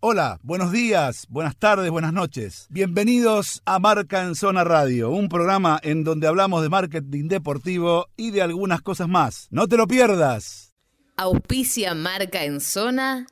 [0.00, 2.68] Hola, buenos días, buenas tardes, buenas noches.
[2.70, 8.30] Bienvenidos a Marca en Zona Radio, un programa en donde hablamos de marketing deportivo y
[8.30, 9.48] de algunas cosas más.
[9.50, 10.72] No te lo pierdas.
[11.16, 13.26] Auspicia Marca en Zona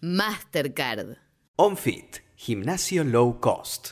[0.00, 1.16] Mastercard.
[1.54, 3.90] OnFit, gimnasio low cost.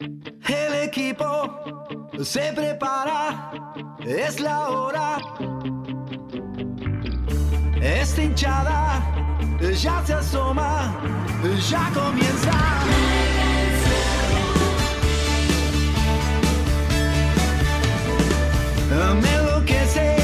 [0.00, 1.84] El equipo
[2.24, 3.52] se prepara,
[4.04, 5.18] es la hora.
[7.80, 9.21] Esta hinchada
[9.70, 10.92] ya se asoma,
[11.70, 12.52] ya comienza.
[19.20, 20.21] Me enloquece,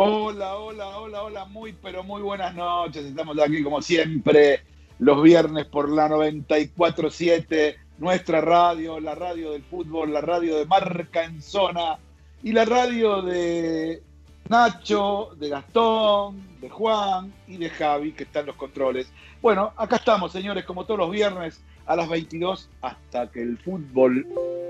[0.00, 3.04] Hola, hola, hola, hola, muy pero muy buenas noches.
[3.04, 4.60] Estamos aquí como siempre
[5.00, 11.24] los viernes por la 94.7, nuestra radio, la radio del fútbol, la radio de Marca
[11.24, 11.98] en Zona
[12.44, 14.00] y la radio de
[14.48, 19.10] Nacho, de Gastón, de Juan y de Javi, que están los controles.
[19.42, 24.24] Bueno, acá estamos, señores, como todos los viernes a las 22 hasta que el fútbol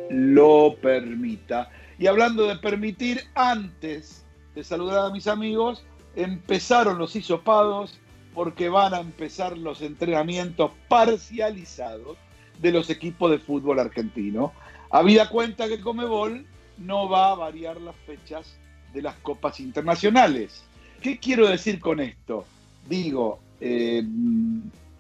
[0.09, 1.69] lo permita.
[1.99, 4.25] Y hablando de permitir, antes
[4.59, 5.85] de saludar a mis amigos,
[6.17, 7.97] empezaron los hisopados
[8.35, 12.19] porque van a empezar los entrenamientos parcializados
[12.59, 14.53] de los equipos de fútbol argentino.
[14.91, 16.45] Habida cuenta que Comebol
[16.77, 18.57] no va a variar las fechas
[18.93, 20.65] de las copas internacionales.
[21.01, 22.45] ¿Qué quiero decir con esto?
[22.89, 24.03] Digo, eh,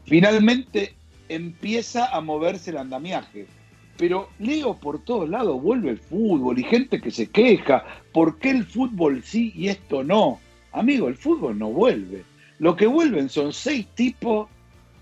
[0.04, 0.94] finalmente
[1.28, 3.48] empieza a moverse el andamiaje.
[3.98, 8.50] Pero leo por todos lados, vuelve el fútbol y gente que se queja, ¿por qué
[8.50, 10.38] el fútbol sí y esto no?
[10.72, 12.24] Amigo, el fútbol no vuelve.
[12.60, 14.48] Lo que vuelven son seis tipos,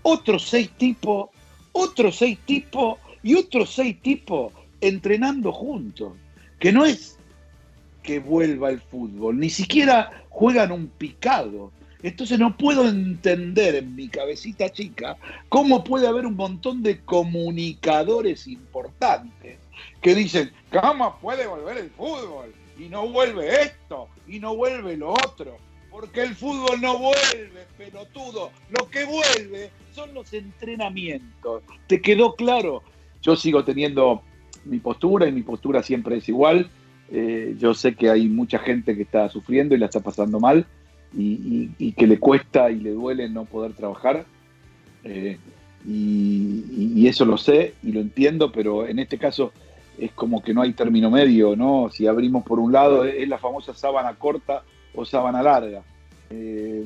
[0.01, 1.29] otros seis tipos,
[1.73, 6.13] otros seis tipos y otros seis tipos entrenando juntos.
[6.59, 7.19] Que no es
[8.01, 11.71] que vuelva el fútbol, ni siquiera juegan un picado.
[12.07, 15.17] Entonces no puedo entender en mi cabecita chica
[15.49, 19.57] cómo puede haber un montón de comunicadores importantes
[20.01, 22.53] que dicen, ¿cómo puede volver el fútbol?
[22.79, 25.57] Y no vuelve esto, y no vuelve lo otro.
[25.91, 28.51] Porque el fútbol no vuelve, pelotudo.
[28.69, 31.63] Lo que vuelve son los entrenamientos.
[31.87, 32.83] ¿Te quedó claro?
[33.21, 34.21] Yo sigo teniendo
[34.63, 36.69] mi postura y mi postura siempre es igual.
[37.11, 40.65] Eh, yo sé que hay mucha gente que está sufriendo y la está pasando mal
[41.15, 44.25] y, que le cuesta y le duele no poder trabajar.
[45.03, 45.37] Eh,
[45.85, 49.53] y, eso lo sé y lo entiendo, pero en este caso
[49.97, 51.89] es como que no hay término medio, ¿no?
[51.89, 54.63] Si abrimos por un lado es la famosa sábana corta
[54.93, 55.83] o sábana larga.
[56.29, 56.83] Eh,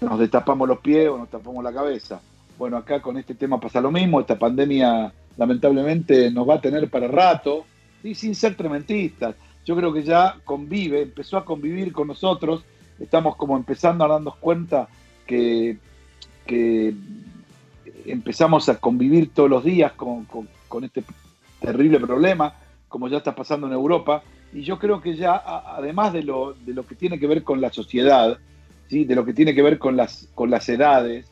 [0.00, 2.20] nos destapamos los pies o nos tapamos la cabeza.
[2.58, 6.90] Bueno, acá con este tema pasa lo mismo, esta pandemia lamentablemente nos va a tener
[6.90, 7.64] para rato,
[8.02, 9.34] y sin ser trementistas.
[9.64, 12.64] Yo creo que ya convive, empezó a convivir con nosotros,
[13.00, 14.88] estamos como empezando a darnos cuenta
[15.26, 15.78] que,
[16.46, 16.94] que
[18.06, 21.02] empezamos a convivir todos los días con, con- con este
[21.60, 22.54] terrible problema,
[22.88, 24.22] como ya está pasando en Europa,
[24.52, 25.34] y yo creo que ya,
[25.76, 28.38] además de lo, de lo que tiene que ver con la sociedad,
[28.88, 29.04] ¿sí?
[29.04, 31.26] de lo que tiene que ver con las, con las edades,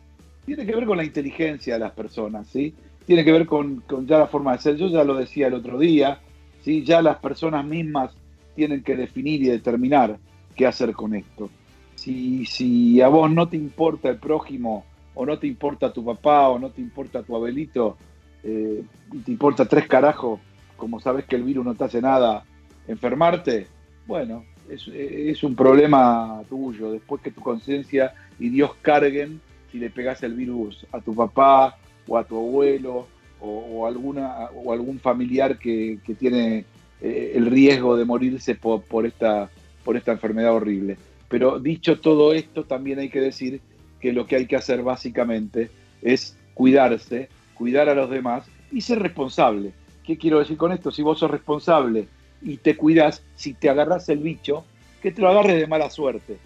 [0.47, 2.75] tiene que ver con la inteligencia de las personas, ¿sí?
[3.07, 4.77] tiene que ver con, con ya la forma de ser.
[4.77, 6.21] Yo ya lo decía el otro día,
[6.63, 6.85] ¿sí?
[6.85, 8.13] ya las personas mismas
[8.55, 10.19] tienen que definir y determinar
[10.59, 11.49] qué hacer con esto.
[11.95, 14.85] Si, si a vos no te importa el prójimo,
[15.15, 17.97] o no te importa tu papá, o no te importa tu abuelito,
[18.43, 18.83] eh,
[19.13, 20.41] y te importa tres carajos,
[20.77, 22.45] como sabes que el virus no te hace nada,
[22.87, 23.69] enfermarte,
[24.07, 26.93] bueno, es, un problema tuyo.
[26.93, 29.41] Después que tu conciencia y Dios carguen
[29.71, 31.77] si le pegas el virus a tu papá
[32.07, 33.07] o a tu abuelo
[33.41, 36.65] o, o alguna, o algún familiar que, que tiene
[37.01, 39.51] eh, el riesgo de morirse por, por, esta,
[39.89, 40.99] por esta enfermedad horrible.
[41.31, 43.63] Pero dicho todo esto, también hay que decir
[44.03, 45.71] que lo que hay que hacer básicamente
[46.03, 49.73] es cuidarse, cuidar a los demás y ser responsable.
[50.05, 50.91] ¿Qué quiero decir con esto?
[50.91, 52.07] Si vos sos responsable
[52.43, 54.67] y te cuidas, si te agarras el bicho,
[55.01, 56.37] que te lo agarres de mala suerte.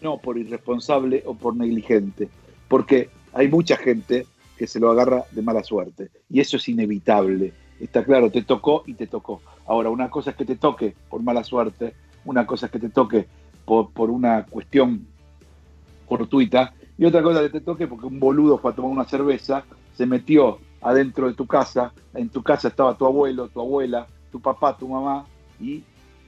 [0.00, 2.30] no por irresponsable o por negligente,
[2.66, 4.26] porque hay mucha gente
[4.56, 7.52] que se lo agarra de mala suerte y eso es inevitable.
[7.78, 9.42] Está claro, te tocó y te tocó.
[9.66, 11.92] Ahora, una cosa es que te toque por mala suerte,
[12.26, 13.26] una cosa es que te toque
[13.64, 15.06] por, por una cuestión
[16.08, 19.04] fortuita y otra cosa es que te toque porque un boludo fue a tomar una
[19.04, 19.64] cerveza,
[19.94, 24.40] se metió adentro de tu casa, en tu casa estaba tu abuelo, tu abuela, tu
[24.40, 25.24] papá, tu mamá
[25.60, 25.82] y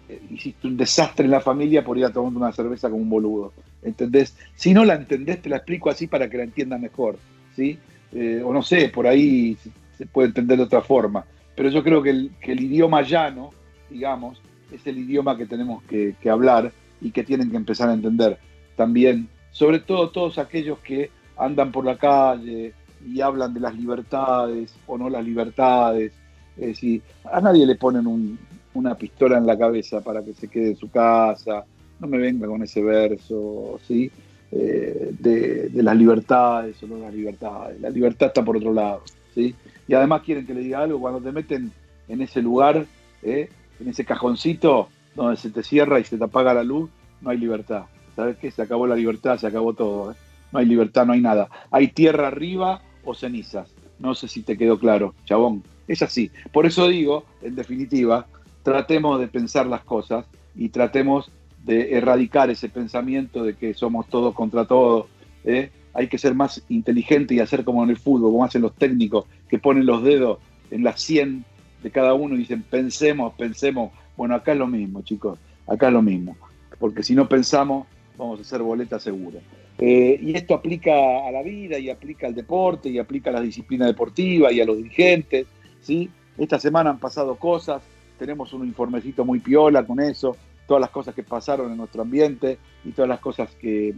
[0.08, 3.10] eh, hiciste un desastre en la familia por ir a tomar una cerveza con un
[3.10, 3.52] boludo.
[3.82, 4.36] ¿Entendés?
[4.54, 7.18] Si no la entendés, te la explico así para que la entiendas mejor.
[7.54, 7.78] ¿sí?
[8.12, 9.56] Eh, o no sé, por ahí
[9.96, 11.24] se puede entender de otra forma.
[11.54, 13.50] Pero yo creo que el, que el idioma llano,
[13.90, 14.40] digamos,
[14.72, 18.38] es el idioma que tenemos que, hablar y que tienen que empezar a entender
[18.76, 22.74] también, sobre todo todos aquellos que andan por la calle
[23.06, 26.12] y hablan de las libertades o no las libertades.
[26.56, 28.38] Es decir, a nadie le ponen un,
[28.74, 31.64] una pistola en la cabeza para que se quede en su casa.
[32.00, 34.10] No me venga con ese verso, ¿sí?
[34.50, 37.80] Eh, de, de, las libertades o no las libertades.
[37.80, 39.02] La libertad está por otro lado,
[39.34, 39.54] ¿sí?
[39.86, 41.70] Y además quieren que le diga algo cuando te meten
[42.08, 42.86] en ese lugar,
[43.22, 43.48] ¿eh?
[43.80, 46.90] En ese cajoncito donde se te cierra y se te apaga la luz,
[47.20, 47.84] no hay libertad.
[48.14, 48.50] ¿Sabes qué?
[48.50, 50.12] Se acabó la libertad, se acabó todo.
[50.12, 50.14] ¿eh?
[50.52, 51.48] No hay libertad, no hay nada.
[51.70, 53.70] Hay tierra arriba o cenizas.
[53.98, 55.62] No sé si te quedó claro, chabón.
[55.86, 56.30] Es así.
[56.52, 58.26] Por eso digo, en definitiva,
[58.62, 61.30] tratemos de pensar las cosas y tratemos
[61.64, 65.06] de erradicar ese pensamiento de que somos todos contra todos.
[65.44, 65.70] ¿eh?
[65.94, 69.24] Hay que ser más inteligente y hacer como en el fútbol, como hacen los técnicos,
[69.48, 70.38] que ponen los dedos
[70.70, 71.44] en la 100
[71.82, 73.92] de cada uno y dicen, pensemos, pensemos.
[74.16, 76.36] Bueno, acá es lo mismo, chicos, acá es lo mismo.
[76.78, 77.86] Porque si no pensamos,
[78.16, 79.38] vamos a hacer boleta seguro.
[79.78, 80.92] Eh, y esto aplica
[81.26, 84.64] a la vida y aplica al deporte y aplica a la disciplina deportiva y a
[84.64, 85.46] los dirigentes.
[85.80, 86.10] ¿sí?
[86.36, 87.82] Esta semana han pasado cosas,
[88.18, 90.36] tenemos un informecito muy piola con eso,
[90.66, 93.94] todas las cosas que pasaron en nuestro ambiente y todas las cosas que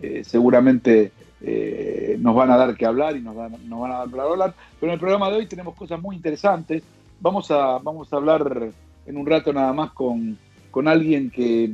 [0.00, 1.12] eh, seguramente
[1.44, 3.54] eh, nos van a dar que hablar y nos, van
[3.92, 4.54] a dar para hablar.
[4.78, 6.82] Pero en el programa de hoy tenemos cosas muy interesantes.
[7.20, 8.70] Vamos a, vamos a hablar
[9.06, 10.38] en un rato nada más con,
[10.70, 11.70] con alguien que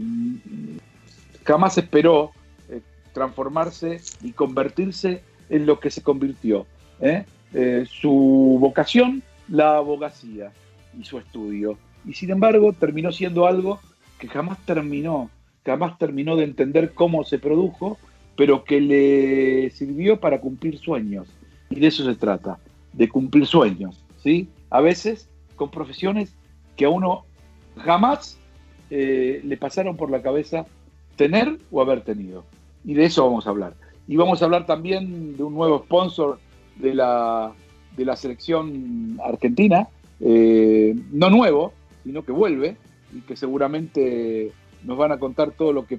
[1.45, 2.33] jamás esperó
[2.69, 2.81] eh,
[3.13, 6.67] transformarse y convertirse en lo que se convirtió.
[7.01, 10.53] Eh, su vocación, la abogacía
[10.99, 11.79] y su estudio.
[12.05, 13.81] Y sin embargo terminó siendo algo
[14.19, 15.31] que jamás terminó,
[15.65, 17.99] jamás terminó de entender cómo se produjo,
[18.39, 21.27] pero que le sirvió para cumplir sueños.
[21.71, 22.61] Y de eso se trata,
[22.93, 24.05] de cumplir sueños.
[24.23, 24.47] ¿sí?
[24.71, 26.37] A veces con profesiones
[26.77, 27.25] que a uno
[27.79, 28.39] jamás
[28.91, 30.67] eh, le pasaron por la cabeza
[31.17, 32.45] tener o haber tenido.
[32.85, 33.75] Y de eso vamos a hablar.
[34.07, 36.39] Y vamos a hablar también de un nuevo sponsor
[36.77, 37.53] de la,
[37.97, 39.89] de la selección argentina,
[40.21, 41.73] eh, no nuevo,
[42.05, 42.77] sino que vuelve
[43.13, 44.53] y que seguramente
[44.85, 45.99] nos van a contar todo lo que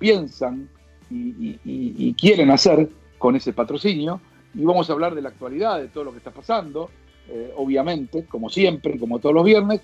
[0.00, 0.68] piensan
[1.10, 2.88] y, quieren hacer
[3.18, 4.20] con ese patrocinio.
[4.54, 6.90] Y vamos a hablar de la actualidad, de todo lo que está pasando,
[7.28, 9.80] eh, obviamente, como siempre, como todos los viernes.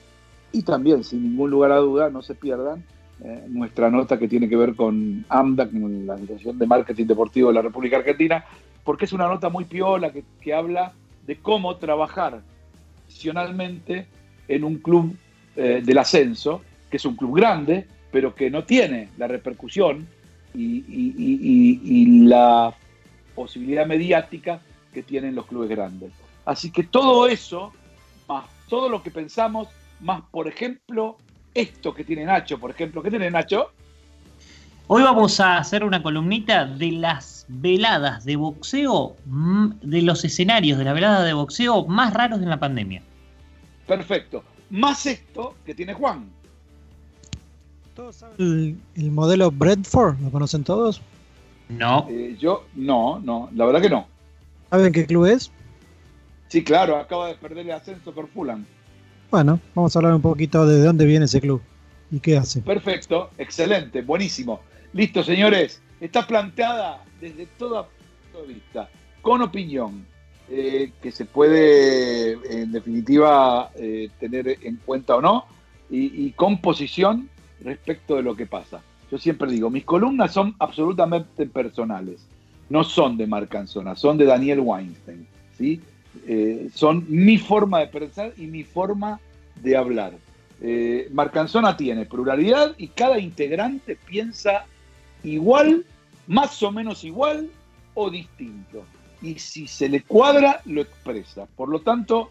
[0.53, 2.85] Y también, sin ningún lugar a duda, no se pierdan
[3.25, 7.55] eh, nuestra nota que tiene que ver con AMDA, la Asociación de Marketing Deportivo de
[7.55, 8.45] la República Argentina,
[8.85, 10.93] porque es una nota muy piola que, que habla
[11.27, 12.43] de cómo trabajar
[13.07, 14.07] profesionalmente
[14.49, 15.17] en un club
[15.55, 20.07] eh, del ascenso, que es un club grande, pero que no tiene la repercusión
[20.55, 22.75] y, y, y, y, la
[23.35, 24.61] posibilidad mediática
[24.93, 26.13] que tienen los clubes grandes.
[26.45, 27.73] Así que todo eso,
[28.29, 29.69] más todo lo que pensamos,
[30.01, 31.17] más por ejemplo
[31.55, 33.03] esto que tiene Nacho, por ejemplo.
[33.03, 33.73] ¿Qué tiene Nacho?
[34.89, 40.85] Hoy vamos a hacer una columnita de las veladas de boxeo, de los escenarios de
[40.85, 43.03] la velada de boxeo más raros de la pandemia.
[43.87, 44.45] Perfecto.
[44.71, 46.31] Más esto que tiene Juan.
[47.95, 50.19] ¿Todos saben el, el modelo Bradford?
[50.21, 51.03] ¿Lo conocen todos?
[51.69, 52.07] No.
[52.09, 54.07] Eh, yo, no, no, la verdad que no.
[54.71, 55.51] ¿Saben qué club es?
[56.49, 58.65] Sí, claro, acaba de perder el ascenso por Fulham.
[59.31, 61.63] Bueno, vamos a hablar un poquito de dónde viene ese club
[62.11, 62.61] y qué hace.
[62.61, 64.61] Perfecto, excelente, buenísimo.
[64.93, 65.81] Listo, señores.
[66.01, 70.05] Está planteada desde toda punto de vista, con opinión,
[70.51, 75.47] eh, que se puede, en definitiva, eh, tener en cuenta o no,
[75.89, 77.31] y, y, con posición
[77.65, 78.83] respecto de lo que pasa.
[79.11, 82.27] Yo siempre digo, mis columnas son absolutamente personales,
[82.71, 85.27] no son de Marcanzona, son de Daniel Weinstein,
[85.59, 85.81] ¿sí?
[86.27, 89.21] Eh, son mi forma de pensar y mi forma
[89.63, 90.15] de hablar.
[90.61, 94.65] Eh, Marcanzona tiene pluralidad y cada integrante piensa
[95.25, 95.85] igual,
[96.27, 97.51] más o menos igual
[97.95, 98.85] o distinto.
[99.21, 101.47] Y si se le cuadra, lo expresa.
[101.57, 102.31] Por lo tanto,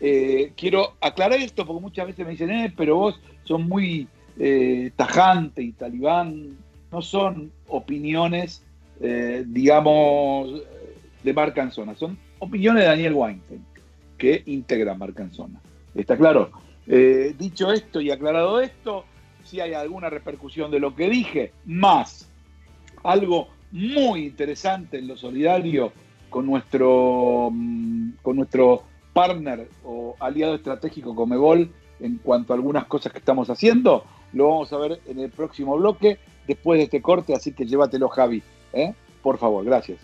[0.00, 4.08] eh, quiero aclarar esto porque muchas veces me dicen, pero vos sos muy
[4.38, 6.56] eh, tajante y talibán.
[6.90, 8.62] no son opiniones,
[9.00, 10.62] eh, digamos,
[11.22, 13.64] de Marca en Zona, son opiniones de Daniel Weinstein,
[14.18, 15.60] que integra Marca en Zona.
[15.94, 16.50] ¿Está claro?
[16.86, 19.04] Eh, dicho esto y aclarado esto,
[19.44, 22.28] si hay alguna repercusión de lo que dije, más
[23.04, 25.92] algo muy interesante en lo solidario
[26.28, 31.70] con nuestro, mm, con nuestro partner o aliado estratégico Comebol
[32.00, 35.76] en cuanto a algunas cosas que estamos haciendo, lo vamos a ver en el próximo
[35.76, 38.94] bloque después de este corte, así que llévatelo Javi, ¿eh?
[39.22, 39.98] por favor, gracias.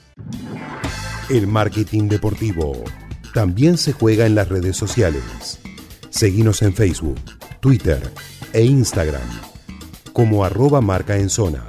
[1.30, 2.72] El marketing deportivo
[3.34, 5.60] también se juega en las redes sociales.
[6.10, 7.20] Seguimos en Facebook,
[7.60, 8.00] Twitter
[8.52, 9.28] e Instagram
[10.18, 11.64] como arroba marca en zona.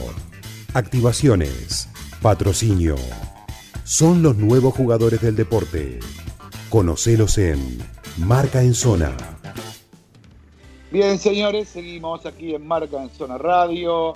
[0.72, 1.88] Activaciones.
[2.24, 2.96] Patrocinio.
[3.84, 5.98] Son los nuevos jugadores del deporte.
[6.70, 7.58] Conocelos en
[8.16, 9.14] Marca en Zona.
[10.90, 14.14] Bien, señores, seguimos aquí en Marca en Zona Radio,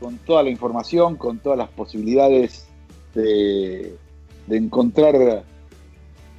[0.00, 2.66] con toda la información, con todas las posibilidades
[3.14, 3.96] de,
[4.50, 5.44] encontrar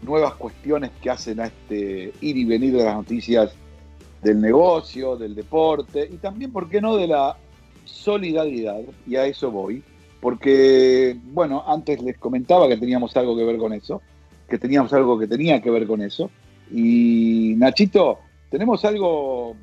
[0.04, 3.56] nuevas cuestiones que hacen a este ir y venir de las noticias
[4.22, 7.38] del negocio, del deporte y también, ¿por qué no?, de la
[7.86, 8.82] solidaridad.
[9.08, 9.84] Y a eso voy.
[10.26, 14.02] Porque, bueno, antes les comentaba que teníamos algo que ver con eso,
[14.50, 16.32] que teníamos algo que tenía que ver con eso.
[16.72, 18.18] Y Nachito,
[18.50, 19.56] tenemos algo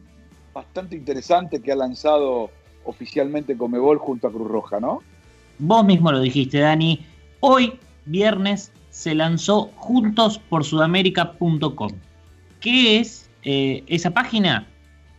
[0.54, 2.49] bastante interesante que ha lanzado
[2.85, 5.02] oficialmente Comebol junto a Cruz Roja, ¿no?
[5.59, 7.04] Vos mismo lo dijiste, Dani.
[7.40, 7.73] Hoy,
[8.04, 11.90] viernes, se lanzó juntosporsudamérica.com.
[12.61, 14.69] ¿Qué es eh, esa página?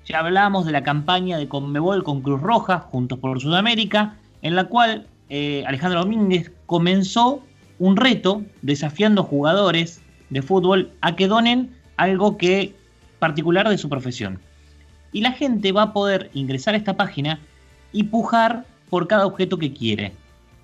[0.06, 4.70] Ya hablamos de la campaña de Conmebol con Cruz Roja, Juntos por Sudamérica, en la
[4.70, 7.44] cual eh, Alejandro Domínguez comenzó
[7.80, 12.76] un reto desafiando jugadores de fútbol a que donen algo que
[13.20, 14.40] particular de su profesión.
[15.12, 17.40] Y la gente va a poder ingresar a esta página
[17.92, 20.14] y pujar por cada objeto que quiere.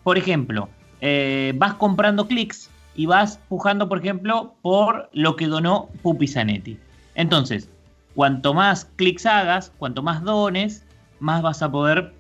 [0.04, 0.70] Por ejemplo,
[1.02, 6.78] eh, vas comprando clics y vas pujando, por ejemplo, por lo que donó Pupi Zanetti.
[7.16, 7.70] Entonces,
[8.16, 10.86] cuanto más clics hagas, cuanto más dones,
[11.20, 12.14] más vas a poder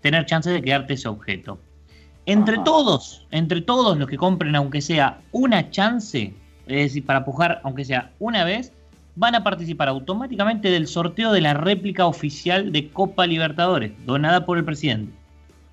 [0.00, 1.58] tener chance de quedarte ese objeto.
[2.26, 2.64] Entre Ajá.
[2.64, 6.32] todos, entre todos los que compren, aunque sea una chance,
[6.66, 8.72] es decir, para pujar, aunque sea una vez,
[9.16, 14.56] van a participar automáticamente del sorteo de la réplica oficial de Copa Libertadores, donada por
[14.58, 15.12] el presidente.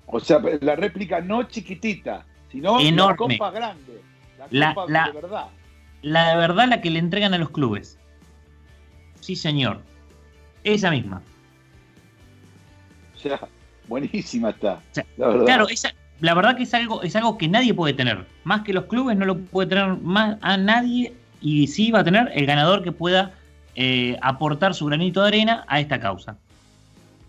[0.06, 3.34] O sea, la réplica no chiquitita, sino Enorme.
[3.34, 4.02] la copa grande.
[4.50, 5.46] La, copa la- de verdad.
[6.02, 7.98] La de verdad, la que le entregan a los clubes.
[9.20, 9.80] Sí, señor.
[10.64, 11.22] Esa misma.
[13.16, 13.40] O sea,
[13.88, 14.80] buenísima está.
[14.90, 15.44] sea, la verdad.
[15.46, 18.24] Claro, esa- la verdad que es algo, es algo que nadie puede tener.
[18.44, 21.12] Más que los clubes, no lo puede tener más a nadie.
[21.40, 23.32] Y sí va a tener el ganador que pueda
[23.74, 26.36] eh, aportar su granito de arena a esta causa.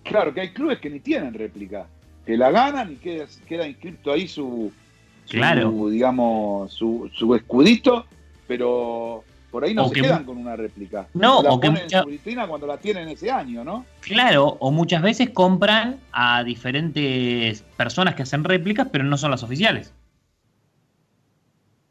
[0.03, 1.87] Claro, que hay clubes que ni tienen réplica.
[2.23, 4.71] Que la ganan y queda, queda inscrito ahí su,
[5.25, 5.89] su, Claro.
[5.89, 8.05] digamos, su, su escudito,
[8.47, 9.23] pero
[9.53, 11.07] por ahí no O se que quedan con una réplica.
[11.13, 13.85] No, la o que ponen mucha- en su vitrina cuando la tienen ese año, ¿no?
[14.01, 19.43] Claro, o muchas veces compran a diferentes personas que hacen réplicas, pero no son las
[19.43, 19.93] oficiales.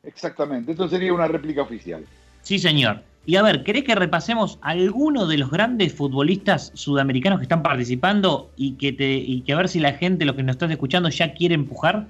[0.02, 0.72] Exactamente.
[0.72, 2.04] Esto sería una réplica oficial.
[2.42, 3.02] Sí, señor.
[3.26, 8.50] Y a ver, ¿querés que repasemos alguno de los grandes futbolistas sudamericanos que están participando
[8.56, 11.08] y que, te, y que a ver si la gente, los que nos están escuchando,
[11.10, 12.08] ya quiere empujar?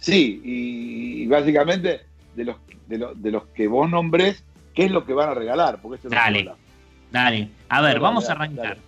[0.00, 2.00] Sí, y, y básicamente
[2.34, 2.56] de los,
[2.92, 4.44] de, los, de los que vos nombres,
[4.74, 5.80] ¿qué es lo que van a regalar?
[5.80, 6.50] Porque esto Dale.
[7.10, 8.68] Dale, a ver, vamos a arrancar.
[8.68, 8.80] dale.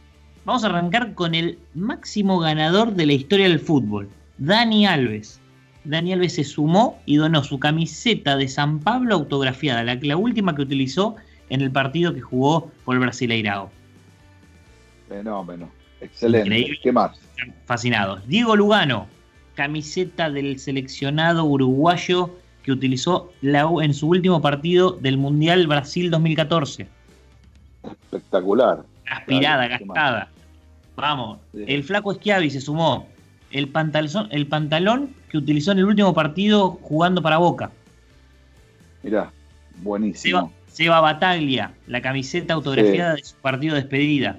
[0.45, 5.41] Vamos a arrancar con el máximo ganador de la historia del fútbol, Dani Alves.
[5.85, 10.55] Dani Alves se sumó y donó su camiseta de San Pablo autografiada, la, la última
[10.55, 11.17] que utilizó
[11.49, 13.71] en el partido que jugó por el Brasileirao.
[15.09, 15.71] Fenómeno.
[16.03, 16.47] Excelente.
[16.47, 16.79] Increíble.
[16.83, 17.19] ¿Qué más?
[17.65, 18.27] Fascinados.
[18.29, 19.07] Diego Lugano,
[19.55, 22.35] camiseta del seleccionado uruguayo
[22.65, 26.89] que utilizó la- en su último partido del Mundial Brasil 2014.
[27.83, 28.83] Espectacular.
[29.09, 30.29] Aspirada, gastada.
[30.97, 31.39] Vamos.
[31.53, 31.65] Sí.
[31.67, 33.07] El flaco Schiavi se sumó.
[33.51, 37.71] El pantalón, el pantalón que utilizó en el último partido jugando para Boca.
[39.03, 39.31] Mirá,
[39.83, 40.39] buenísimo.
[40.67, 44.39] Seba, Seba Bataglia, la camiseta autografiada de su partido de despedida.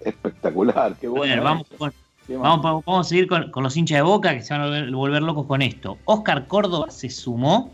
[0.00, 1.34] Espectacular, qué A bueno.
[1.34, 1.76] ver, vamos, eso.
[1.78, 2.03] con- ¿Qué más?
[2.28, 4.90] Vamos, vamos a seguir con, con los hinchas de Boca que se van a volver,
[4.90, 5.98] volver locos con esto.
[6.04, 7.72] Oscar Córdoba se sumó.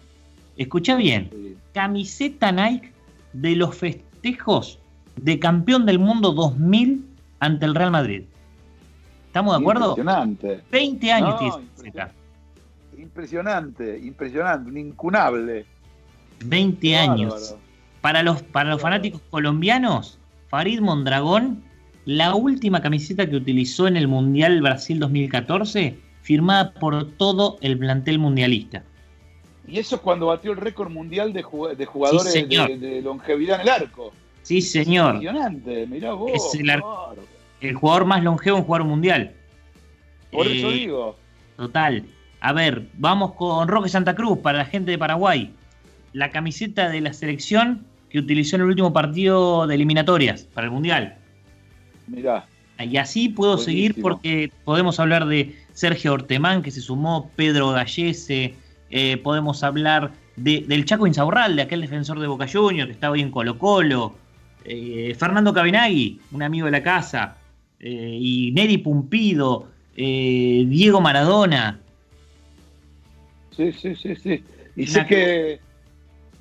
[0.56, 1.56] Escucha bien.
[1.72, 2.92] Camiseta Nike
[3.32, 4.78] de los festejos
[5.16, 7.04] de campeón del mundo 2000
[7.40, 8.24] ante el Real Madrid.
[9.26, 9.90] ¿Estamos de acuerdo?
[9.90, 10.60] Impresionante.
[10.70, 12.14] 20 años No, tiene esa impresionante.
[12.98, 15.66] Impresionante, impresionante, un incunable.
[16.44, 17.56] 20 Qué años.
[18.00, 21.62] Para los, para los fanáticos colombianos, Farid Mondragón,
[22.04, 28.18] la última camiseta que utilizó en el Mundial Brasil 2014, firmada por todo el plantel
[28.18, 28.82] mundialista.
[29.68, 33.02] Y eso es cuando batió el récord mundial de, jug- de jugadores Sí, de, de
[33.02, 34.12] longevidad en el arco.
[34.42, 35.16] Sí, señor.
[35.16, 36.32] Impresionante, mirá vos.
[36.34, 36.82] Es el ar-.
[37.60, 39.32] El jugador más longevo en jugar un mundial.
[40.32, 41.16] Por eso Eh, digo.
[41.56, 42.04] Total.
[42.40, 45.52] A ver, vamos con Roque Santa Cruz para la gente de Paraguay.
[46.14, 50.72] La camiseta de la selección que utilizó en el último partido de eliminatorias para el
[50.72, 51.18] Mundial.
[52.10, 52.46] Mirá,
[52.78, 53.72] Y así puedo Buenísimo.
[53.76, 58.54] seguir porque podemos hablar de Sergio Ortemán que se sumó, Pedro Gallese,
[58.90, 63.20] eh, podemos hablar de- del Chaco Insaurralde, aquel defensor de Boca Juniors que está hoy
[63.20, 64.14] en Colo Colo,
[64.64, 67.36] eh, Fernando Cabinagui, un amigo de la casa,
[67.78, 71.78] eh, y Neri Pumpido, Diego Maradona.
[73.54, 74.42] sí, sí, sí, sí.
[74.76, 75.60] Y sé que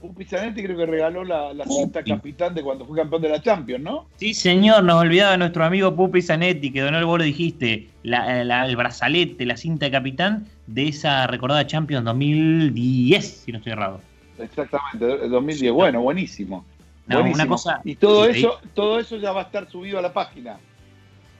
[0.01, 3.41] Pupi Zanetti creo que regaló la, la cinta capitán de cuando fue campeón de la
[3.41, 4.05] Champions, ¿no?
[4.15, 8.65] Sí, señor, nos olvidaba nuestro amigo Pupi Zanetti, que donó, vos lo dijiste, la- la-
[8.65, 13.99] el brazalete, la cinta de capitán de esa recordada Champions 2010, si no estoy errado.
[14.37, 15.73] Exactamente, el 2010.
[15.73, 16.63] Bueno, buenísimo.
[17.07, 17.43] No, buenísimo.
[17.43, 20.57] una cosa y todo eso, todo eso ya va a estar subido a la página.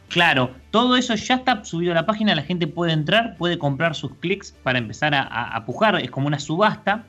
[0.10, 3.94] Claro, todo eso ya está subido a la página, la gente puede entrar, puede comprar
[3.94, 7.04] sus clics para empezar a, a- a pujar, es como una subasta.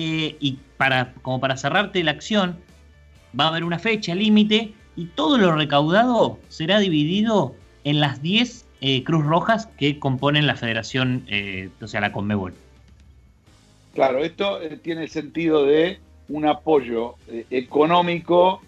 [0.00, 2.56] Eh, y para, como para cerrarte la acción,
[3.38, 8.64] va a haber una fecha límite y todo lo recaudado será dividido en las 10
[8.80, 12.54] eh, Cruz Rojas que componen la federación, eh, o sea, la Conmebol.
[13.94, 17.16] Claro, esto tiene el sentido de un apoyo
[17.50, 18.62] económico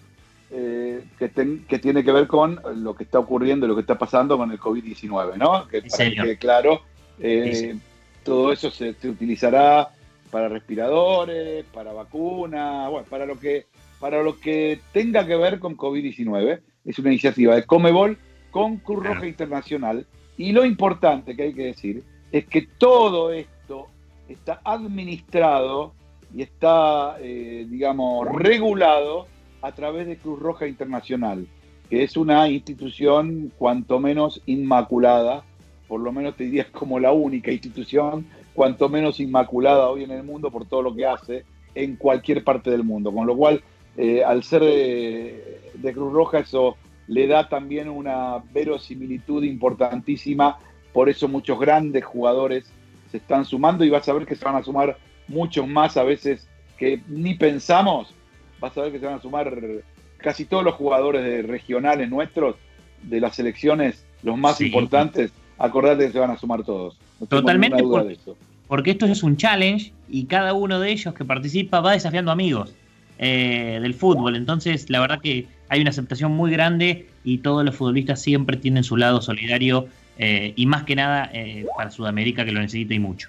[0.51, 3.97] eh, que, ten- que tiene que ver con lo que está ocurriendo, lo que está
[3.99, 5.69] pasando con el COVID-19, ¿no?
[5.69, 6.83] Que para que quede claro,
[7.21, 7.81] eh, Sí, sí.
[8.25, 9.91] todo eso se, se utilizará
[10.31, 13.67] para respiradores, para vacunas, bueno, para lo que
[14.01, 16.61] para lo que tenga que ver con COVID-19.
[16.87, 18.19] Es una iniciativa de Comebol
[18.51, 19.05] con Cruz.
[19.05, 20.07] Roja Internacional.
[20.39, 23.89] Y lo importante que hay que decir es que todo esto
[24.27, 25.93] está administrado
[26.35, 29.27] y está, eh, digamos, regulado
[29.61, 31.47] a través de Cruz Roja Internacional,
[31.91, 35.45] que es una institución cuanto menos inmaculada,
[35.89, 40.23] por lo menos te diría como la única institución cuanto menos inmaculada hoy en el
[40.23, 43.13] mundo por todo lo que hace en cualquier parte del mundo.
[43.13, 43.63] Con lo cual,
[43.97, 50.59] eh, al ser de, de Cruz Roja, eso le da también una verosimilitud importantísima.
[50.93, 52.71] Por eso muchos grandes jugadores
[53.11, 54.97] se están sumando y vas a ver que se van a sumar
[55.29, 58.15] muchos más a veces que ni pensamos.
[58.61, 59.57] Vas a ver que se van a sumar
[60.19, 62.57] casi todos los jugadores de regionales nuestros,
[63.03, 64.67] de las selecciones, los más Sí.
[64.67, 65.33] importantes.
[65.59, 66.99] Acordate que se van a sumar todos.
[67.21, 68.37] No Totalmente, ninguna duda por- de eso.
[68.67, 72.73] Porque esto es un challenge y cada uno de ellos que participa va desafiando amigos
[73.19, 74.37] eh, del fútbol.
[74.37, 78.85] Entonces, la verdad que hay una aceptación muy grande y todos los futbolistas siempre tienen
[78.85, 82.99] su lado solidario eh, y más que nada eh, para Sudamérica que lo necesita y
[83.01, 83.29] mucho.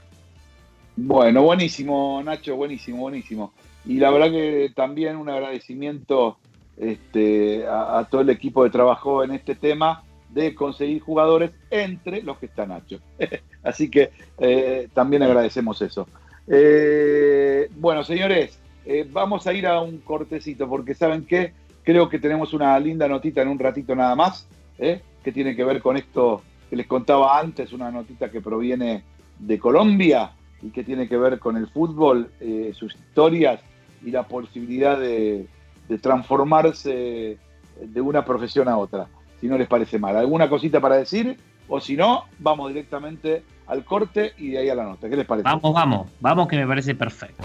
[0.96, 3.54] Bueno, buenísimo, Nacho, buenísimo, buenísimo.
[3.86, 6.38] Y la verdad que también un agradecimiento
[6.78, 12.22] este, a, a todo el equipo que trabajó en este tema de conseguir jugadores entre
[12.24, 13.00] los que está Nacho.
[13.64, 16.08] Así que eh, también agradecemos eso.
[16.48, 22.20] Eh, bueno, señores, eh, vamos a ir a un cortecito porque saben que creo que
[22.20, 26.42] tenemos una linda notita en un ratito nada más, que tiene que ver con esto
[26.68, 29.04] que les contaba antes, una notita que proviene
[29.38, 32.32] de Colombia y que tiene que ver con el fútbol,
[32.74, 33.62] sus historias
[34.04, 35.46] y la posibilidad de
[36.02, 37.38] transformarse
[37.80, 39.08] de una profesión a otra,
[39.42, 40.16] si no les parece mal.
[40.16, 41.38] ¿Alguna cosita para decir?
[41.68, 45.10] O si no, vamos directamente al corte y de ahí a la nota.
[45.10, 45.44] ¿Qué les parece?
[45.44, 47.44] Vamos, vamos, vamos que me parece perfecto.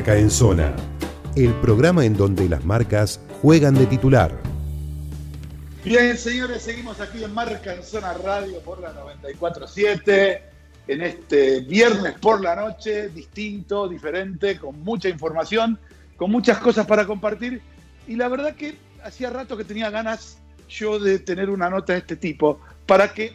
[0.00, 0.74] Marca en Zona,
[1.36, 4.32] el programa en donde las marcas juegan de titular.
[5.84, 10.40] Bien, señores, seguimos aquí en Marca en Zona Radio por la 94.7,
[10.88, 15.78] en este viernes por la noche, distinto, diferente, con mucha información,
[16.16, 17.60] con muchas cosas para compartir.
[18.08, 21.98] Y la verdad que hacía rato que tenía ganas yo de tener una nota de
[21.98, 23.34] este tipo, para que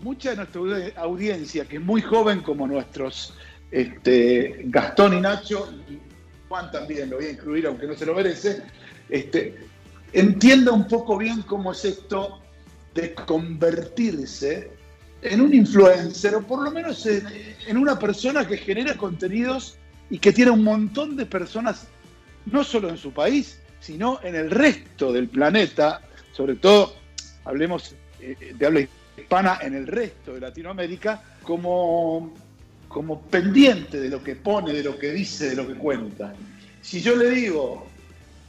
[0.00, 3.34] mucha de nuestra audiencia, que es muy joven como nuestros
[3.74, 5.68] este, Gastón y Nacho,
[6.70, 8.62] También lo voy a incluir, aunque no se lo merece,
[9.08, 9.56] este,
[10.12, 12.40] entienda un poco bien cómo es esto
[12.94, 14.70] de convertirse
[15.22, 17.26] en un influencer, o por lo menos en,
[17.66, 19.78] en una persona que genera contenidos
[20.10, 21.88] y que tiene un montón de personas,
[22.46, 26.94] no solo en su país, sino en el resto del planeta, sobre todo,
[27.44, 28.86] hablemos eh, de habla
[29.16, 32.32] hispana en el resto de Latinoamérica, como,
[32.94, 36.32] como pendiente de lo que pone, de lo que dice, de lo que cuenta.
[36.80, 37.88] Si yo le digo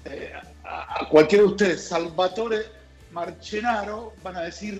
[0.05, 2.59] eh, a, cualquiera de ustedes, Salvatore
[3.11, 4.79] Marchenaro, van a decir,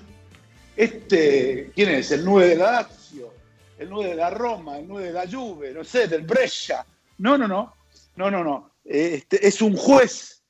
[0.78, 2.12] este, ¿quién es?
[2.12, 3.34] El 9 de la Lazio,
[3.80, 6.86] el 9 de la Roma, el 9 de la Juve, no sé, del Brescia.
[7.17, 7.73] No, no, no,
[8.17, 8.71] no, no, no.
[8.86, 10.43] Este, es un juez,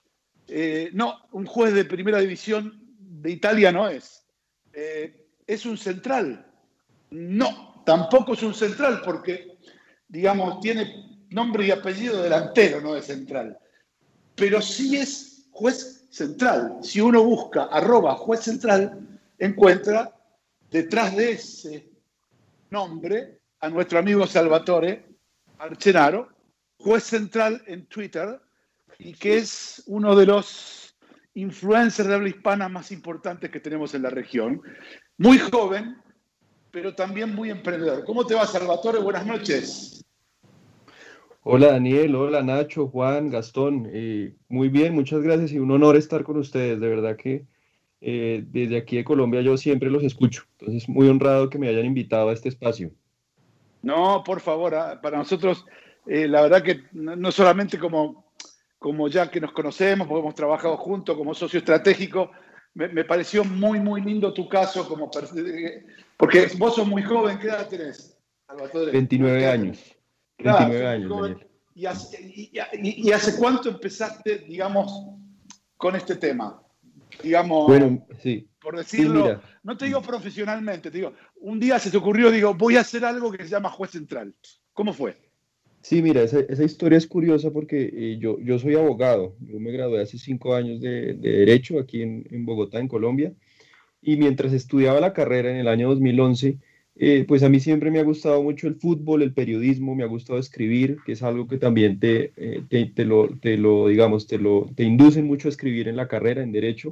[0.50, 4.26] eh, no, un juez de primera división de Italia no es.
[4.74, 6.46] Eh, es un central.
[7.12, 9.58] No, tampoco es un central porque,
[10.08, 13.58] digamos, tiene nombre y apellido delantero, no de central.
[14.36, 16.80] Pero sí es juez central.
[16.82, 20.12] Si uno busca arroba juez central, encuentra
[20.70, 21.90] detrás de ese
[22.70, 25.06] nombre a nuestro amigo Salvatore
[25.58, 26.30] Archenaro,
[26.78, 28.40] juez central en Twitter,
[29.00, 30.96] y que es uno de los
[31.34, 34.62] influencers de habla hispana más importantes que tenemos en la región.
[35.18, 35.98] Muy joven,
[36.76, 38.04] pero también muy emprendedor.
[38.04, 39.00] ¿Cómo te va, Salvatore?
[39.00, 40.04] Buenas noches.
[41.42, 43.90] Hola Daniel, hola Nacho, Juan, Gastón.
[43.94, 46.82] eh, muy bien, muchas gracias y un honor estar con ustedes.
[46.82, 47.46] De verdad que
[48.02, 50.44] eh, desde aquí de Colombia yo siempre los escucho.
[50.60, 52.92] Entonces, muy honrado que me hayan invitado a este espacio.
[53.82, 55.66] No, por favor, ah, para nosotros,
[56.06, 58.26] eh, la verdad que no no solamente como,
[58.80, 62.32] como ya que nos conocemos, porque hemos trabajado juntos como socio estratégico,
[62.76, 65.86] me, me pareció muy, muy lindo tu caso, como eh,
[66.18, 68.18] porque vos sos muy joven, ¿qué edad tenés?
[68.48, 68.92] Salvatore?
[68.92, 69.78] 29 ¿Qué edad años.
[69.80, 69.98] tenés?
[70.38, 71.48] Claro, 29 sos años, joven.
[71.74, 72.52] ¿Y hace, y-
[72.84, 74.92] y- y hace cuánto empezaste, digamos,
[75.78, 76.62] con este tema?
[77.24, 78.48] Digamos, Bueno, sí.
[78.62, 82.76] por decirlo, no te digo profesionalmente, te digo, un día se te ocurrió, digo, voy
[82.78, 84.36] a hacer algo que se llama juez central.
[84.74, 85.25] ¿Cómo fue?
[85.88, 89.36] Sí, mira, esa, esa historia es curiosa porque eh, yo, yo soy abogado.
[89.40, 93.34] Yo me gradué hace cinco años de, de Derecho aquí en, en Bogotá, en Colombia.
[94.02, 96.60] Y mientras estudiaba la carrera en el año 2011,
[96.96, 100.08] eh, pues a mí siempre me ha gustado mucho el fútbol, el periodismo, me ha
[100.08, 104.28] gustado escribir, que es algo que también te, eh, te, te lo, te lo, digamos,
[104.28, 106.90] te lo, te inducen mucho a escribir en la carrera, en Derecho.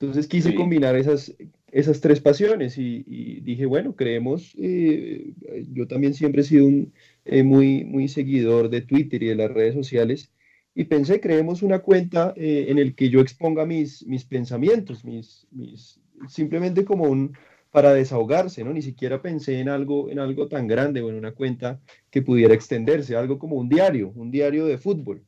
[0.00, 0.54] Entonces quise Sí.
[0.54, 1.34] combinar esas,
[1.72, 5.32] esas tres pasiones y, y dije, bueno, creemos, eh,
[5.72, 6.92] yo también siempre he sido un,
[7.28, 10.32] eh, muy, muy seguidor de Twitter y de las redes sociales
[10.78, 15.44] y pensé, creemos una cuenta eh, en el que yo exponga mis, mis pensamientos, mis,
[15.50, 17.36] mis, simplemente como un,
[17.72, 18.72] para desahogarse, ¿no?
[18.72, 21.80] Ni siquiera pensé en algo, en algo tan grande o en una cuenta
[22.12, 25.24] que pudiera extenderse, algo como un diario, un diario de fútbol.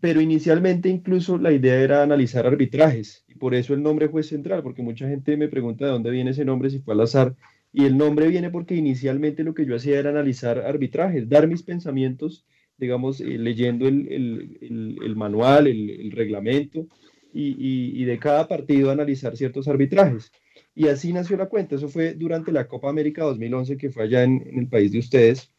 [0.00, 4.64] Pero inicialmente incluso la idea era analizar arbitrajes y por eso el nombre fue central,
[4.64, 7.36] porque mucha gente me pregunta de dónde viene ese nombre, si fue al azar.
[7.72, 11.62] Y el nombre viene porque inicialmente lo que yo hacía era analizar arbitrajes, dar mis
[11.62, 12.46] pensamientos,
[12.78, 16.86] digamos, eh, leyendo el, el- el- el manual, el, reglamento,
[17.32, 20.32] y, y- y de cada partido analizar ciertos arbitrajes.
[20.74, 21.74] Y así nació la cuenta.
[21.76, 24.98] Eso fue durante la Copa América 2011, que fue allá en, en el país de
[24.98, 25.52] ustedes,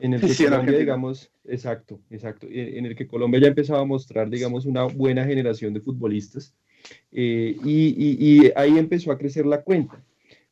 [0.00, 3.84] en el que sí, Colombia, digamos, exacto, exacto, en el que Colombia ya empezaba a
[3.84, 6.54] mostrar, digamos, una buena generación de futbolistas.
[7.12, 10.02] Eh, y- y ahí empezó a crecer la cuenta.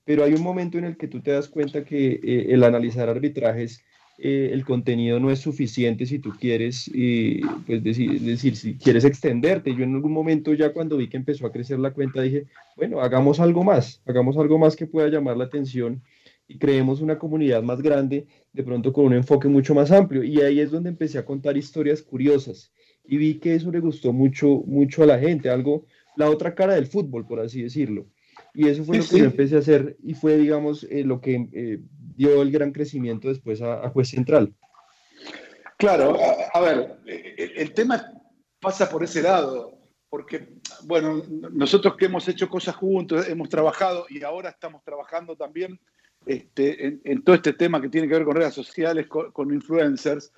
[0.08, 3.10] Pero hay un momento en el que tú te das cuenta que eh, el analizar
[3.10, 3.84] arbitrajes,
[4.16, 9.04] eh, el contenido no es suficiente si tú quieres, eh, pues decir, decir, si quieres
[9.04, 9.74] extenderte.
[9.76, 13.02] Yo en algún momento ya cuando vi que empezó a crecer la cuenta dije, bueno,
[13.02, 16.00] hagamos algo más, hagamos algo más que pueda llamar la atención
[16.48, 20.24] y creemos una comunidad más grande, de pronto con un enfoque mucho más amplio.
[20.24, 22.72] Y ahí es donde empecé a contar historias curiosas
[23.04, 25.84] y vi que eso le gustó mucho, mucho a la gente, algo,
[26.16, 28.06] la otra cara del fútbol, por así decirlo.
[28.58, 29.18] Y eso fue Sí, lo que sí.
[29.20, 31.78] yo empecé a hacer y fue, digamos, eh, lo que eh,
[32.16, 34.52] dio el gran crecimiento después a, a Juez Central.
[35.76, 38.04] Claro, a, a ver, eh, el, el tema
[38.58, 39.78] pasa por ese lado,
[40.10, 40.48] porque,
[40.86, 45.78] bueno, nosotros que hemos hecho cosas juntos, hemos trabajado y ahora estamos trabajando también
[46.26, 49.54] este, en, en todo este tema que tiene que ver con redes sociales, con, con
[49.54, 50.32] influencers,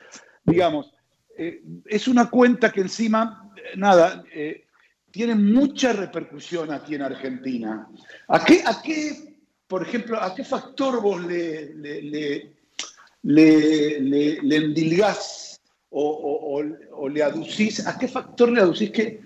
[0.44, 0.92] digamos,
[1.38, 4.66] eh, es una cuenta que encima, nada, eh,
[5.10, 7.88] tiene mucha repercusión aquí en Argentina.
[8.28, 9.30] ¿A qué, a qué
[9.70, 16.60] por ejemplo, a qué factor vos le, le, le, le, le endilgás o,
[17.08, 19.20] le aducís, a qué factor le aducís que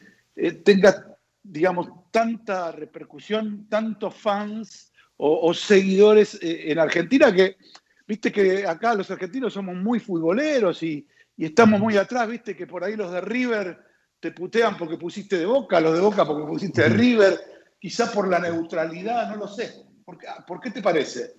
[0.63, 7.57] tenga, digamos, tanta repercusión, tantos fans o, seguidores en Argentina que,
[8.07, 11.07] viste que acá los argentinos somos muy futboleros y,
[11.39, 13.79] y estamos muy atrás, viste que por ahí los de River
[14.25, 17.39] te putean porque pusiste de Boca, los de Boca porque pusiste de River,
[17.79, 19.71] quizá por la neutralidad, no lo sé.
[20.03, 21.35] ¿Por qué, por qué te parece?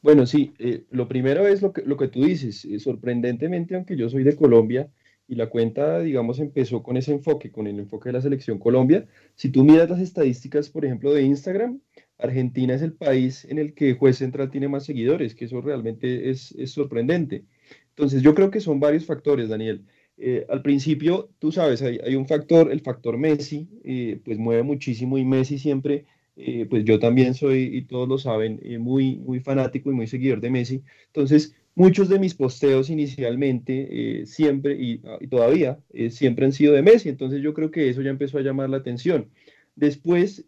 [0.00, 2.64] Bueno, sí, eh, lo primero es lo que, lo que tú dices.
[2.64, 4.88] Eh, sorprendentemente, aunque yo soy de Colombia
[5.26, 9.08] y la cuenta, digamos, empezó con ese enfoque, con el enfoque de la selección Colombia,
[9.34, 11.80] si tú miras las estadísticas, por ejemplo, de Instagram,
[12.16, 16.30] Argentina es el país en el que Juez Central tiene más seguidores, que eso realmente
[16.30, 17.44] es, es sorprendente.
[17.88, 19.84] Entonces, yo creo que son varios factores, Daniel.
[20.20, 25.16] Eh, al principio, tú sabes, hay, un factor, el factor Messi, eh, pues mueve muchísimo
[25.16, 29.38] y Messi siempre, eh, pues yo también soy, y todos lo saben, eh, muy, muy
[29.38, 30.82] fanático y muy seguidor de Messi.
[31.06, 35.78] Entonces, muchos de mis posteos inicialmente, siempre y, y todavía,
[36.10, 37.08] siempre han sido de Messi.
[37.08, 39.28] Entonces, yo creo que eso ya empezó a llamar la atención.
[39.76, 40.44] Después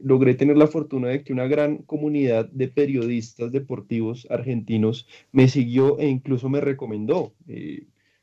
[0.00, 5.98] logré tener la fortuna de que una gran comunidad de periodistas deportivos argentinos me siguió
[5.98, 7.34] e incluso me recomendó.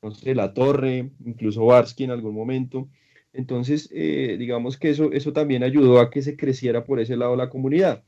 [0.02, 2.90] No sé, La Torre, incluso Barsky en algún momento.
[3.34, 7.36] Entonces, eh, digamos que eso, eso también ayudó a que se creciera por ese lado
[7.36, 8.04] la comunidad.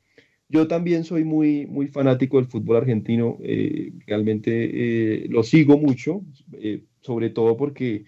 [0.48, 6.24] Yo también soy muy, muy fanático del fútbol argentino, eh, realmente eh, lo sigo mucho,
[7.02, 8.06] sobre todo porque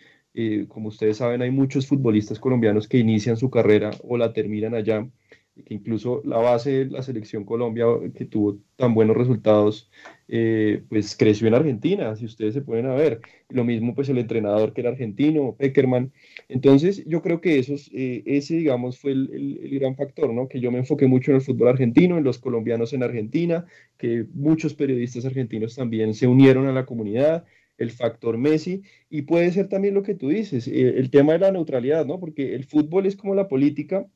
[0.69, 5.07] como ustedes saben, hay muchos futbolistas colombianos que inician su carrera o la terminan allá,
[5.63, 9.89] que incluso la base de la selección Colombia, que tuvo tan buenos resultados,
[10.27, 13.21] eh, pues creció en Argentina, si ustedes se pueden ver.
[13.49, 16.11] Lo mismo pues el entrenador que era argentino, Peckerman.
[16.49, 20.47] Entonces yo creo que esos, eh, ese, digamos, fue el, el, el, gran factor, ¿no?
[20.47, 23.65] Que yo me enfoqué mucho en el fútbol argentino, en los colombianos en Argentina,
[23.97, 27.45] que muchos periodistas argentinos también se unieron a la comunidad
[27.81, 31.39] el factor Messi, y puede ser también lo que tú dices, eh, el tema de
[31.39, 32.19] la neutralidad, ¿no?
[32.19, 34.07] Porque el fútbol es como la política,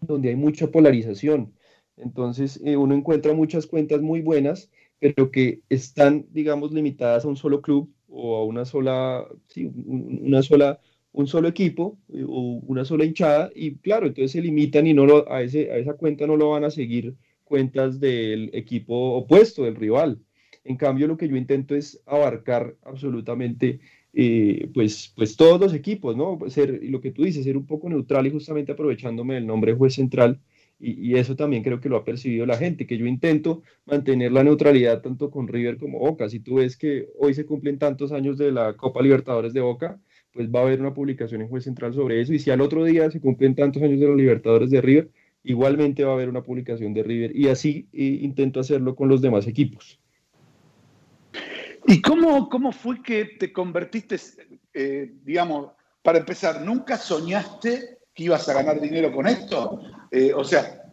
[0.00, 1.52] donde hay mucha polarización.
[1.96, 7.36] Entonces, eh, uno encuentra muchas cuentas muy buenas, pero que están, digamos, limitadas a un
[7.36, 10.80] solo club o a una sola, sí, una sola,
[11.12, 15.06] un solo equipo eh, o una sola hinchada, y claro, entonces se limitan y no
[15.06, 19.64] lo, a, ese, a esa cuenta no lo van a seguir cuentas del equipo opuesto,
[19.64, 20.20] del rival.
[20.64, 23.80] En cambio, lo que yo intento es abarcar absolutamente
[24.18, 26.38] eh, pues, pues todos los equipos, ¿no?
[26.48, 29.94] Ser, lo que tú dices, ser un poco neutral y justamente aprovechándome del nombre juez
[29.94, 30.40] central.
[30.78, 34.42] Y, eso también creo que lo ha percibido la gente, que yo intento mantener la
[34.42, 36.30] neutralidad tanto con River como Boca.
[36.30, 40.00] Si tú ves que hoy se cumplen tantos años de la Copa Libertadores de Boca,
[40.32, 42.32] pues va a haber una publicación en Juez Central sobre eso.
[42.32, 45.10] Y si al otro día se cumplen tantos años de la Libertadores de River,
[45.44, 47.36] igualmente va a haber una publicación de River.
[47.36, 50.00] Y así eh, intento hacerlo con los demás equipos.
[51.86, 54.16] ¿Y cómo, cómo fue que te convertiste,
[54.74, 55.72] eh, digamos,
[56.02, 59.80] para empezar, nunca soñaste que ibas a ganar dinero con esto?
[60.10, 60.92] Eh, o sea,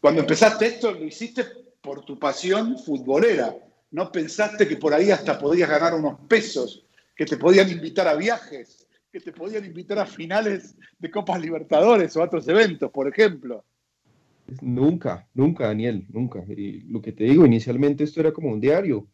[0.00, 1.44] cuando empezaste esto lo hiciste
[1.80, 3.54] por tu pasión futbolera.
[3.90, 8.14] No pensaste que por ahí hasta podías ganar unos pesos, que te podían invitar a
[8.14, 13.06] viajes, que te podían invitar a finales de Copas Libertadores o a otros eventos, por
[13.06, 13.64] ejemplo.
[14.60, 16.44] Nunca, nunca, Daniel, nunca.
[16.48, 19.06] Y lo que te digo, inicialmente esto era como un diario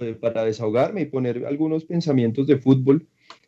[0.00, 3.06] eh, para desahogarme y poner algunos pensamientos de fútbol.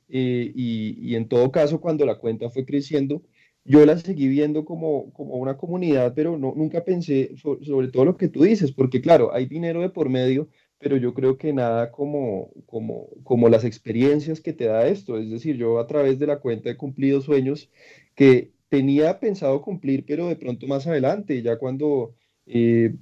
[0.09, 3.23] Eh, y, y, en todo caso, cuando la cuenta fue creciendo,
[3.67, 8.05] yo la seguí viendo como, como una comunidad, pero no, nunca pensé so, sobre todo
[8.05, 11.53] lo que tú dices, porque claro, hay dinero de por medio, pero yo creo que
[11.53, 15.19] nada como, como, como las experiencias que te da esto.
[15.19, 17.71] Es decir, yo a través de la cuenta he cumplido sueños
[18.15, 22.15] que tenía pensado cumplir, pero de pronto más adelante, ya cuando
[22.47, 22.95] eh,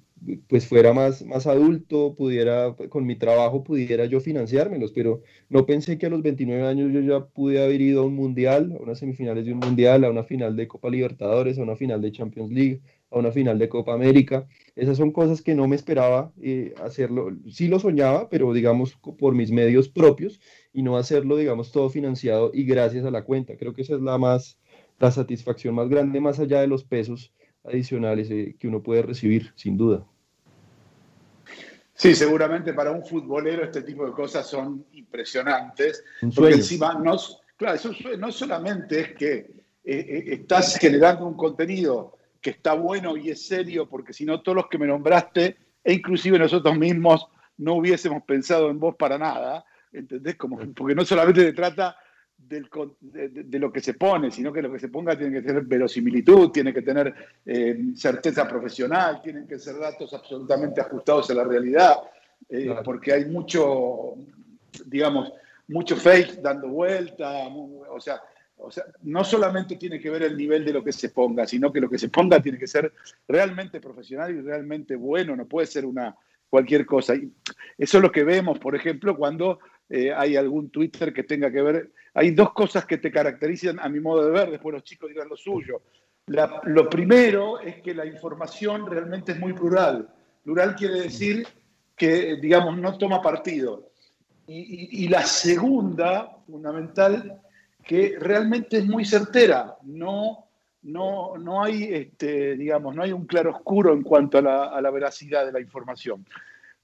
[0.48, 5.98] pues fuera más, más adulto, pudiera, con mi trabajo pudiera yo financiármelos, pero no pensé
[5.98, 8.98] que a los 29 años yo ya pude haber ido a un mundial, a unas
[8.98, 12.50] semifinales de un mundial, a una final de Copa Libertadores, a una final de Champions
[12.50, 14.46] League, a una final de Copa América.
[14.76, 19.34] Esas son cosas que no me esperaba eh, hacerlo, sí lo soñaba, pero digamos por
[19.34, 20.40] mis medios propios
[20.72, 23.56] y no hacerlo, digamos, todo financiado y gracias a la cuenta.
[23.56, 24.58] Creo que esa es la más,
[24.98, 27.32] la satisfacción más grande, más allá de los pesos
[27.64, 30.06] adicionales eh, que uno puede recibir, sin duda.
[31.94, 37.16] Sí, seguramente para un futbolero este tipo de cosas son impresionantes, porque encima no,
[37.56, 43.16] claro, eso no solamente es que eh, eh, estás generando un contenido que está bueno
[43.16, 47.28] y es serio, porque si no todos los que me nombraste, e inclusive nosotros mismos,
[47.58, 50.36] no hubiésemos pensado en vos para nada, ¿entendés?
[50.36, 51.96] Como, porque no solamente se trata
[52.36, 52.68] del
[53.00, 55.64] de, de, lo que se pone, sino que lo que se ponga tiene que tener
[55.64, 57.14] verosimilitud, tiene que tener
[57.46, 61.96] eh, certeza profesional, tienen que ser datos absolutamente ajustados a la realidad,
[62.48, 62.82] eh, claro.
[62.82, 64.14] porque hay mucho,
[64.86, 65.32] digamos,
[65.68, 68.20] mucho fake dando vuelta, o sea,
[68.56, 71.72] o sea, no solamente tiene que ver el nivel de lo que se ponga, sino
[71.72, 72.92] que lo que se ponga tiene que ser
[73.26, 76.16] realmente profesional y realmente bueno, no puede ser una
[76.48, 77.16] cualquier cosa.
[77.16, 77.32] Y
[77.76, 79.58] eso es lo que vemos, por ejemplo, cuando
[79.88, 81.92] eh, hay algún Twitter que tenga que ver.
[82.14, 85.28] Hay dos cosas que te caracterizan a mi modo de ver, después los chicos dirán
[85.28, 85.82] lo suyo.
[86.26, 90.08] La, lo primero es que la información realmente es muy plural.
[90.42, 91.46] Plural quiere decir
[91.96, 93.90] que, digamos, no toma partido.
[94.46, 97.40] Y, y, y la segunda, fundamental,
[97.84, 99.76] que realmente es muy certera.
[99.82, 100.48] No,
[100.82, 104.90] no, no hay, este, digamos, no hay un claroscuro en cuanto a la, a la,
[104.90, 106.26] veracidad de la información.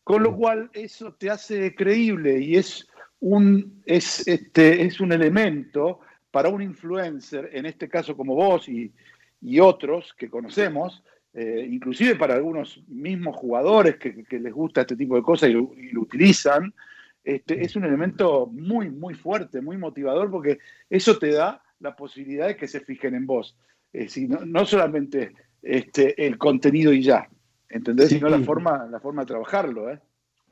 [0.04, 2.88] Con lo cual, eso te hace creíble y es
[3.20, 6.00] un, es, este, es un elemento
[6.30, 8.92] para un influencer, en este caso como vos y,
[9.40, 11.02] y otros que conocemos,
[11.32, 15.52] eh, inclusive para algunos mismos jugadores que, que, les gusta este tipo de cosas y
[15.52, 16.74] lo, y lo utilizan,
[17.22, 20.58] este, es un elemento muy, muy fuerte, muy motivador, porque
[20.88, 23.56] eso te da la posibilidad de que se fijen en vos.
[23.92, 27.28] Eh, si no, no, solamente este, el contenido y ya,
[27.68, 28.08] ¿entendés?
[28.08, 29.90] Sí, sino la forma, la forma de trabajarlo.
[29.90, 30.00] ¿eh?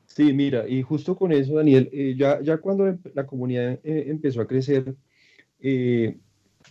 [0.09, 4.41] Sí, mira, y justo con eso, Daniel, eh, ya, ya cuando la comunidad eh, empezó
[4.41, 4.95] a crecer,
[5.59, 6.19] eh,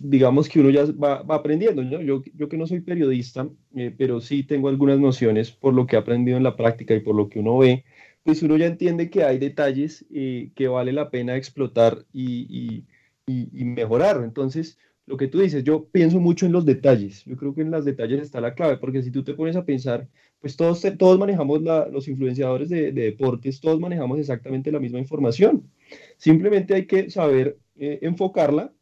[0.00, 2.02] digamos que uno ya va, va aprendiendo, ¿no?
[2.02, 3.48] Yo, yo, que no soy periodista,
[3.96, 7.14] pero sí tengo algunas nociones por lo que he aprendido en la práctica y por
[7.16, 7.84] lo que uno ve,
[8.24, 12.84] pues uno ya entiende que hay detalles que vale la pena explotar y,
[13.26, 14.22] y, y mejorar.
[14.24, 14.78] Entonces,
[15.08, 17.24] lo que tú dices, yo pienso mucho en los detalles.
[17.24, 19.64] Yo creo que en los detalles está la clave, porque si tú te pones a
[19.64, 20.06] pensar,
[20.40, 24.98] pues todos, todos manejamos, la, los influenciadores de, de, deportes, todos manejamos exactamente la misma
[24.98, 25.70] información.
[26.18, 28.72] Simplemente hay que saber eh, enfocarla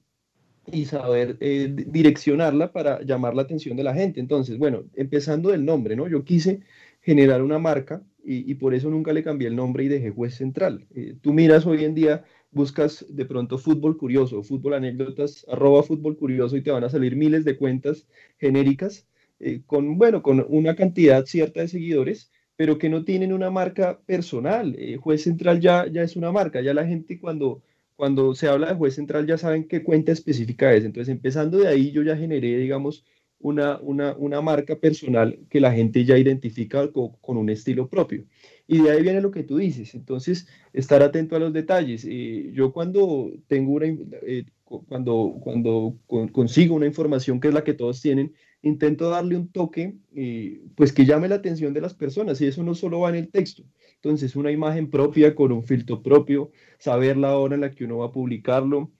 [0.72, 4.18] y saber eh, direccionarla para llamar la atención de la gente.
[4.18, 6.08] Entonces, bueno, empezando del nombre, ¿no?
[6.08, 6.60] Yo quise
[7.02, 10.34] generar una marca y, y por eso nunca le cambié el nombre y dejé juez
[10.34, 10.86] central.
[10.92, 12.24] Eh, tú miras hoy en día
[12.56, 17.14] buscas de pronto fútbol curioso, fútbol anécdotas, arroba fútbol curioso y te van a salir
[17.14, 18.06] miles de cuentas
[18.38, 19.06] genéricas
[19.38, 24.00] eh, con, bueno, con una cantidad cierta de seguidores, pero que no tienen una marca
[24.06, 24.74] personal.
[24.78, 27.62] Eh, juez central ya, ya es una marca, ya la gente cuando,
[27.94, 30.84] cuando se habla de juez central ya saben qué cuenta específica es.
[30.84, 33.04] Entonces, empezando de ahí, yo ya generé, digamos,
[33.38, 38.24] una, una, una marca personal que la gente ya identifica con, con un estilo propio.
[38.68, 39.94] Y de ahí viene lo que tú dices.
[39.94, 42.04] Entonces, estar atento a los detalles.
[42.08, 47.62] Eh, yo cuando tengo una, eh, cuando, cuando con, consigo una información que es la
[47.64, 51.94] que todos tienen, intento darle un toque, eh, pues que llame la atención de las
[51.94, 52.40] personas.
[52.40, 53.62] Y eso no solo va en el texto.
[53.96, 57.98] Entonces, una imagen propia con un filtro propio, saber la hora en la que uno
[57.98, 58.90] va a publicarlo.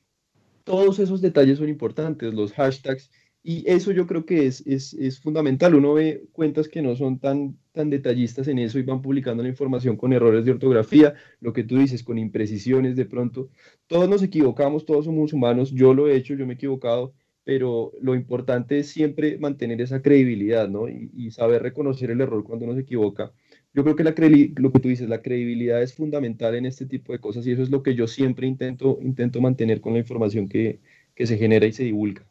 [0.64, 3.11] Todos esos detalles son importantes, los hashtags.
[3.49, 5.77] Y eso yo creo que es, es, es fundamental.
[5.77, 9.51] Uno ve cuentas que no son tan tan detallistas en eso y van publicando la
[9.51, 13.51] información con errores de ortografía, lo que tú dices, con imprecisiones de pronto.
[13.87, 17.93] Todos nos equivocamos, todos somos humanos, yo lo he hecho, yo me he equivocado, pero
[18.01, 20.89] lo importante es siempre mantener esa credibilidad, ¿no?
[20.89, 23.33] Y, saber reconocer el error cuando uno se equivoca.
[23.75, 24.15] Yo creo que la
[24.57, 27.63] lo que tú dices, la credibilidad es fundamental en este tipo de cosas y eso
[27.63, 30.81] es lo que yo siempre intento, intento mantener con la información que,
[31.15, 32.27] que se genera y se divulga.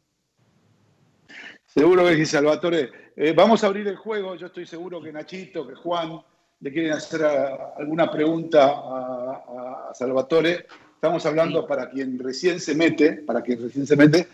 [1.76, 2.90] Seguro que sí, Salvatore.
[3.18, 4.36] Eh, vamos a abrir el juego.
[4.36, 6.22] Yo estoy seguro que Nachito, que Juan
[6.62, 10.68] le quieren hacer a, alguna pregunta a, a, Salvatore.
[10.94, 14.26] Estamos hablando para quien recién se mete, para quien recién se mete,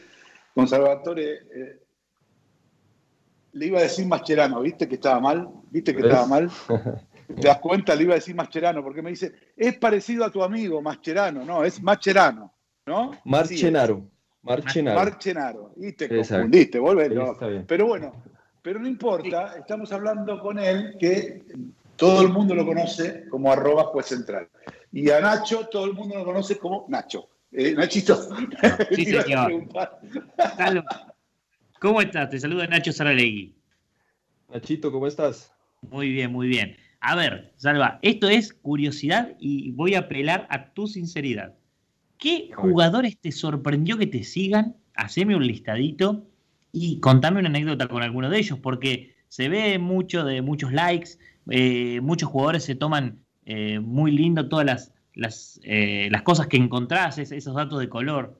[0.53, 1.39] con Salvatore.
[1.51, 1.79] Eh,
[3.53, 5.49] le iba a decir Mascherano, ¿viste que estaba mal?
[5.71, 6.51] ¿Viste que estaba mal?
[7.27, 7.95] ¿Te das cuenta?
[7.95, 11.63] Le iba a decir Mascherano, porque me dice, es parecido a tu amigo Mascherano, no,
[11.63, 12.53] es Mascherano,
[12.85, 13.19] ¿no?
[13.25, 14.05] Marchenaro.
[14.43, 14.99] Marchenaro.
[14.99, 15.73] Marchenaro.
[15.77, 16.43] Y te Exacto.
[16.43, 17.37] confundiste, volvelo.
[17.67, 18.23] Pero bueno,
[18.61, 21.43] pero no importa, estamos hablando con él que
[21.95, 24.47] todo el mundo lo conoce como arroba juez central.
[24.91, 27.29] Y a Nacho todo el mundo lo conoce como Nacho.
[27.51, 28.15] Eh, Nachito.
[28.91, 29.67] Sí, señor.
[31.79, 32.29] ¿Cómo estás?
[32.29, 33.55] Te saluda Nacho Saralegui.
[34.51, 35.53] Nachito, ¿cómo estás?
[35.81, 36.75] Muy bien, muy bien.
[36.99, 41.55] A ver, Salva, esto es curiosidad y voy a apelar a tu sinceridad.
[42.21, 44.75] ¿Qué jugadores te sorprendió que te sigan?
[44.93, 46.27] Haceme un listadito
[46.71, 51.17] y contame una anécdota con alguno de ellos, porque se ve mucho de muchos likes,
[51.49, 56.57] eh, muchos jugadores se toman eh, muy lindo todas las, las, eh, las, cosas que
[56.57, 58.39] encontrás, esos datos de color.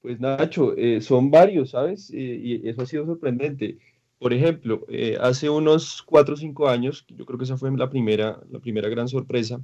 [0.00, 2.10] Pues Nacho, son varios, ¿sabes?
[2.12, 3.78] y eso ha sido sorprendente.
[4.18, 4.84] Por ejemplo,
[5.20, 8.88] hace unos 4 o 5 años, yo creo que esa fue la primera, la primera
[8.88, 9.60] gran sorpresa,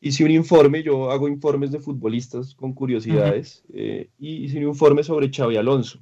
[0.00, 5.02] hice un informe, yo hago informes de futbolistas con curiosidades, eh, y hice un informe
[5.02, 6.00] sobre Xavi Alonso,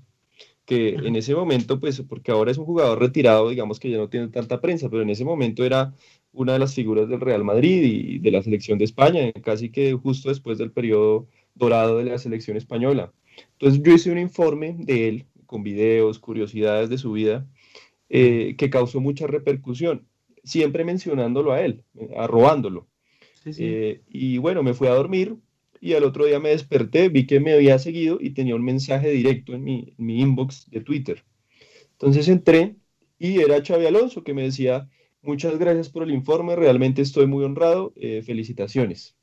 [0.65, 4.09] que en ese momento, pues, porque ahora es un jugador retirado, digamos que ya no
[4.09, 5.95] tiene tanta prensa, pero en ese momento era
[6.33, 9.95] una de las figuras del Real Madrid y de la selección de España, casi que
[9.95, 13.13] justo después del periodo dorado de la selección española.
[13.53, 17.47] Entonces yo hice un informe de él, con videos, curiosidades de su vida,
[18.11, 20.07] eh, que causó mucha repercusión,
[20.45, 21.83] siempre mencionándolo a él,
[22.17, 22.87] arrobándolo.
[23.59, 25.37] Eh, y bueno, me fui a dormir
[25.81, 29.11] y al otro día me desperté, vi que me había seguido y tenía un mensaje
[29.11, 31.25] directo en mi, inbox de Twitter.
[31.93, 32.77] Entonces entré
[33.19, 34.89] y era Xavi Alonso que me decía,
[35.23, 39.17] muchas gracias por el informe, realmente estoy muy honrado, eh, felicitaciones.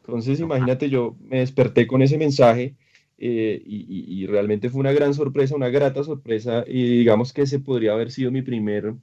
[0.00, 2.76] Entonces imagínate, yo me desperté con ese mensaje
[3.16, 7.60] eh, y, y, realmente fue una gran sorpresa, una grata sorpresa y digamos que ese
[7.60, 8.94] podría haber sido mi primer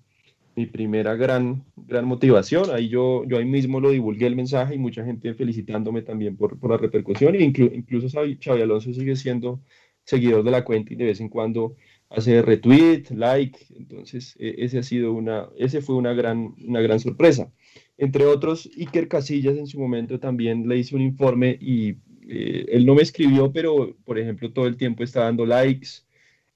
[0.55, 2.71] mi primera gran, gran motivación.
[2.71, 6.59] Ahí yo, yo ahí mismo lo divulgué el mensaje y mucha gente felicitándome también por,
[6.59, 7.35] por la repercusión.
[7.35, 9.61] E incluso Xavi Alonso sigue siendo
[10.03, 11.75] seguidor de la cuenta y de vez en cuando
[12.09, 13.57] hace retweet, like.
[13.75, 17.51] Entonces, e, ese ha sido una, ese fue una gran, una gran sorpresa.
[17.97, 21.97] Entre otros, Iker Casillas en su momento también le hice un informe y
[22.27, 25.89] eh, él no me escribió, pero por ejemplo todo el tiempo está dando likes.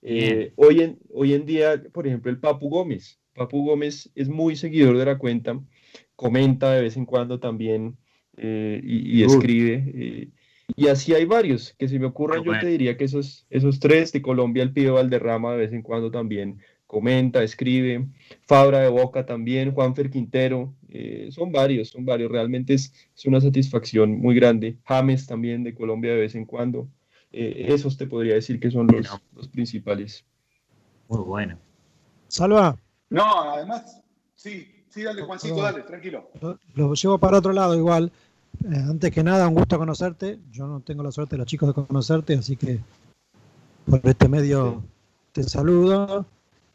[0.01, 4.55] Eh, hoy, en, hoy en día, por ejemplo, el Papu Gómez, Papu Gómez es muy
[4.55, 5.59] seguidor de la cuenta,
[6.15, 7.97] comenta de vez en cuando también
[8.38, 9.91] eh, y, escribe.
[9.93, 10.29] Eh,
[10.75, 14.11] y así hay varios que si me ocurren, yo te diría que esos, esos tres
[14.11, 18.07] de Colombia, el Pío Valderrama de vez en cuando también comenta, escribe,
[18.43, 23.41] Fabra de Boca también, Juanfer Quintero, eh, son varios, son varios, realmente es, es, una
[23.41, 24.77] satisfacción muy grande.
[24.86, 26.88] James también de Colombia de vez en cuando.
[27.31, 30.25] esos te podría decir que son los, los principales.
[31.09, 31.59] Muy bueno.
[32.27, 32.77] Salva,
[33.16, 34.01] no, además,
[34.36, 36.30] sí, sí, dale, Juancito, dale, tranquilo.
[36.74, 38.11] Lo, llevo para otro lado igual.
[38.66, 40.38] Eh, antes que nada, un gusto conocerte.
[40.51, 42.82] Yo no tengo la suerte de los chicos de conocerte, así que
[43.89, 44.84] por este medio
[45.32, 46.26] te saludo.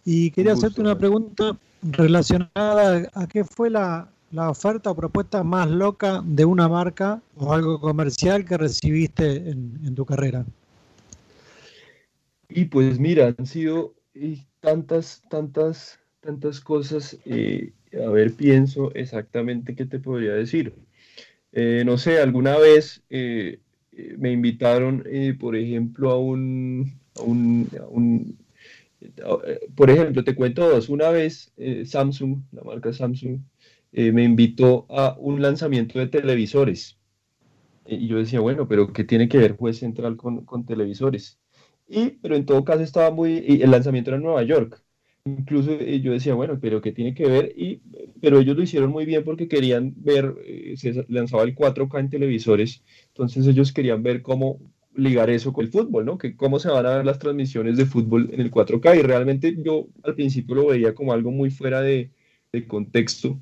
[0.03, 6.23] Y quería hacerte una pregunta relacionada a qué fue la, oferta o propuesta más loca
[6.25, 10.47] de una marca o algo comercial que recibiste en, tu carrera.
[12.49, 19.75] Y pues mira, han sido eh, tantas, tantas tantas cosas, eh, a ver, pienso exactamente
[19.75, 20.75] qué te podría decir.
[21.53, 23.61] Eh, no sé, alguna vez eh,
[24.19, 25.05] me invitaron,
[25.41, 26.93] por ejemplo, a un,
[29.75, 30.89] por ejemplo, te cuento dos.
[30.89, 31.53] Una vez
[31.85, 33.41] Samsung, la marca Samsung,
[33.93, 36.99] me invitó a un lanzamiento de televisores.
[37.87, 41.39] Y yo decía, bueno, pero ¿qué tiene que ver Juez Central con, con televisores?
[41.89, 44.83] Y, pero en todo caso estaba muy, el lanzamiento era en Nueva York.
[45.25, 47.53] Incluso eh, yo decía, bueno, pero ¿qué tiene que ver?
[47.57, 47.81] Y,
[48.21, 52.11] pero ellos lo hicieron muy bien porque querían ver, eh, se lanzaba el 4K en
[52.11, 54.59] televisores, entonces ellos querían ver cómo
[54.95, 56.19] ligar eso con el fútbol, ¿no?
[56.19, 58.99] Que cómo se van a ver las transmisiones de fútbol en el 4K.
[58.99, 62.11] Y realmente yo al principio lo veía como algo muy fuera de,
[62.53, 63.41] de contexto,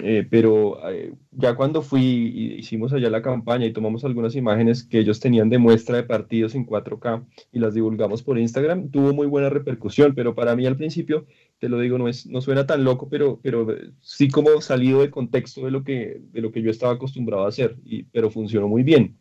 [0.00, 4.98] eh, pero eh, ya cuando fui, hicimos allá la campaña y tomamos algunas imágenes que
[4.98, 9.26] ellos tenían de muestra de partidos en 4K y las divulgamos por Instagram, tuvo muy
[9.26, 11.26] buena repercusión, pero para mí al principio,
[11.58, 13.66] te lo digo, no, es, no suena tan loco, pero, pero
[14.00, 17.48] sí como salido de contexto de lo que, de lo que yo estaba acostumbrado a
[17.48, 17.76] hacer,
[18.12, 19.16] pero funcionó muy bien.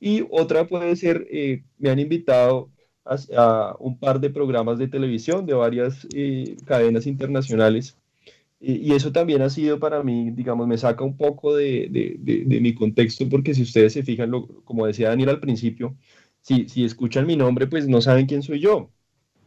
[0.00, 2.70] Y otra puede ser, eh, me han invitado
[3.04, 6.06] a, un par de programas de televisión de varias
[6.66, 7.96] cadenas internacionales
[8.64, 12.74] y, eso también ha sido para mí, digamos, me saca un poco de, de, mi
[12.74, 15.96] contexto, porque si ustedes se fijan, lo, como decía Daniel al principio,
[16.40, 18.90] si, si escuchan mi nombre, pues no saben quién soy yo,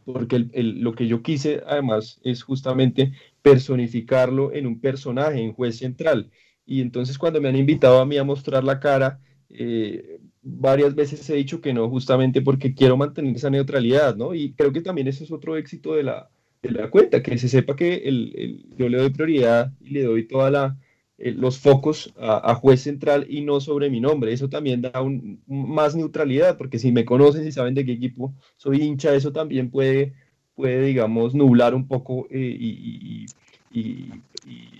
[0.04, 3.12] porque el, lo que yo quise además es justamente
[3.42, 6.30] personificarlo en un personaje, en juez central.
[6.64, 11.28] Y entonces cuando me han invitado a mí a mostrar la cara, eh, varias veces
[11.30, 14.34] he dicho que no, justamente porque quiero mantener esa neutralidad, ¿no?
[14.34, 16.30] Y creo que también ese es otro éxito de la,
[16.62, 20.26] de la cuenta, que se sepa que el, yo le doy prioridad y le doy
[20.26, 20.76] toda la
[21.18, 24.32] eh, los focos a, juez central y no sobre mi nombre.
[24.32, 28.34] Eso también da un, más neutralidad, porque si me conocen y saben de qué equipo
[28.56, 30.14] soy hincha, eso también puede,
[30.54, 33.26] puede digamos, nublar un poco eh, y,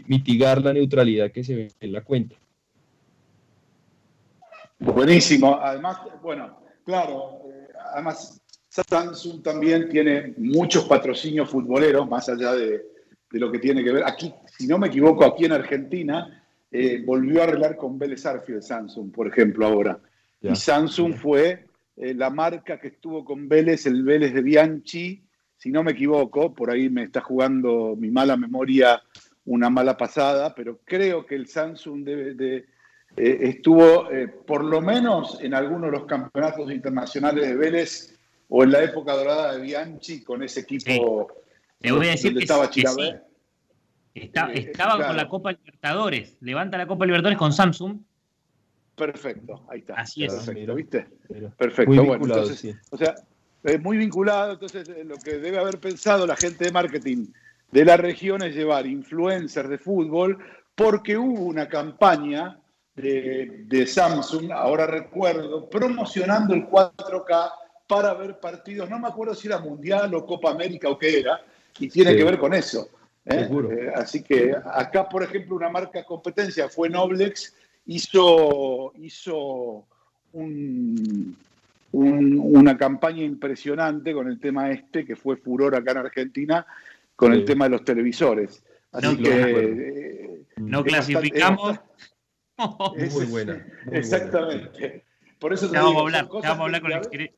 [0.07, 2.35] mitigar la neutralidad que se ve en la cuenta.
[4.79, 5.59] Buenísimo.
[5.61, 8.41] Además, bueno, claro, eh, además
[8.89, 12.85] Samsung también tiene muchos patrocinios futboleros, más allá de,
[13.31, 14.05] lo que tiene que ver.
[14.07, 18.63] Aquí, si no me equivoco, aquí en Argentina eh, volvió a arreglar con Vélez Arfield
[18.63, 19.99] Samsung, por ejemplo, ahora.
[20.41, 21.67] Y Samsung fue
[21.97, 25.23] eh, la marca que estuvo con Vélez, el Vélez de Bianchi,
[25.57, 29.03] si no me equivoco, por ahí me está jugando mi mala memoria
[29.49, 32.67] una mala pasada, pero creo que el Samsung de,
[33.17, 38.18] eh, estuvo eh, por lo menos en algunos de los campeonatos internacionales de Vélez
[38.49, 41.29] o en la época dorada de Bianchi con ese equipo.
[41.81, 42.83] Te voy a decir donde que, estaba sí.
[44.15, 45.07] Está- Eh, estaba claro.
[45.09, 46.37] con la Copa Libertadores.
[46.41, 47.99] Levanta la Copa Libertadores con Samsung.
[48.97, 49.95] Perfecto, ahí está.
[49.95, 50.35] Así es.
[50.35, 51.07] Perfecto, ¿viste?
[51.57, 52.75] Perfecto, Muy bueno, vinculado, entonces, sí.
[52.91, 53.15] o sea,
[53.63, 57.27] es muy vinculado, entonces eh, lo que debe haber pensado la gente de marketing
[57.71, 60.39] de la región es llevar influencers de fútbol,
[60.75, 62.59] porque hubo una campaña
[62.97, 67.51] de, de Samsung, ahora recuerdo, promocionando el 4K
[67.89, 71.41] para ver partidos, no me acuerdo si era Mundial o Copa América o qué era,
[71.81, 72.19] y tiene Sí.
[72.19, 72.89] que ver con eso.
[73.25, 73.41] ¿eh?
[73.41, 73.73] Seguro.
[73.73, 77.55] Eh, así que acá, por ejemplo, una marca competencia fue Noblex,
[77.87, 79.85] hizo, hizo
[80.35, 81.37] un,
[81.93, 86.67] un- una campaña impresionante con el tema este, que fue furor acá en Argentina,
[87.17, 88.63] con el tema de los televisores.
[88.93, 89.31] Así No, que...
[89.31, 91.77] eh, No clasificamos.
[91.77, 91.81] es-
[93.15, 93.67] Muy buena, muy buena.
[93.93, 95.05] Exactamente.
[95.39, 97.21] Por eso Ya vamos digo, a hablar, son cosas ya vamos a hablar que- con
[97.21, 97.31] el,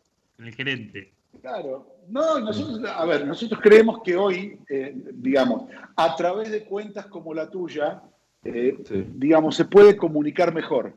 [0.45, 1.13] el gerente.
[1.41, 7.07] Claro, no, nosotros, a ver, nosotros creemos que hoy, eh, digamos, a través de cuentas
[7.07, 8.03] como la tuya,
[8.45, 9.07] eh, Sí.
[9.15, 10.95] digamos, se puede comunicar mejor,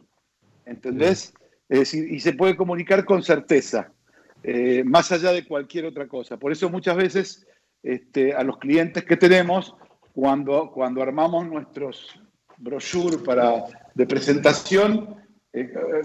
[0.66, 1.34] ¿entendés?
[1.70, 3.92] Es decir, y se puede comunicar con certeza,
[4.44, 6.38] eh, más allá de cualquier otra cosa.
[6.38, 7.48] Por eso muchas veces
[7.84, 9.76] este, a los clientes que tenemos,
[10.14, 12.20] cuando, cuando armamos nuestros
[12.58, 15.16] brochures para, de presentación,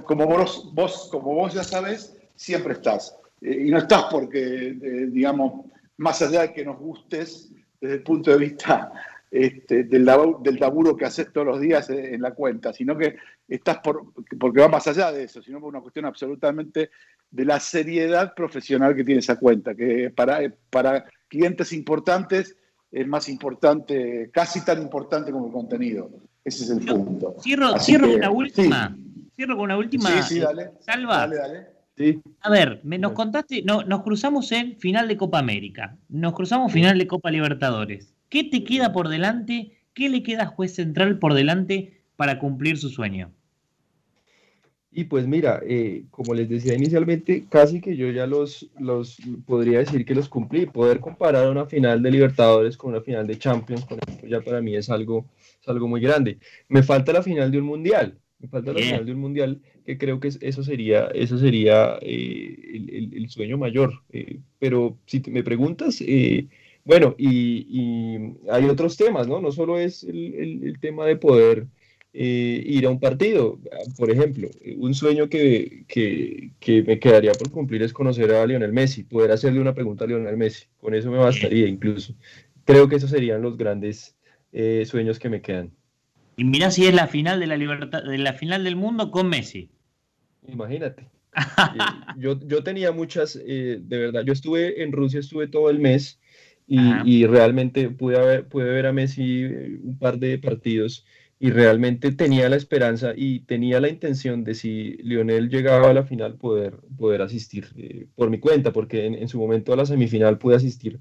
[0.04, 3.17] como, vos, vos, como vos ya sabes, siempre estás.
[3.40, 5.66] Eh, y no estás porque, eh, digamos,
[5.98, 8.92] más allá de que nos gustes desde el punto de vista
[9.30, 12.96] este, del, labu- del laburo que haces todos los días eh, en la cuenta, sino
[12.96, 13.16] que
[13.46, 16.90] estás por, porque va más allá de eso, sino por una cuestión absolutamente
[17.30, 22.56] de la seriedad profesional que tiene esa cuenta, que para, para clientes importantes
[22.90, 26.10] es más importante, casi tan importante como el contenido.
[26.42, 27.36] Ese es el punto.
[27.42, 28.96] Cierro, cierro que, con una última.
[28.96, 29.30] sí.
[29.36, 30.22] Cierro con una última.
[30.22, 30.70] Sí, sí, dale.
[30.80, 31.18] Salva.
[31.18, 31.66] Dale, dale.
[31.98, 36.32] Sí, A ver, me- nos contaste, no, nos cruzamos en final de Copa América, nos
[36.34, 38.14] cruzamos final de Copa Libertadores.
[38.30, 39.72] ¿Qué te queda por delante?
[39.94, 43.32] ¿Qué le queda a Juez Central por delante para cumplir su sueño?
[44.90, 49.80] Y pues mira, eh, como les decía inicialmente, casi que yo ya los, los podría
[49.80, 50.66] decir que los cumplí.
[50.66, 54.62] Poder comparar una final de Libertadores con una final de Champions, con esto ya para
[54.62, 55.26] mí es algo,
[55.60, 56.38] es algo muy grande.
[56.68, 59.98] Me falta la final de un mundial, me falta la final de un mundial, que
[59.98, 64.02] creo que es- eso sería, eso sería eh, el, el- el sueño mayor.
[64.10, 66.48] Eh, pero si te- me preguntas, eh,
[66.84, 69.40] bueno, y, y hay otros temas, ¿no?
[69.40, 70.34] No solo es el,
[70.64, 71.66] el- tema de poder
[72.12, 73.60] eh, ir a un partido.
[73.96, 78.72] Por ejemplo, un sueño que, que, que me quedaría por cumplir es conocer a Lionel
[78.72, 80.66] Messi, poder hacerle una pregunta a Lionel Messi.
[80.78, 82.14] Con eso me bastaría incluso.
[82.64, 84.16] Creo que esos serían los grandes
[84.86, 85.72] sueños que me quedan.
[86.38, 89.28] Y mirá si es la final de la libertad, de la final del mundo con
[89.28, 89.70] Messi.
[90.46, 91.10] Imagínate.
[91.72, 95.80] Eh, yo, yo tenía muchas, eh, de verdad, yo estuve en Rusia, estuve todo el
[95.80, 96.20] mes
[96.66, 101.06] y, y realmente pude, haber- pude ver a Messi eh, un par de partidos
[101.40, 106.04] y realmente tenía la esperanza y tenía la intención de si Lionel llegaba a la
[106.04, 109.86] final poder, poder asistir eh, por mi cuenta, porque en, en su momento a la
[109.86, 111.00] semifinal pude asistir,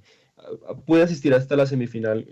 [0.86, 2.28] pude asistir hasta la semifinal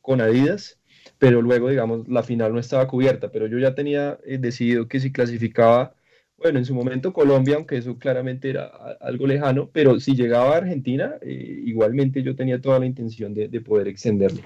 [0.00, 0.79] con Adidas,
[1.20, 4.98] pero luego, digamos, la final no estaba cubierta, pero yo ya tenía eh, decidido que
[4.98, 5.94] si clasificaba
[6.38, 8.64] bueno, en su momento Colombia, aunque eso claramente era
[9.02, 13.48] algo lejano, pero si llegaba a Argentina, eh, igualmente yo tenía toda la intención de,
[13.48, 14.40] de poder extenderlo.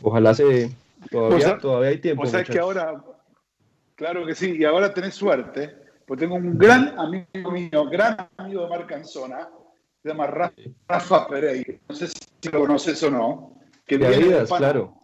[0.00, 0.70] Ojalá se dé.
[1.10, 2.22] Todavía, O sea- todavía hay tiempo.
[2.22, 2.62] O sea que muchachos.
[2.62, 3.04] ahora,
[3.96, 5.74] claro que sí, y ahora tenés suerte,
[6.06, 9.48] porque tengo un gran amigo mío, gran amigo de Marcanzona,
[10.04, 10.52] se llama Ra-
[10.86, 14.94] Rafa Pereira, no sé si lo conoces o no, que De Adidas, claro.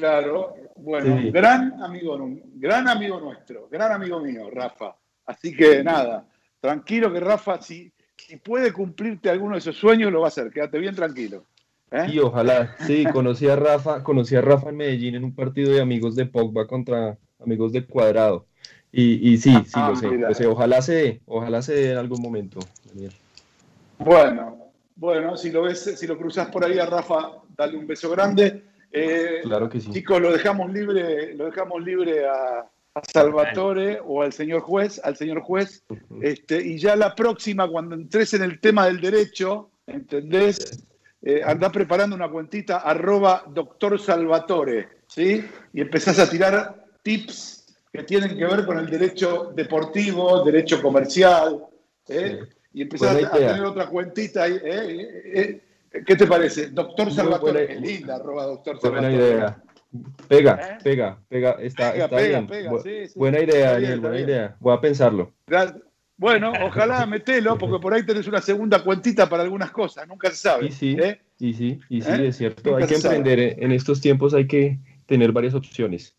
[0.00, 1.30] Claro, bueno, Sí.
[1.30, 2.18] gran amigo,
[2.54, 4.96] gran amigo nuestro, gran amigo mío, Rafa.
[5.26, 6.24] Así que nada,
[6.58, 10.50] tranquilo que Rafa, si, si puede cumplirte alguno de esos sueños, lo va a hacer,
[10.50, 11.44] quédate bien tranquilo.
[11.90, 12.06] ¿eh?
[12.12, 15.82] Y ojalá, sí, conocí a Rafa, conocí a Rafa en Medellín en un partido de
[15.82, 18.46] amigos de Pogba contra amigos de Cuadrado.
[18.90, 20.46] Y, y sí, sí, Ah, lo sé, lo sé.
[20.46, 23.12] Ojalá se dé, ojalá se dé en algún momento, Daniel.
[23.98, 28.10] Bueno, bueno, si lo ves, si lo cruzas por ahí a Rafa, dale un beso
[28.10, 28.64] grande.
[28.92, 29.90] Eh, Claro que sí.
[29.90, 35.16] Chicos, lo dejamos libre, lo dejamos libre a, a Salvatore o al señor juez, al
[35.16, 35.84] señor juez.
[36.20, 40.84] Este, y ya la próxima, cuando entres en el tema del derecho, ¿entendés?
[41.22, 45.44] Eh, andá preparando una cuentita, arroba doctor Salvatore, ¿sí?
[45.72, 51.66] Y empezás a tirar tips que tienen que ver con el derecho deportivo, derecho comercial,
[52.08, 52.40] ¿eh?
[52.72, 55.60] Y empezás a tener otra cuentita ahí, ¿eh?
[55.92, 56.68] Eh, eh, ¿Qué te parece?
[56.70, 59.14] Doctor Salvatore, buena- linda, arroba doctor Buena Salvatore.
[59.34, 59.62] idea.
[60.28, 62.46] Pega, pega, pega, está, Pega, está pega, bien.
[62.46, 63.18] pega, Bu- sí, sí.
[63.18, 64.28] buena idea, Está Daniel, está buena bien.
[64.28, 64.56] idea.
[64.60, 65.32] Voy a pensarlo.
[66.16, 70.36] Bueno, ojalá metelo, porque por ahí tenés una segunda cuentita para algunas cosas, nunca se
[70.36, 70.66] sabe.
[70.66, 71.20] Y sí, ¿eh?
[71.40, 72.28] y sí, y sí, ¿Eh?
[72.28, 72.70] es cierto.
[72.70, 73.16] Nunca Hay que sabe.
[73.16, 76.14] emprender en- estos tiempos, hay que tener varias opciones.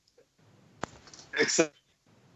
[1.40, 1.80] Exacto.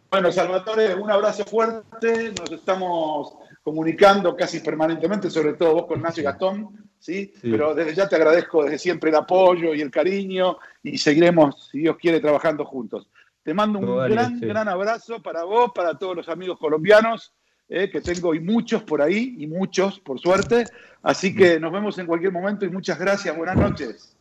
[0.10, 2.32] Bueno, Salvatore, un abrazo fuerte.
[2.40, 7.32] Nos estamos comunicando casi permanentemente, sobre todo vos con Nacho y Gastón, ¿sí?
[7.40, 7.52] Sí.
[7.52, 11.80] Pero desde ya te agradezco desde siempre el apoyo y el cariño y seguiremos, si
[11.80, 13.08] Dios quiere, trabajando juntos.
[13.44, 14.46] Te mando un gran, sí.
[14.48, 17.32] gran abrazo para vos, para todos los amigos colombianos,
[17.70, 20.66] eh, que tengo y muchos por ahí, y muchos, por suerte.
[21.04, 23.38] Así que nos vemos en cualquier momento y muchas gracias.
[23.38, 24.18] Buenas noches.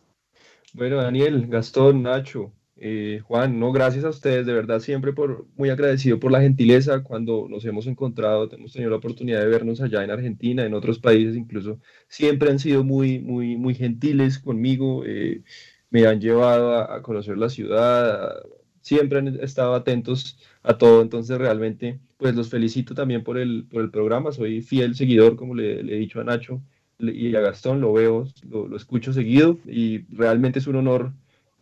[0.74, 5.70] Bueno, Daniel, Gastón, Nacho, eh, Juan, no, gracias a ustedes, de verdad, siempre por, muy
[5.70, 7.03] agradecido por la gentileza.
[7.03, 10.99] Cuando nos hemos encontrado, hemos tenido la oportunidad de vernos allá en Argentina, en otros
[10.99, 15.43] países incluso, siempre han sido muy, muy, muy gentiles conmigo, eh,
[15.91, 18.43] me han llevado a, conocer la ciudad,
[18.81, 23.83] siempre han estado atentos a todo, entonces realmente, pues los felicito también por el, por
[23.83, 26.61] el programa, soy fiel seguidor, como le, he dicho a Nacho
[26.99, 31.12] y a Gastón, lo veo, lo, lo escucho seguido y realmente es un honor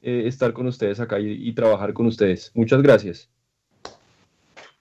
[0.02, 2.50] eh, estar con ustedes acá y, y trabajar con ustedes.
[2.54, 3.30] Muchas gracias.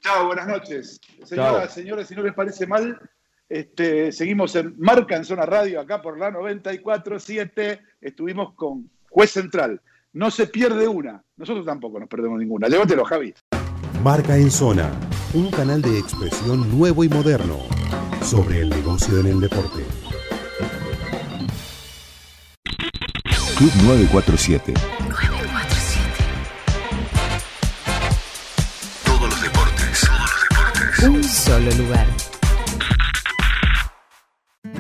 [0.02, 1.00] Chao, buenas noches.
[1.24, 1.70] Señoras, Chao.
[1.70, 3.00] señores, si no les parece mal,
[3.48, 7.80] este, seguimos en Marca en Zona Radio, acá por la 94.7.
[8.02, 9.82] Estuvimos con Juez Central.
[10.14, 11.24] No se pierde una.
[11.38, 12.68] Nosotros tampoco nos perdemos ninguna.
[12.68, 13.34] Llévatelo, Javi.
[14.04, 14.90] Marca en Zona,
[15.34, 17.60] un canal de expresión nuevo y moderno
[18.24, 19.86] sobre el negocio en el deporte.
[23.58, 24.74] Club 947.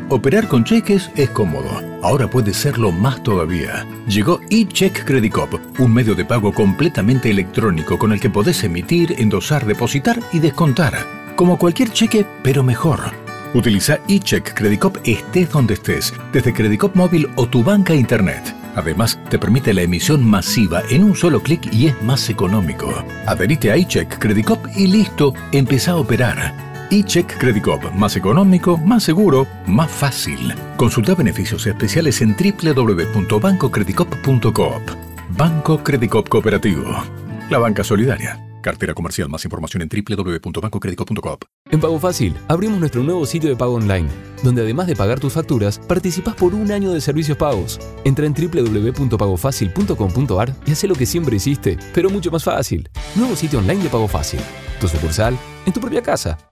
[0.07, 1.69] Operar con cheques es cómodo.
[2.01, 3.85] Ahora puede serlo más todavía.
[4.07, 9.15] Llegó eCheck Credit Cop, un medio de pago completamente electrónico con el que podés emitir,
[9.17, 10.93] endosar, depositar y descontar.
[11.35, 12.99] Como cualquier cheque, pero mejor.
[13.53, 18.60] Utiliza eCheck Credit Cop estés donde estés, desde Credit Cop móvil o tu banca internet.
[18.75, 22.93] Además, te permite la emisión masiva en un solo clic y es más económico.
[23.25, 26.53] Adherite a eCheck Credit Cop y listo, empezá a operar.
[26.91, 30.55] eCheck Credit Cop, más económico, más seguro, más fácil.
[30.77, 34.81] Consulta beneficios especiales en www.bancocreditcop.coop.
[35.37, 37.03] Banco Credit Cop Cooperativo.
[37.49, 38.39] La banca solidaria.
[38.61, 39.29] Cartera comercial.
[39.29, 41.45] Más información en www.bancocreditcop.coop.
[41.69, 44.09] En Pago Fácil abrimos nuestro nuevo sitio de pago online,
[44.43, 47.79] donde además de pagar tus facturas, participás por un año de servicios pagos.
[48.03, 52.89] Entra en www.pagofacil.com.ar y haz lo que siempre hiciste, pero mucho más fácil.
[53.15, 54.39] Nuevo sitio online de Pago Fácil.
[54.79, 56.50] Tu sucursal en tu propia casa.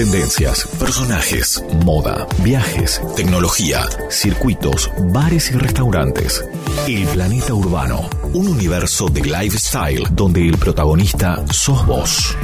[0.00, 6.42] Tendencias, personajes, moda, viajes, tecnología, circuitos, bares y restaurantes.
[6.88, 12.34] El planeta urbano, un universo de lifestyle donde el protagonista sos vos.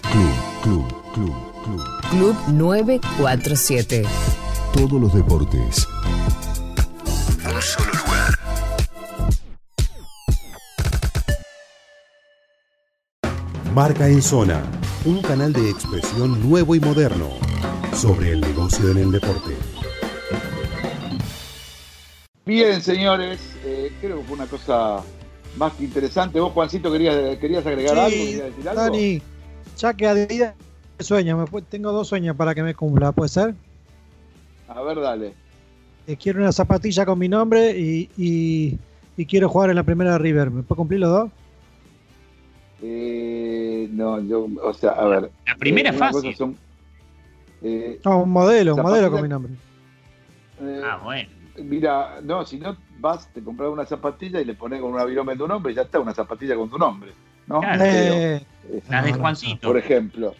[0.00, 0.32] Club,
[0.62, 1.82] club, club, club.
[2.10, 4.04] Club 947.
[4.72, 5.86] Todos los deportes.
[13.74, 14.62] Marca en Zona,
[15.04, 17.30] un canal de expresión nuevo y moderno
[17.92, 19.54] sobre el negocio en el deporte.
[22.46, 24.98] Bien, señores, eh, creo que fue una cosa
[25.56, 26.38] más que interesante.
[26.40, 28.82] Vos, Juancito, querías, querías agregar algo, querías decir algo.
[28.82, 29.22] Dani,
[29.78, 30.54] ya que a día
[31.00, 33.54] sueño, me tengo dos sueños para que me cumpla, ¿puede ser?
[34.68, 35.32] A ver, dale.
[36.06, 38.78] Eh, quiero una zapatilla con mi nombre y, y-
[39.16, 40.50] y quiero jugar en la primera de River.
[40.50, 41.30] ¿Me puedo cumplir los dos?
[42.86, 45.30] Eh, no, yo, o sea, a ver.
[45.46, 46.54] La primera eh, son,
[47.62, 49.52] eh, No, un modelo, un modelo con mi nombre.
[50.60, 51.30] eh, Ah, bueno.
[51.56, 55.34] Mira, no, si no vas, te compras una zapatilla y le pones con una virome
[55.36, 57.12] tu nombre y ya está, una zapatilla con tu nombre.
[57.46, 57.60] ¿no?
[57.60, 57.84] Claro.
[57.84, 59.68] Eh, Pero, eh, Las de no, no, Juancito.
[59.68, 60.34] por ejemplo.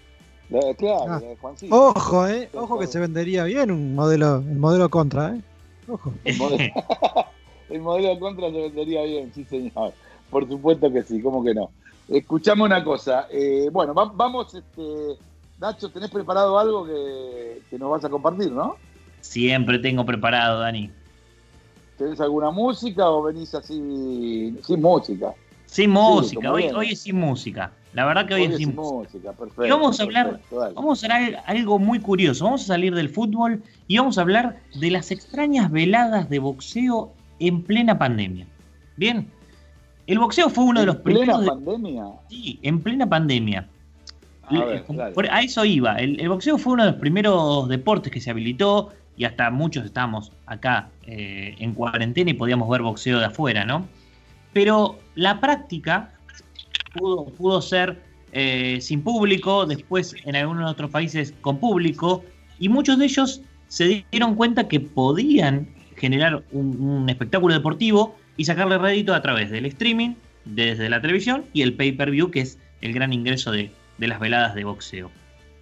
[0.51, 1.21] La- claro, Ah.
[1.23, 1.75] la de Juancito.
[1.75, 2.51] Ojo, eh.
[2.53, 5.41] Ojo que se vendería bien un modelo, el modelo contra, eh.
[5.89, 6.13] Ojo.
[6.25, 6.59] El modelo,
[7.71, 9.95] el modelo de contra se vendería bien, sí, señor.
[10.31, 11.71] Por supuesto que sí, ¿cómo que no?
[12.09, 13.27] Escuchame una cosa.
[13.31, 15.17] eh, bueno, va- vamos, este,
[15.59, 18.77] Nacho, ¿tenés preparado algo que, que nos vas a compartir, no?
[19.21, 20.91] Siempre tengo preparado, Dani.
[21.97, 25.33] ¿Tenés alguna música o venís así sin música?
[25.67, 27.73] Sin música, hoy, es sin música.
[27.95, 28.95] La verdad que hoy, Hoy es sin sin música.
[28.97, 29.67] música, perfecto.
[29.67, 30.73] Y vamos a hablar- perfecto.
[30.75, 32.45] Vamos a hablar algo muy curioso.
[32.45, 37.13] Vamos a salir del fútbol y vamos a hablar de las extrañas veladas de boxeo
[37.39, 38.47] en plena pandemia.
[38.97, 39.31] Bien,
[40.07, 41.41] el boxeo fue uno de los ¿En plena primeros.
[41.43, 42.05] de- pandemia?
[42.29, 43.67] Sí, en plena pandemia.
[44.47, 45.13] A ver, dale.
[45.15, 45.97] Por- a eso iba.
[45.97, 49.85] El, el boxeo fue uno de los primeros deportes que se habilitó y hasta muchos
[49.85, 53.87] estamos acá eh, en cuarentena y podíamos ver boxeo de afuera, ¿no?
[54.53, 56.13] Pero la práctica
[56.93, 58.03] pudo, pudo ser
[58.33, 62.25] eh, sin público, después en algunos otros países con público,
[62.59, 68.45] y muchos de ellos se dieron cuenta que podían generar un, un espectáculo deportivo y
[68.45, 70.15] sacarle rédito a través del streaming,
[70.45, 74.55] desde la televisión y el pay-per-view, que es el gran ingreso de, de las veladas
[74.55, 75.11] de boxeo.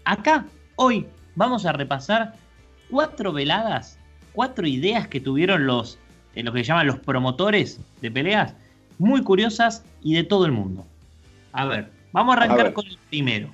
[0.04, 0.46] Acá,
[0.76, 1.06] hoy,
[1.36, 2.34] vamos a repasar
[2.90, 3.98] cuatro veladas,
[4.32, 5.98] cuatro ideas que tuvieron los,
[6.34, 8.54] eh, lo que llaman los promotores de peleas,
[8.98, 10.86] muy curiosas y de todo el mundo.
[11.52, 13.48] A ver, vamos a arrancar con el primero.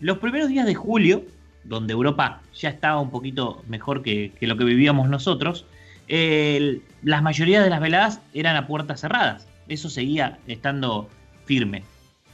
[0.00, 1.24] Los primeros días de julio,
[1.64, 5.66] donde Europa ya estaba un poquito mejor que, que lo que vivíamos nosotros,
[6.08, 9.46] el- las mayorías de las veladas eran a puertas cerradas.
[9.68, 11.08] Eso seguía estando
[11.46, 11.82] firme.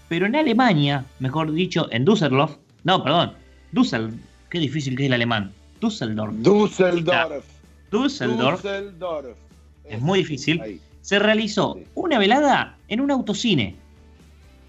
[0.08, 3.32] Pero en Alemania, mejor dicho, en Düsseldorf, no, perdón,
[3.72, 4.14] Düsseldorf,
[4.48, 5.52] qué difícil que es el alemán.
[5.80, 6.34] Düsseldorf.
[6.36, 7.44] Düsseldorf.
[7.90, 9.36] Düsseldorf, Düsseldorf.
[9.84, 10.60] es muy difícil.
[10.60, 10.80] Ahí.
[11.00, 13.76] Se realizó una velada en un autocine.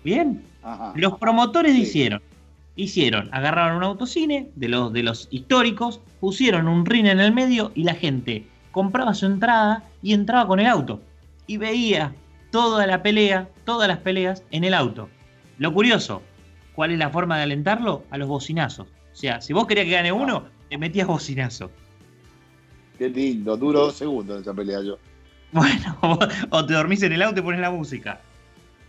[0.03, 0.41] ¿Bien?
[0.63, 0.93] Ajá.
[0.95, 1.81] Los promotores Sí.
[1.81, 2.21] hicieron,
[2.75, 7.71] hicieron, agarraron un autocine de los, de los históricos, pusieron un ring en el medio
[7.75, 11.01] y la gente compraba su entrada y entraba con el auto.
[11.47, 12.13] Y veía
[12.51, 15.09] toda la pelea, todas las peleas en el auto.
[15.57, 16.21] Lo curioso,
[16.75, 18.03] ¿cuál es la forma de alentarlo?
[18.11, 18.87] A los bocinazos.
[19.11, 21.69] O sea, si vos querías que gane uno, le metías bocinazo.
[22.97, 23.55] Qué lindo.
[23.57, 24.97] Duró dos segundos esa pelea yo.
[25.51, 25.97] Bueno,
[26.51, 28.21] o te dormís en el auto y pones la música.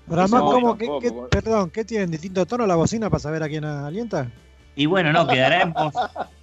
[0.07, 3.43] Pero además, No, ¿cómo, qué- qué- perdón, ¿qué tienen distinto tono la bocina para saber
[3.43, 4.31] a quién alienta?
[4.77, 5.73] Y bueno, no, quedará en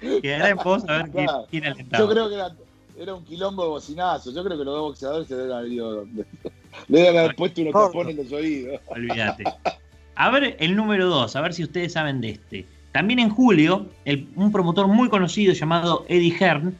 [0.00, 0.20] pos.
[0.22, 2.04] Quedará en pos a ver quién, quién alentaba.
[2.04, 2.54] Yo creo que era,
[2.98, 4.32] era un quilombo de bocinazo.
[4.32, 6.04] Yo creo que los dos boxeadores se deben haber ido.
[6.04, 6.24] Le
[7.00, 8.80] deben haber puesto unos tapones en los oídos.
[8.88, 9.44] Olvídate.
[10.14, 12.66] A ver el número 2, a ver si ustedes saben de este.
[12.92, 16.76] También en julio, el- un promotor muy conocido llamado Eddie Hearn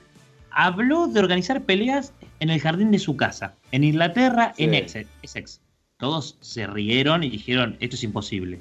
[0.50, 4.64] habló de organizar peleas en el jardín de su casa, en Inglaterra, Sí.
[4.64, 5.08] en Essex.
[5.22, 5.60] Essex.
[5.98, 8.58] Todos se rieron y dijeron, esto es imposible.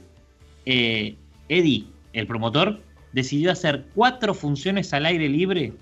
[0.66, 1.16] Eh,
[1.48, 2.80] Eddie, el promotor,
[3.14, 5.74] decidió hacer cuatro funciones al aire libre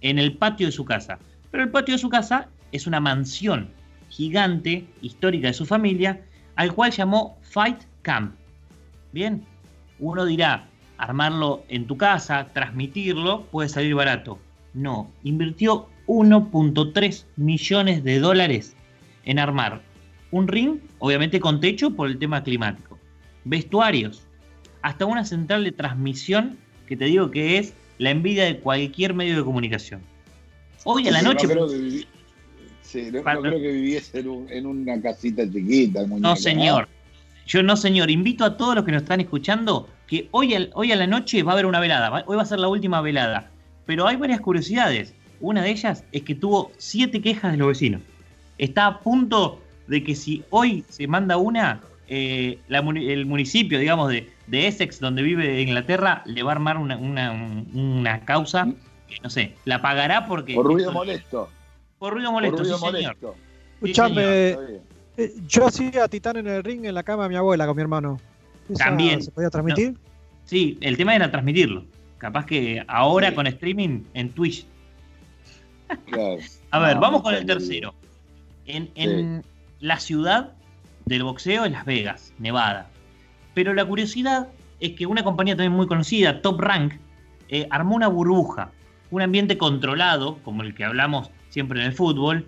[0.00, 1.18] en el patio de su casa.
[1.50, 3.68] Pero el patio de su casa es una mansión
[4.08, 6.20] gigante, histórica de su familia,
[6.54, 8.34] al cual llamó Fight Camp.
[9.12, 9.44] Bien,
[9.98, 10.68] uno dirá,
[10.98, 14.38] armarlo en tu casa, transmitirlo, puede salir barato.
[14.74, 18.76] No, invirtió 1.3 millones de dólares
[19.24, 19.82] en armar
[20.30, 22.98] un ring, obviamente con techo por el tema climático,
[23.44, 24.26] vestuarios,
[24.82, 29.36] hasta una central de transmisión que te digo que es la envidia de cualquier medio
[29.36, 30.00] de comunicación.
[30.84, 31.46] Hoy a la Sí, noche...
[31.46, 32.06] No creo que, vivi-
[32.82, 36.00] sí, no- no Para- creo que viviese en, un- en una casita chiquita.
[36.02, 36.88] el muñeco, No, señor.
[37.46, 38.10] Yo no, señor.
[38.10, 41.42] Invito a todos los que nos están escuchando que hoy, al- hoy a la noche
[41.42, 42.24] va a haber una velada.
[42.26, 43.50] Hoy va a ser la última velada.
[43.86, 45.14] Pero hay varias curiosidades.
[45.40, 48.00] Una de ellas es que tuvo siete quejas de los vecinos.
[48.58, 54.10] Está a punto de que si hoy se manda una, eh, la el municipio, digamos,
[54.10, 58.68] de, de Essex, donde vive Inglaterra, le va a armar una, una- un- una causa
[59.08, 60.54] que, no sé, la pagará porque...
[60.54, 61.48] Por ruido esto- molesto.
[61.98, 63.34] Por ruido molesto, por ruido sí, molesto.
[63.74, 64.22] Escuchame,
[65.16, 67.82] eh, yo hacía Titán en el ring en la cama de mi abuela con mi
[67.82, 68.20] hermano.
[68.68, 69.22] ¿Esa También.
[69.22, 69.96] ¿Se podía transmitir?
[70.44, 71.84] Sí, el tema era transmitirlo.
[72.18, 73.34] Capaz que ahora Sí.
[73.34, 74.66] con streaming en Twitch.
[76.06, 76.36] Claro.
[76.70, 77.94] A ver, No, vamos con el tercero.
[78.66, 79.44] En, en
[79.80, 80.52] la ciudad
[81.04, 82.90] del boxeo es Las Vegas, Nevada.
[83.56, 84.48] Pero la curiosidad
[84.80, 86.92] es que una compañía también muy conocida, Top Rank,
[87.48, 88.70] eh, armó una burbuja,
[89.10, 92.44] un ambiente controlado, como el que hablamos siempre en el fútbol,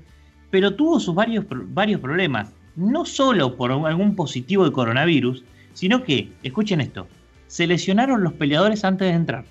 [0.50, 2.52] pero tuvo sus varios, varios problemas.
[2.76, 7.08] No solo por algún positivo de coronavirus, sino que, escuchen esto,
[7.46, 9.46] se lesionaron los peleadores antes de entrar,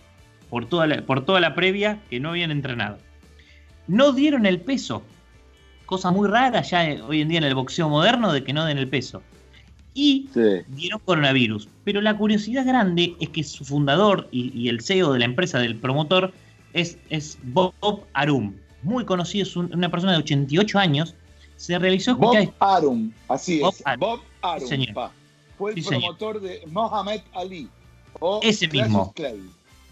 [0.52, 3.00] por toda la, por toda la previa que no habían entrenado.
[3.88, 5.02] No dieron el peso,
[5.88, 8.78] cosa muy rara ya hoy en día en el boxeo moderno de que no den
[8.78, 9.24] el peso.
[10.00, 10.42] Y Sí.
[10.68, 11.68] dieron coronavirus.
[11.84, 15.58] Pero la curiosidad grande es que su fundador y, y el CEO de la empresa
[15.58, 16.34] del promotor
[16.74, 17.74] es, es Bob
[18.14, 18.54] Arum.
[18.84, 21.16] Muy conocido, es un- una persona de 88 años.
[21.56, 23.82] Se realizó, Bob escuchá, Arum, así Bob es.
[23.88, 24.00] Arum.
[24.02, 24.68] Bob Arum.
[24.68, 24.94] Señor.
[24.94, 25.12] pa.
[25.58, 26.16] Fue el Sí, señor.
[26.18, 27.68] promotor de Mohamed Ali.
[28.20, 29.12] O Ese mismo.
[29.16, 29.42] Clay,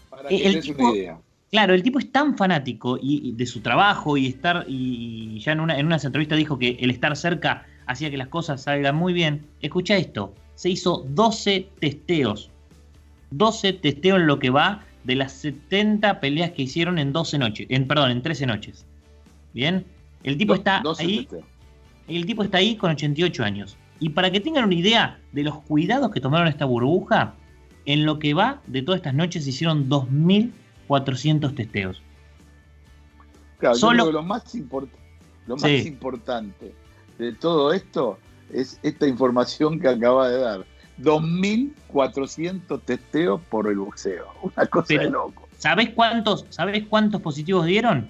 [0.08, 1.18] para que el tipo- una idea.
[1.50, 5.50] Claro, el tipo es tan fanático y, y de su trabajo y estar y ya
[5.52, 8.96] en una en unas entrevistas dijo que el estar cerca hacía que las cosas salgan
[8.96, 9.46] muy bien.
[9.62, 12.50] Escucha esto, se hizo 12 testeos.
[13.30, 17.66] 12 testeos en lo que va de las 70 peleas que hicieron en 12 noches,
[17.70, 18.84] en perdón, en 13 noches.
[19.54, 19.84] Bien?
[20.22, 21.44] El tipo Do- está 12 ahí, testeos.
[22.08, 23.76] el tipo está ahí con 88 años.
[24.00, 27.34] Y para que tengan una idea de los cuidados que tomaron esta burbuja,
[27.88, 32.02] En lo que va de todas estas noches se hicieron 2.400 testeos.
[33.58, 34.88] Claro, yo Solo- creo que lo más, import-
[35.46, 35.86] lo más Sí.
[35.86, 36.74] importante
[37.18, 38.18] de todo esto
[38.52, 40.66] es esta información que acaba de dar.
[40.98, 44.26] 2.400 testeos por el boxeo.
[44.42, 45.48] Una cosa de loco.
[45.58, 48.08] ¿Sabés cuántos, ¿Sabés cuántos positivos dieron?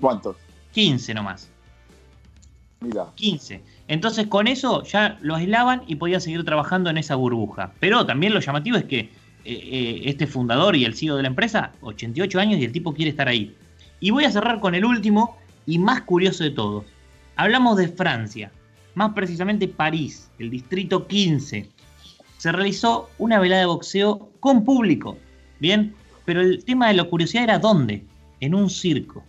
[0.00, 0.36] ¿Cuántos?
[0.72, 1.50] 15 nomás.
[2.80, 3.06] Mira.
[3.14, 3.62] 15.
[3.88, 7.72] Entonces con eso ya lo aislaban y podían seguir trabajando en esa burbuja.
[7.80, 9.10] Pero también lo llamativo es que eh,
[9.44, 13.10] eh, este fundador y el CEO de la empresa, 88 años y el tipo quiere
[13.10, 13.54] estar ahí.
[14.00, 16.84] Y voy a cerrar con el último y más curioso de todos.
[17.36, 18.52] Hablamos de Francia,
[18.94, 21.68] más precisamente París, el distrito 15.
[22.38, 25.18] Se realizó una velada de boxeo con público.
[25.58, 28.04] Bien, pero el tema de la curiosidad era dónde?
[28.40, 29.24] En un circo.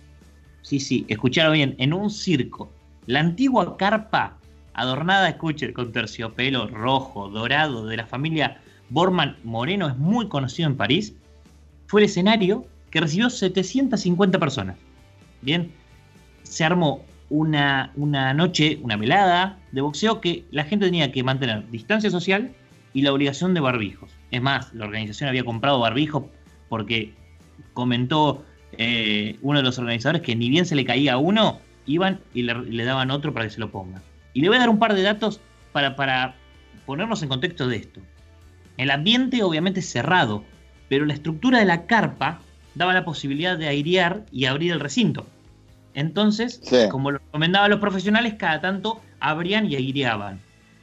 [0.61, 2.71] Sí, sí, escucharon bien, en un circo.
[3.07, 4.37] La antigua carpa,
[4.73, 10.77] adornada, escuchen, con terciopelo rojo, dorado, de la familia Borman Moreno, es muy conocido en
[10.77, 11.15] París,
[11.87, 14.77] fue el escenario que recibió 750 personas.
[15.41, 15.71] Bien,
[16.43, 21.69] se armó una, una noche, una velada de boxeo que la gente tenía que mantener
[21.69, 22.51] distancia social
[22.93, 24.11] y la obligación de barbijos.
[24.31, 26.25] Es más, la organización había comprado barbijos
[26.69, 27.13] porque
[27.73, 28.45] comentó
[28.77, 32.43] eh, uno de los organizadores que ni bien se le caía a uno, iban y
[32.43, 34.01] le, daban otro para que se lo ponga.
[34.33, 35.39] Y le voy a dar un par de datos
[35.71, 36.35] para, para
[36.85, 38.01] ponernos en contexto de esto.
[38.77, 40.43] El ambiente obviamente es cerrado,
[40.89, 42.39] pero la estructura de la carpa
[42.75, 45.25] daba la posibilidad de airear y abrir el recinto.
[45.95, 46.87] Entonces, Sí.
[46.91, 50.39] como lo recomendaban los profesionales, cada tanto abrían y aireaban.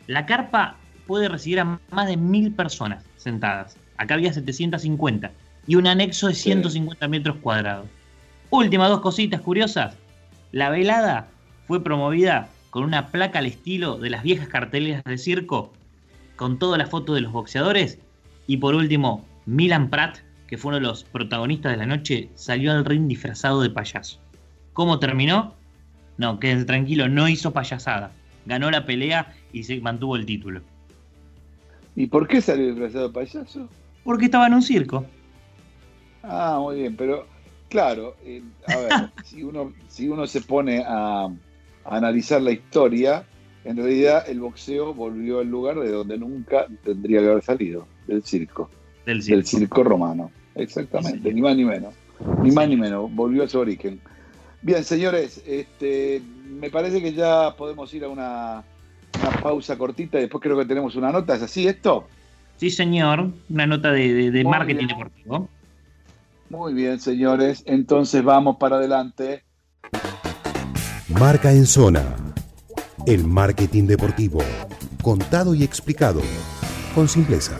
[0.08, 3.76] La carpa puede recibir a más de mil personas sentadas.
[3.98, 5.30] Acá había 750
[5.66, 7.86] y un anexo de 150 metros cuadrados.
[8.50, 9.96] Últimas dos cositas curiosas.
[10.50, 11.28] La velada
[11.68, 15.72] fue promovida con una placa al estilo de las viejas carteleras de circo,
[16.36, 17.98] con todas las fotos de los boxeadores.
[18.46, 22.72] Y por último, Milan Pratt, que fue uno de los protagonistas de la noche, salió
[22.72, 24.21] al ring disfrazado de payaso.
[24.72, 25.54] ¿Cómo terminó?
[26.18, 28.12] No, quédense tranquilo, no hizo payasada.
[28.46, 30.60] Ganó la pelea y se mantuvo el título.
[31.94, 33.68] ¿Y por qué salió disfrazado de payaso?
[34.04, 35.04] Porque estaba en un circo.
[36.22, 37.26] Ah, muy bien, pero
[37.68, 38.90] claro, eh, a ver,
[39.24, 41.30] si uno, si uno se pone a, a
[41.84, 43.24] analizar la historia,
[43.64, 48.22] en realidad el boxeo volvió al lugar de donde nunca tendría que haber salido, del
[48.22, 48.70] circo,
[49.04, 49.58] Del del circo.
[49.60, 50.30] circo romano.
[50.54, 51.94] Exactamente, ni más ni menos,
[52.42, 54.00] ni más ni menos, volvió a su origen.
[54.62, 58.62] Bien, señores, este, me parece que ya podemos ir a una,
[59.20, 62.06] una pausa cortita y después creo que tenemos una nota, ¿es así esto?
[62.58, 63.28] Sí, señor.
[63.50, 64.88] Una nota de, de- de Muy marketing bien.
[64.88, 65.48] deportivo.
[66.48, 69.42] Muy bien, señores, entonces vamos para adelante.
[71.08, 72.14] Marca en zona.
[73.06, 74.40] El marketing deportivo.
[75.02, 76.20] Contado y explicado.
[76.94, 77.58] Con simpleza.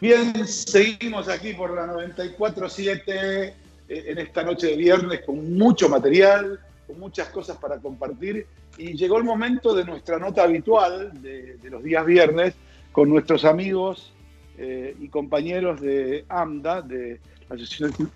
[0.00, 3.54] Bien, seguimos aquí por la 94.7 eh,
[3.88, 8.46] en esta noche de viernes con mucho material, con muchas cosas para compartir.
[8.76, 12.54] Y llegó el momento de nuestra nota habitual de, de los días viernes
[12.92, 14.12] con nuestros amigos
[14.56, 17.56] eh, y compañeros de AMDA, de la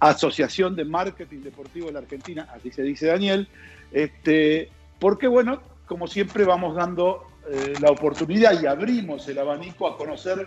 [0.00, 3.48] Asociación- de Marketing Deportivo de la Argentina, así se dice Daniel,
[3.92, 4.68] este,
[4.98, 10.46] porque bueno, como siempre vamos dando eh, la oportunidad y abrimos el abanico a conocer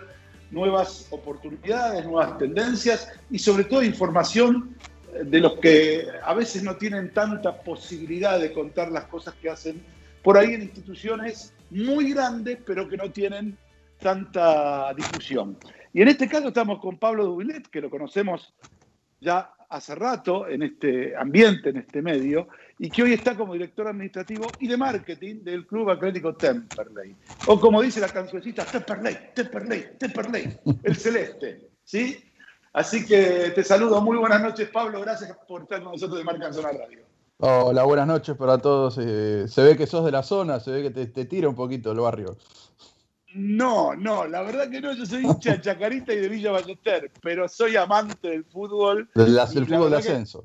[0.50, 6.76] nuevas oportunidades, nuevas tendencias y sobre todo información eh, de los que a veces no
[6.76, 9.82] tienen tanta posibilidad de contar las cosas que hacen
[10.22, 13.56] por ahí en instituciones muy grandes, pero que no tienen
[14.00, 15.58] tanta difusión.
[15.92, 18.54] Y en este caso estamos con Pablo Dubilet, que lo conocemos
[19.20, 22.48] ya hace rato en este ambiente, en este medio,
[22.78, 27.16] y que hoy está como director administrativo y de marketing del Club Atlético Temperley.
[27.44, 31.70] O como dice la cancioncita, Temperley, Temperley, Temperley, el celeste.
[31.82, 32.25] ¿sí?
[32.76, 36.52] Así que te saludo, muy buenas noches Pablo, gracias por estar con nosotros de Marca
[36.52, 37.06] Zona Radio.
[37.38, 38.98] Hola, buenas noches para todos.
[39.00, 41.54] Eh, se ve que sos de la zona, se ve que te, te tira un
[41.54, 42.36] poquito el barrio.
[43.32, 47.10] No, no, la verdad que no, yo soy hincha de Chacarita y de Villa Ballester,
[47.22, 49.08] pero soy amante del fútbol.
[49.14, 50.44] Del, la fútbol de ascenso.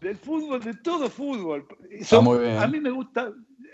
[0.00, 1.64] Del fútbol, de todo fútbol.
[1.92, 2.56] Está muy bien.
[2.56, 3.32] A mí me gusta.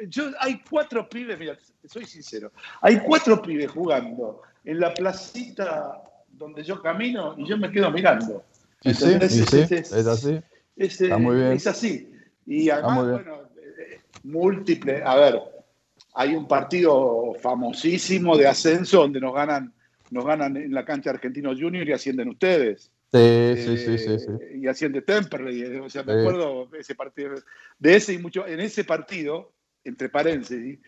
[0.09, 1.57] Yo, hay cuatro pibes, mira,
[1.87, 2.53] soy sincero.
[2.83, 6.03] Hay cuatro pibes jugando en la placita
[6.43, 8.45] donde yo camino y yo me quedo mirando.
[8.82, 10.40] Es- sí, es- es- es así.
[10.76, 11.53] es, Está muy bien.
[11.53, 12.11] es así.
[12.47, 15.03] Y además, bueno, eh, múltiple.
[15.05, 15.40] A ver,
[16.14, 19.72] hay un partido famosísimo de ascenso donde nos ganan,
[20.11, 22.90] nos ganan en la cancha Argentino Junior y ascienden ustedes.
[23.12, 24.26] Sí, sí, sí, sí, sí.
[24.40, 25.62] Eh, y asciende Temperley.
[25.62, 26.18] eh, O sea, me Sí.
[26.20, 27.34] acuerdo ese partido,
[27.78, 29.53] de ese y mucho, en ese partido,
[29.84, 30.78] entre paréntesis,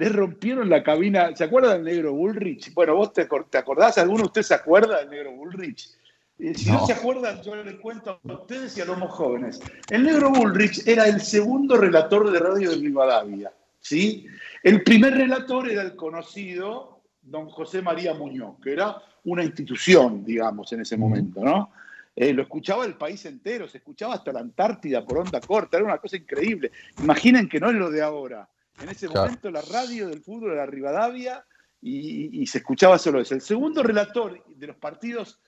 [0.00, 1.36] le rompieron la cabina.
[1.36, 2.72] ¿Se acuerda del negro Bullrich?
[2.72, 5.90] Bueno, vos te, acor- te acordás, ¿alguno de ustedes se acuerda del negro Bullrich?
[6.38, 6.78] Eh, si no.
[6.80, 6.86] No.
[6.86, 9.60] se acuerdan, yo les cuento a ustedes y a los más jóvenes.
[9.90, 13.52] El negro Bullrich era el segundo relator de radio de Rivadavia.
[13.78, 14.26] ¿sí?
[14.62, 20.72] El primer relator era el conocido don José María Muñoz, que era una institución, digamos,
[20.72, 21.70] en ese momento, ¿no?
[22.16, 25.84] Eh, lo escuchaba el país entero, se escuchaba hasta la Antártida por onda corta, era
[25.86, 26.72] una cosa increíble.
[27.02, 28.48] Imaginen que no es lo de ahora.
[28.80, 29.26] En ese Claro.
[29.26, 31.44] momento la radio del fútbol era Rivadavia
[31.82, 33.34] y, y se escuchaba solo eso.
[33.34, 35.38] El segundo relator de los partidos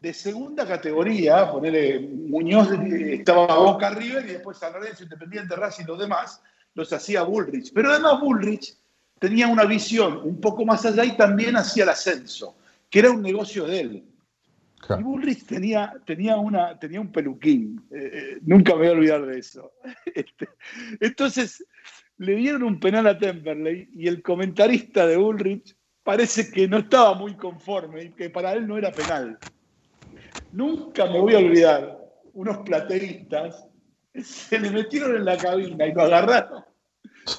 [0.00, 5.84] de segunda categoría, ponele Muñoz eh, estaba Boca River y después San Lorenzo, Independiente, Racing
[5.84, 6.42] y los demás,
[6.74, 7.72] los hacía Bullrich.
[7.74, 8.76] Pero además Bullrich
[9.18, 12.56] tenía una visión un poco más allá y también hacía el ascenso,
[12.88, 14.04] que era un negocio de él.
[14.98, 19.26] Y Bullrich tenía, tenía, una, tenía un peluquín, eh, eh, nunca me voy a olvidar
[19.26, 19.72] de eso.
[20.14, 20.48] Este,
[21.00, 21.62] entonces,
[22.20, 27.14] le dieron un penal a Temperley y el comentarista de Bullrich parece que no estaba
[27.14, 29.38] muy conforme y que para él no era penal.
[30.52, 31.98] Nunca me voy a olvidar,
[32.34, 33.66] unos plateístas
[34.22, 36.62] se le metieron en la cabina y lo agarraron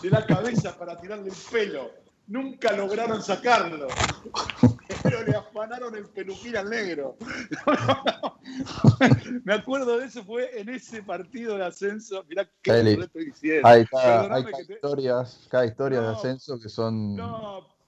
[0.01, 1.91] de la cabeza para tirarle el pelo.
[2.31, 3.89] Nunca lograron sacarlo.
[5.03, 7.17] Pero le afanaron el peluquín al negro.
[9.43, 12.23] Me acuerdo de eso, fue en ese partido de ascenso.
[12.29, 12.71] Mirá qué
[13.03, 13.67] estoy diciendo.
[13.67, 17.21] Hay que te- historias, cada historia de ascenso que son, que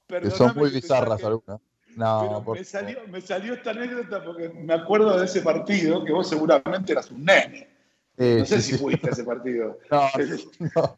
[0.07, 1.61] perdóname son muy que bizarras saque- algunas.
[1.95, 6.11] No, por me salió, me salió esta anécdota porque me acuerdo de ese partido, que
[6.11, 7.69] vos seguramente eras un nene.
[8.17, 9.79] Sí, no sé sí, si fuiste a ese partido.
[9.91, 10.07] No,
[10.75, 10.97] no,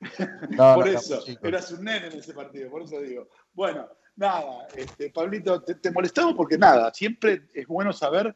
[0.50, 3.30] no, por eso, eras un nene en ese partido, por eso digo.
[3.54, 3.88] Bueno,
[4.18, 8.36] nada, este, Pablito, te, te molestamos porque nada, siempre es bueno saber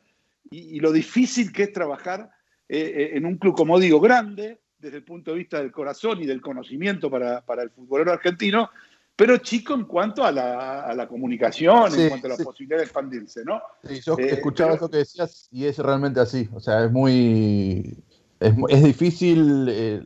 [0.49, 2.29] y, y lo difícil que es trabajar
[2.69, 6.21] eh, eh, en un club, como digo, grande, desde el punto de vista del corazón
[6.21, 8.69] y del conocimiento para, para el futbolero argentino,
[9.13, 12.43] pero chico en cuanto a la, a la comunicación, Sí, en cuanto a la sí.
[12.45, 13.61] posibilidad de expandirse, ¿no?
[13.85, 16.47] Sí, yo Eh, escuchaba pero- eso que decías y es realmente así.
[16.53, 17.97] O sea, es muy.
[18.39, 19.67] Es, es difícil.
[19.69, 20.05] eh,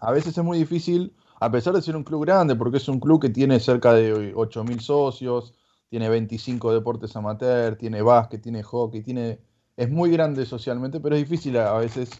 [0.00, 3.00] a veces es muy difícil, a pesar de ser un club grande, porque es un
[3.00, 5.54] club que tiene cerca de 8.000 socios,
[5.88, 9.40] tiene 25 deportes amateur, tiene básquet, tiene hockey, tiene.
[9.76, 12.10] Es muy grande socialmente, pero es difícil a, a veces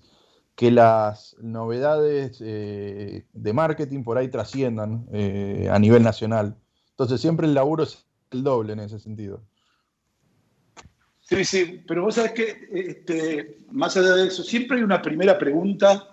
[0.57, 6.57] que las novedades eh, de marketing por ahí trasciendan eh, a nivel nacional.
[6.91, 9.43] Entonces, siempre el laburo es el doble en ese sentido.
[11.31, 15.39] Sí, sí, pero vos sabés que, este, más allá de eso, siempre hay una primera
[15.39, 16.09] pregunta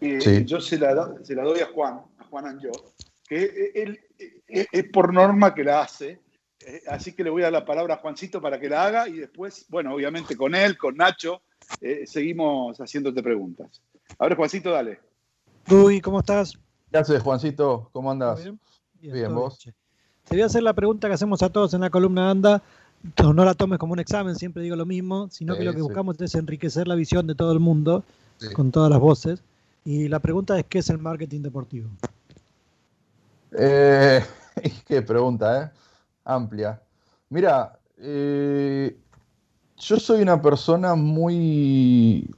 [0.00, 0.44] que Sí.
[0.46, 2.70] yo se la, do- se la doy a Juan, a Juan Anjo,
[3.28, 6.20] que él, eh, es por norma que la hace,
[6.60, 9.08] eh, así que le voy a dar la palabra a Juancito para que la haga
[9.08, 11.42] y después, bueno, obviamente con él, con Nacho,
[11.82, 13.82] eh, seguimos haciéndote preguntas.
[14.18, 15.00] A ver, Juancito, dale.
[15.68, 16.58] Luis, ¿cómo estás?
[16.90, 17.90] ¿Qué haces, Juancito?
[17.92, 18.42] ¿Cómo andas?
[18.42, 18.58] bien?
[18.94, 19.58] Bien, Bien, vos.
[19.58, 22.62] Te voy a hacer la pregunta que hacemos a todos en la columna Anda.
[23.22, 25.82] No, la tomes como un examen, siempre digo lo mismo, sino que lo que sí.
[25.82, 28.04] buscamos es enriquecer la visión de todo el mundo
[28.38, 28.52] Sí.
[28.52, 29.42] con todas las voces.
[29.84, 31.88] Y la pregunta es, ¿qué es el marketing deportivo?
[33.52, 34.22] Eh,
[34.86, 35.70] qué pregunta, ¿eh?
[36.24, 36.80] Amplia.
[37.30, 38.96] Mira, eh,
[39.78, 42.28] yo soy una persona muy...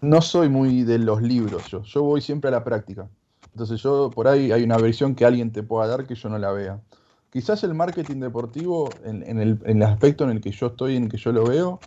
[0.00, 1.82] No soy muy de los libros, yo.
[1.82, 3.08] Yo voy siempre a la práctica.
[3.52, 6.38] Entonces yo, por ahí hay una versión que alguien te pueda dar que yo no
[6.38, 6.80] la vea.
[7.34, 11.16] Quizás el marketing deportivo, en, el, aspecto en el que yo estoy, en el que
[11.16, 11.80] yo lo veo,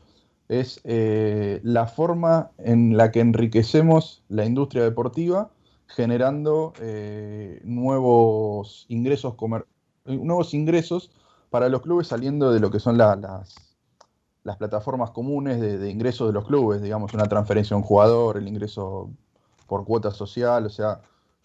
[0.49, 5.51] es eh, la forma en la que enriquecemos la industria deportiva
[5.87, 9.35] generando eh, nuevos ingresos
[10.03, 11.11] nuevos ingresos
[11.49, 13.55] para los clubes saliendo de lo que son la- las,
[14.43, 18.35] las plataformas comunes de, de ingresos de los clubes, digamos, una transferencia a un jugador,
[18.37, 19.11] el ingreso
[19.65, 20.99] por cuota social, o sea,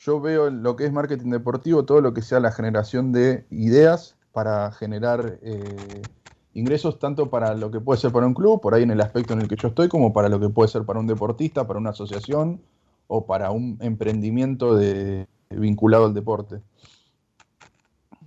[0.05, 4.17] yo veo lo que es marketing deportivo todo lo que sea la generación de ideas
[4.33, 6.09] para generar eh,
[6.55, 9.33] ingresos tanto para lo que puede ser para un club, por ahí en el aspecto
[9.35, 11.79] en el que yo estoy, como para lo que puede ser para un deportista, para
[11.79, 12.61] una asociación
[13.07, 16.61] o para un emprendimiento de, vinculado al deporte.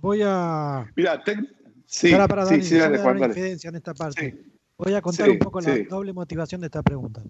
[0.00, 0.90] Voy a...
[0.96, 1.48] Mira, ten-
[1.86, 4.42] sí, pará, sí, Dani, sí, dale, voy a dar una en esta parte.
[4.78, 5.68] Voy a contar Sí, un poco sí.
[5.68, 7.22] la doble motivación de esta pregunta.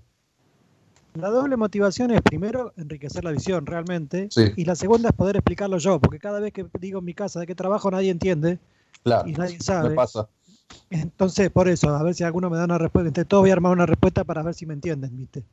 [1.16, 4.52] La doble motivación es primero enriquecer la visión realmente Sí.
[4.56, 7.40] y la segunda es poder explicarlo yo, porque cada vez que digo en mi casa
[7.40, 8.58] de qué trabajo nadie entiende
[9.02, 9.90] Claro, y nadie sabe.
[9.90, 10.28] me pasa.
[10.90, 13.08] Entonces, por eso, a ver si alguno me da una respuesta.
[13.08, 15.44] Entre todos voy a armar una respuesta para ver si me entienden, ¿viste?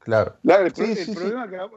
[0.00, 0.36] Claro.
[0.42, 1.12] Claro, el, Sí, pro- el sí, sí.
[1.12, 1.68] problema que, a-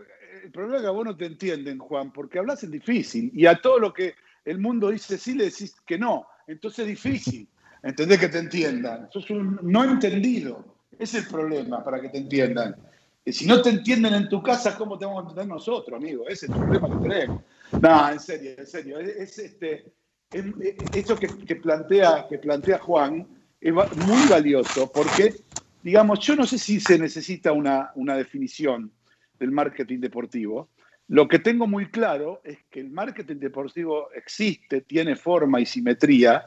[0.44, 3.46] el problema es que a vos no te entienden, Juan, porque hablas en difícil y
[3.46, 4.14] a todo lo que
[4.46, 6.28] el mundo dice sí le decís que no.
[6.48, 7.48] Entonces es difícil.
[7.84, 9.10] ¿Entendés que te entiendan?
[9.12, 10.76] Sos un no entendido.
[11.00, 12.76] Es el problema para que te entiendan.
[13.24, 16.28] Y si no te entienden en tu casa, ¿cómo te vamos a entender nosotros, amigo?
[16.28, 17.42] Ese es el problema que tenemos.
[17.82, 19.00] No, en serio, en serio.
[19.00, 19.86] Es, es, este,
[20.30, 23.26] que, que plantea, que plantea Juan
[23.62, 25.36] es muy valioso porque,
[25.84, 28.92] digamos, yo no sé si se necesita una, una definición
[29.40, 30.70] del marketing deportivo.
[31.08, 36.46] Lo que tengo muy claro es que el marketing deportivo existe, tiene forma y simetría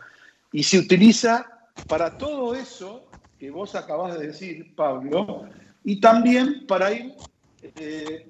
[0.52, 3.08] y se utiliza para todo eso
[3.42, 5.48] que vos acabás de decir, Pablo,
[5.82, 7.12] y también para ir
[7.60, 8.28] eh,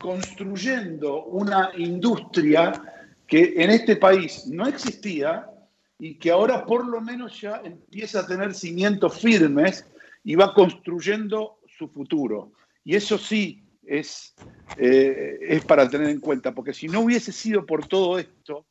[0.00, 2.82] construyendo una industria
[3.24, 5.48] que en este país no existía
[5.96, 9.86] y que ahora por lo menos ya empieza a tener cimientos firmes
[10.24, 12.50] y va construyendo su futuro.
[12.82, 14.34] Y eso sí es,
[14.76, 18.66] eh, es para tener en cuenta, porque si no hubiese sido por todo esto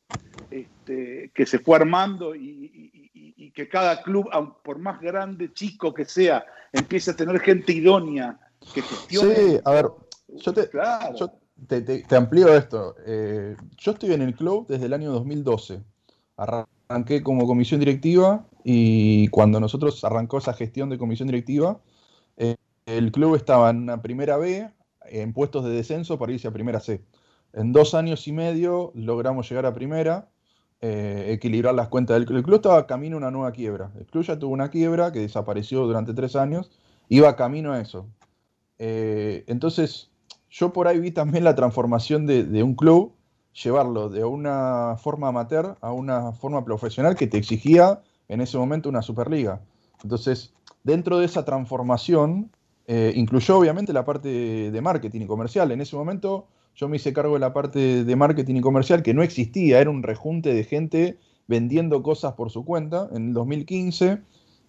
[0.50, 2.92] este, que se fue armando y,
[3.38, 4.28] y- que cada club,
[4.62, 8.38] por más grande, chico que sea, empiece a tener gente idónea
[8.74, 9.34] que gestione.
[9.34, 9.86] Sí, a ver,
[10.28, 11.16] yo te, Claro.
[11.16, 11.32] yo
[11.66, 12.94] te, te- te amplío esto.
[13.06, 15.80] Eh, yo estoy en el club desde el año 2012.
[16.36, 21.80] Arranqué como comisión directiva y cuando nosotros arrancó esa gestión de comisión directiva,
[22.36, 22.56] eh,
[22.86, 24.70] el club estaba en una primera B,
[25.06, 27.02] en puestos de descenso para irse a primera C.
[27.52, 30.28] En dos años y medio logramos llegar a primera,
[30.80, 32.38] eh, equilibrar las cuentas del club.
[32.38, 33.90] El club estaba camino a una nueva quiebra.
[33.98, 36.70] El club ya tuvo una quiebra que desapareció durante tres años,
[37.08, 38.06] iba camino a eso.
[38.78, 40.10] Eh, entonces,
[40.48, 43.12] yo por ahí vi también la transformación de, un club,
[43.52, 48.88] llevarlo de una forma amateur a una forma profesional que te exigía en ese momento
[48.88, 49.60] una Superliga.
[50.04, 50.52] Entonces,
[50.84, 52.52] dentro de esa transformación,
[52.86, 55.72] eh, incluyó obviamente la parte de marketing y comercial.
[55.72, 56.46] En ese momento
[56.78, 59.90] yo me hice cargo de la parte de marketing y comercial que no existía, era
[59.90, 61.18] un rejunte de gente
[61.48, 64.20] vendiendo cosas por su cuenta en el 2015.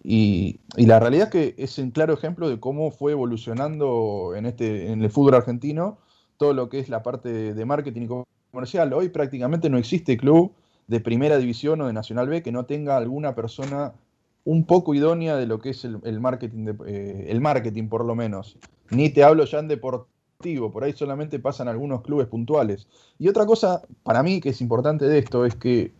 [0.02, 4.90] Y, la realidad es que es un claro ejemplo de cómo fue evolucionando en, este,
[4.90, 5.98] en el fútbol argentino
[6.36, 8.08] todo lo que es la parte de marketing y
[8.50, 8.92] comercial.
[8.92, 10.52] Hoy prácticamente no existe club
[10.88, 13.92] de primera división o de Nacional B que no tenga alguna persona
[14.44, 18.16] un poco idónea de lo que es el, marketing, de- eh, el marketing por lo
[18.16, 18.56] menos.
[18.90, 19.68] Ni te hablo ya en
[20.72, 22.86] por ahí solamente pasan algunos clubes puntuales.
[23.18, 25.92] Y otra cosa para mí que es importante de esto es que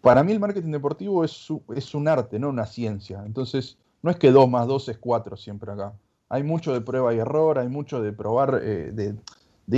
[0.00, 3.22] para mí el marketing deportivo es, es un arte, no una ciencia.
[3.26, 5.92] Entonces, no es que 2 más 2 es 4 siempre acá.
[6.30, 9.14] Hay mucho de prueba y error, hay mucho de probar, eh, de,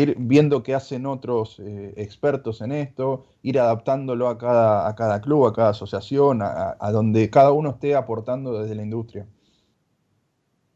[0.00, 5.20] ir viendo qué hacen otros eh, expertos en esto, ir adaptándolo a cada, a cada
[5.20, 9.26] club, a cada asociación, a donde cada uno esté aportando desde la industria.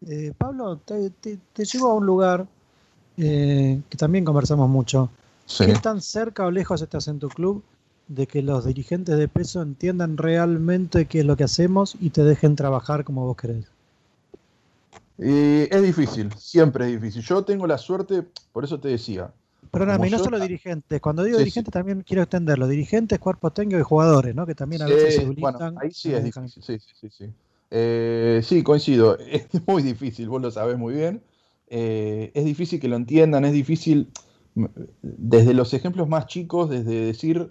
[0.07, 2.47] Eh, Pablo, te, te- te llevo a un lugar
[3.19, 5.11] eh, que también conversamos mucho.
[5.47, 5.65] Sí.
[5.67, 7.63] ¿Qué tan cerca o lejos estás en tu club
[8.09, 12.23] de que los dirigentes de peso entiendan realmente qué es lo que hacemos y te
[12.25, 13.67] dejen trabajar como vos querés?
[15.19, 17.23] Y es difícil, siempre es difícil.
[17.23, 19.33] Yo tengo la suerte, por eso te decía.
[19.71, 21.01] Perdóname, no yo- solo dirigentes.
[21.01, 22.69] Cuando digo Sí, dirigentes también quiero extenderlo.
[22.69, 24.47] Dirigentes, cuerpos técnicos y jugadores, ¿no?
[24.47, 27.35] Que también a veces se bueno, ahí sí es dejan- difícil, sí, sí, sí, sí.
[27.71, 31.23] Eh, sí, coincido, es muy difícil, vos lo sabés muy bien.
[31.69, 34.11] Eh, es difícil que lo entiendan, es difícil,
[34.55, 34.71] m-
[35.03, 37.51] desde los ejemplos más chicos, desde decir,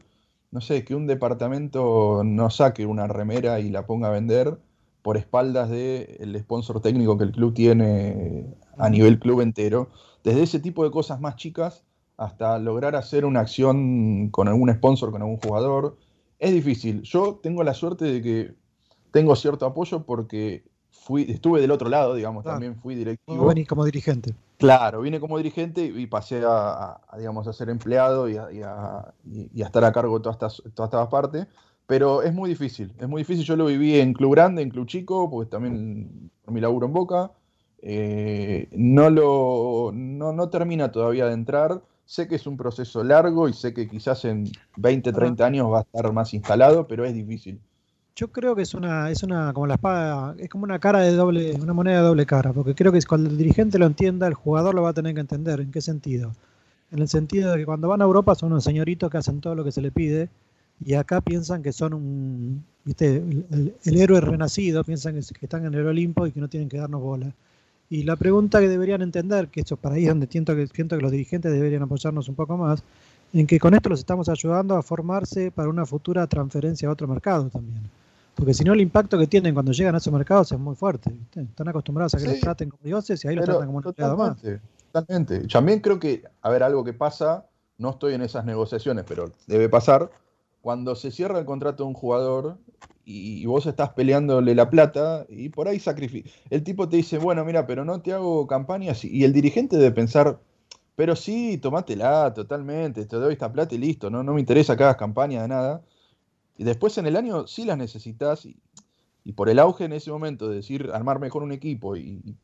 [0.51, 4.57] no sé, que un departamento no saque una remera y la ponga a vender
[5.01, 8.45] por espaldas del sponsor técnico que el club tiene
[8.77, 9.89] a nivel club entero,
[10.23, 11.83] desde ese tipo de cosas más chicas
[12.17, 15.97] hasta lograr hacer una acción con algún sponsor, con algún jugador,
[16.39, 17.01] es difícil.
[17.03, 18.55] Yo tengo la suerte de que
[19.11, 20.63] tengo cierto apoyo porque
[21.05, 22.55] fui, estuve del otro lado, digamos, Claro.
[22.55, 23.37] también fui directivo.
[23.43, 24.33] Vos venís como dirigente.
[24.57, 29.13] Claro, vine como dirigente y pasé a, digamos, a ser empleado y a, y a-
[29.31, 31.47] y- y a estar a cargo de todas estas, todas estas partes.
[31.85, 33.45] Pero es muy difícil, es muy difícil.
[33.45, 37.31] Yo lo viví en club grande, en club chico, porque también mi laburo en Boca.
[37.81, 41.81] Eh, no, lo, no, no termina todavía de entrar.
[42.05, 44.45] Sé que es un proceso largo y sé que quizás en
[44.77, 47.59] 20, 30 años va a estar más instalado, pero es difícil.
[48.17, 51.11] Yo creo que es una, es una, como la espada, es como una cara de
[51.11, 54.33] doble, una moneda de doble cara, porque creo que cuando el dirigente lo entienda, el
[54.35, 55.59] jugador lo va a tener que entender.
[55.59, 56.31] ¿En qué sentido?
[56.91, 59.53] En el sentido de que cuando van a Europa son unos señoritos que hacen todo
[59.53, 60.29] lo que se le pide,
[60.85, 65.85] y acá piensan que son un, viste, el, héroe renacido, piensan que, están en el
[65.85, 67.33] Olimpo y que no tienen que darnos bola.
[67.89, 71.03] Y la pregunta que deberían entender, que esto para ahí donde siento que, siento que
[71.03, 72.81] los dirigentes deberían apoyarnos un poco más,
[73.33, 77.09] en que con esto los estamos ayudando a formarse para una futura transferencia a otro
[77.09, 77.83] mercado también.
[78.35, 81.09] Porque si no, el impacto que tienen cuando llegan a esos mercados es muy fuerte.
[81.09, 81.41] ¿viste?
[81.41, 82.29] Están acostumbrados a que Sí.
[82.31, 84.37] los traten como dioses y ahí los tratan como un empleado más.
[84.37, 85.47] totalmente, totalmente.
[85.47, 87.45] También creo que, a ver, algo que pasa,
[87.77, 90.11] no estoy en esas negociaciones, pero debe pasar,
[90.61, 92.57] cuando se cierra el contrato de un jugador
[93.05, 96.29] y, y vos estás peleándole la plata y por ahí sacrifica.
[96.49, 99.91] El tipo te dice, bueno, mira, pero no te hago campañas y el dirigente debe
[99.91, 100.39] pensar,
[100.95, 104.83] Pero sí, tomátela totalmente, te doy esta plata y listo, no, no me interesa que
[104.83, 105.81] hagas campaña de nada.
[106.57, 108.57] Y después en el año sí las necesitas y,
[109.23, 112.35] y por el auge en ese momento de decir armar mejor un equipo y, y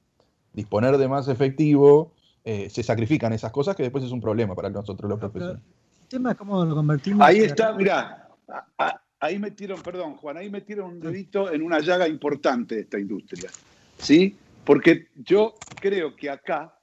[0.53, 2.13] disponer de más efectivo,
[2.43, 5.61] eh, se sacrifican esas cosas que después es un problema para nosotros los profesores.
[6.03, 7.25] El tema es cómo lo convertimos.
[7.25, 8.29] Ahí está, mirá,
[9.19, 13.51] ahí metieron, perdón, Juan, ahí metieron un dedito en una llaga importante de esta industria.
[13.97, 14.35] ¿Sí?
[14.65, 16.75] Porque yo creo que acá,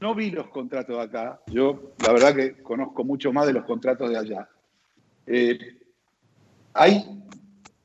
[0.00, 3.64] no vi los contratos de acá, yo la verdad que conozco mucho más de los
[3.64, 4.48] contratos de allá.
[5.26, 5.58] Eh,
[6.76, 7.16] hay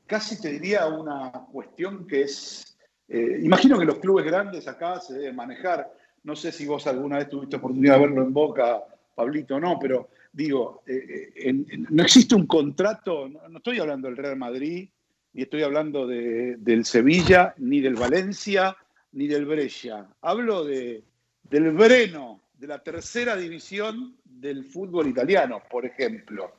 [0.06, 2.76] casi te diría una cuestión que es,
[3.08, 5.90] eh, imagino que los clubes grandes acá se deben manejar,
[6.24, 8.82] no sé si vos alguna vez tuviste oportunidad de verlo en Boca,
[9.14, 11.52] Pablito, no, pero digo, eh, eh,
[11.90, 14.88] no existe un contrato, no, no estoy hablando del Real Madrid,
[15.32, 18.76] ni estoy hablando de- del Sevilla, ni del Valencia,
[19.12, 20.06] ni del Brescia.
[20.20, 21.02] Hablo de,
[21.44, 26.52] del Breno, de la tercera división del fútbol italiano, por ejemplo.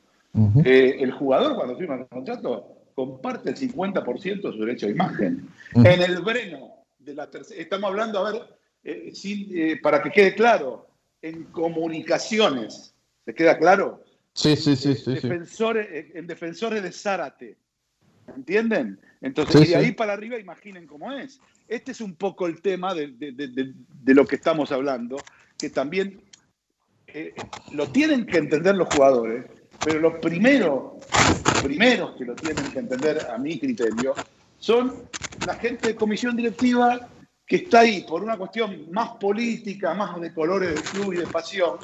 [0.65, 5.47] Eh, el jugador cuando firma el contrato comparte el 50% de su derecho de imagen.
[5.75, 8.41] En el Breno, de la estamos hablando, a ver,
[8.83, 10.87] eh, sin, eh, para que quede claro,
[11.21, 12.95] en comunicaciones,
[13.25, 14.03] ¿se queda claro?
[14.33, 15.13] Sí, sí, sí, sí.
[15.13, 17.57] Defensores, en defensores de Zárate.
[18.35, 18.99] ¿Entienden?
[19.21, 19.85] Entonces, Sí, y de sí.
[19.85, 21.39] ahí para arriba, imaginen cómo es.
[21.67, 23.73] Este es un poco el tema de, de- de- de-
[24.03, 25.17] de lo que estamos hablando,
[25.57, 26.21] que también
[27.73, 29.45] lo tienen que entender los jugadores,
[29.81, 30.93] pero los primeros,
[32.17, 34.15] que lo tienen que entender, a mi criterio,
[34.57, 35.09] son
[35.39, 37.09] la gente de comisión directiva
[37.45, 41.27] que está ahí por una cuestión más política, más de colores del club y de
[41.27, 41.79] pasión,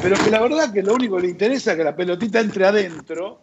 [0.00, 2.66] pero que la verdad que lo único que le interesa es que la pelotita entre
[2.66, 3.40] adentro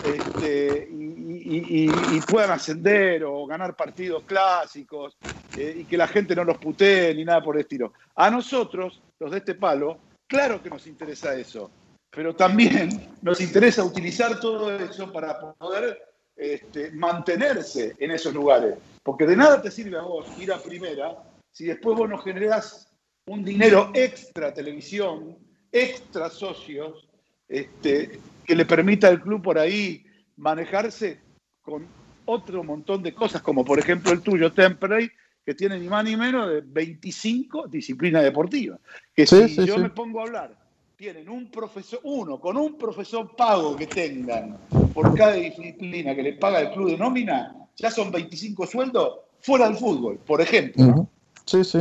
[0.00, 5.16] este, y puedan ascender o ganar partidos clásicos
[5.54, 7.92] eh, y que la gente no los putee ni nada por el estilo.
[8.16, 11.70] A nosotros, los de este palo, claro que nos interesa eso,
[12.14, 15.98] pero también nos interesa utilizar todo eso para poder
[16.36, 18.76] este, mantenerse en esos lugares.
[19.02, 21.16] Porque de nada te sirve a vos ir a primera
[21.52, 22.88] si después vos no generás
[23.26, 25.38] un dinero extra televisión,
[25.70, 27.08] extra socios,
[27.48, 30.04] este, que le permita al club por ahí
[30.36, 31.20] manejarse
[31.60, 31.86] con
[32.24, 35.10] otro montón de cosas, como por ejemplo el tuyo, Temperley,
[35.44, 38.80] que tiene ni más ni menos de 25 disciplinas deportivas.
[39.14, 39.80] Que Sí, si sí, yo sí.
[39.80, 40.61] me pongo a hablar,
[41.02, 44.56] tienen un profesor, uno, con un profesor pago que tengan
[44.94, 49.66] por cada disciplina que le paga el club de nómina, ya son 25 sueldos fuera
[49.66, 50.84] del fútbol, por ejemplo.
[50.86, 51.08] Ujú.
[51.44, 51.78] Sí, sí.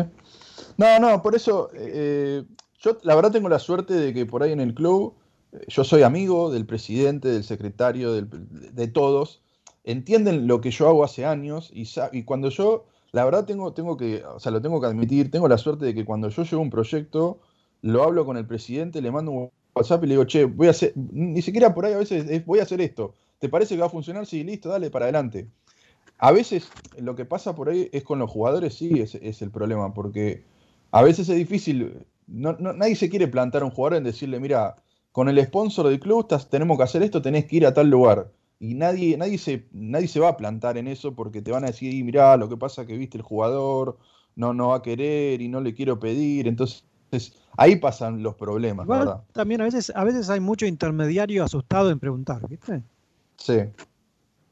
[0.76, 2.43] No, no, por eso eh,
[2.80, 5.14] yo la verdad tengo la suerte de que por ahí en el club
[5.52, 8.27] eh, yo soy amigo del presidente, del secretario, del-
[8.73, 9.43] de todos.
[9.84, 13.98] Entienden lo que yo hago hace años y, y cuando yo, la verdad tengo, tengo
[13.98, 16.64] que, o sea, lo tengo que admitir, tengo la suerte de que cuando yo llevo
[16.64, 17.39] un proyecto,
[17.82, 20.72] lo hablo con el presidente, le mando un WhatsApp y le digo, che, voy a
[20.72, 23.14] hacer, ni siquiera por ahí a veces es, voy a hacer esto.
[23.40, 24.26] ¿Te parece que va a funcionar?
[24.26, 25.48] Sí, listo, dale para adelante.
[26.18, 29.94] A veces lo que pasa por ahí es con los jugadores, sí, es, el problema,
[29.94, 30.44] porque
[30.91, 34.40] a veces es difícil, no, no- nadie se quiere plantar a un jugador en decirle,
[34.40, 34.76] mira,
[35.12, 38.32] con el sponsor del club tenemos que hacer esto, tenés que ir a tal lugar.
[38.60, 41.68] Y nadie, nadie, se, nadie se va a plantar en eso porque te van a
[41.68, 43.98] decir, "Y mirá, lo que pasa que viste el jugador,
[44.36, 46.48] no, no va a querer y no le quiero pedir.
[46.48, 46.86] Entonces,
[47.58, 49.22] ahí pasan los problemas, Igual ¿verdad?
[49.34, 52.82] también a veces, a veces hay mucho intermediario asustado en preguntar, ¿viste?
[53.38, 53.58] Sí.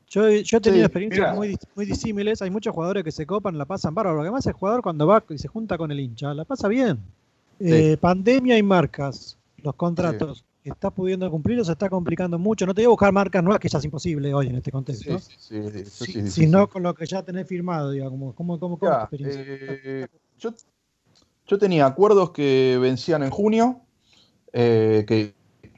[0.09, 2.41] Yo, he- yo he tenido Sí, experiencias muy, dis- muy disímiles.
[2.41, 4.17] Hay muchos jugadores que se copan, la pasan bárbaro.
[4.17, 6.67] Lo que más el jugador cuando va y se junta con el hincha, la pasa
[6.67, 6.97] bien.
[7.59, 10.43] Eh, pandemia y marcas, los contratos.
[10.63, 12.65] ¿Está pudiendo cumplir o se está complicando mucho?
[12.65, 15.17] No te voy a buscar marcas nuevas, que ya es imposible hoy en este contexto.
[15.19, 16.71] Sí, sí, sí, sí, sí, sino sí.
[16.71, 18.35] con lo que ya tenés firmado, digamos.
[18.35, 19.43] ¿Cómo, cómo, cómo es tu experiencia?
[19.47, 20.07] eh,
[20.37, 20.53] yo,
[21.49, 23.81] yo tenía acuerdos que vencían en junio,
[24.53, 25.33] eh, que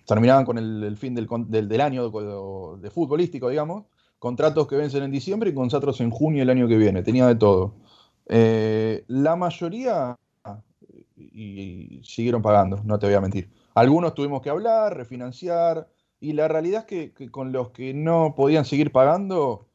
[0.06, 3.86] terminaban con el, fin del, del- del año de, futbolístico, digamos,
[4.20, 7.36] contratos que vencen en diciembre y contratos en junio el año que viene, tenía de
[7.36, 7.76] todo.
[8.28, 10.18] Eh, la mayoría
[11.16, 13.50] y, y siguieron pagando, no te voy a mentir.
[13.74, 15.88] Algunos tuvimos que hablar, refinanciar,
[16.20, 19.68] y la realidad es que, que con los que no podían seguir pagando,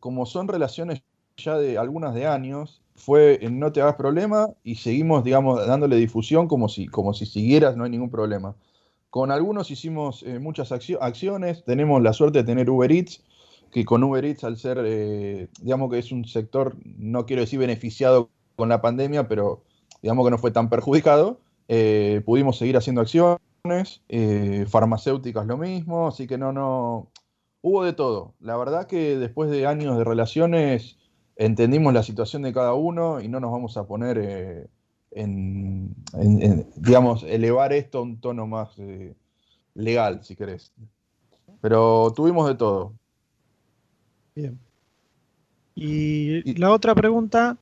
[0.00, 1.02] como son relaciones
[1.36, 5.96] ya de algunas de años, fue en no te hagas problema y seguimos, digamos, dándole
[5.96, 8.56] difusión como si, como si siguieras, no hay ningún problema.
[9.10, 13.22] Con algunos hicimos eh, muchas accio- acciones, tenemos la suerte de tener Uber Eats,
[13.70, 17.58] que con Uber Eats al ser, eh, digamos que es un sector, no quiero decir
[17.58, 19.62] beneficiado con la pandemia, pero
[20.02, 23.40] digamos que no fue tan perjudicado, eh, pudimos seguir haciendo acciones,
[24.68, 27.10] farmacéuticas lo mismo, así que no, no,
[27.62, 28.34] hubo de todo.
[28.40, 30.98] La verdad que después de años de relaciones
[31.36, 34.66] entendimos la situación de cada uno y no nos vamos a poner eh,
[35.12, 39.14] en, en- en, digamos, elevar esto a un tono más eh,
[39.74, 40.72] legal, si querés.
[41.60, 42.92] Pero tuvimos de todo.
[44.34, 44.58] Bien.
[45.74, 47.56] Y la otra pregunta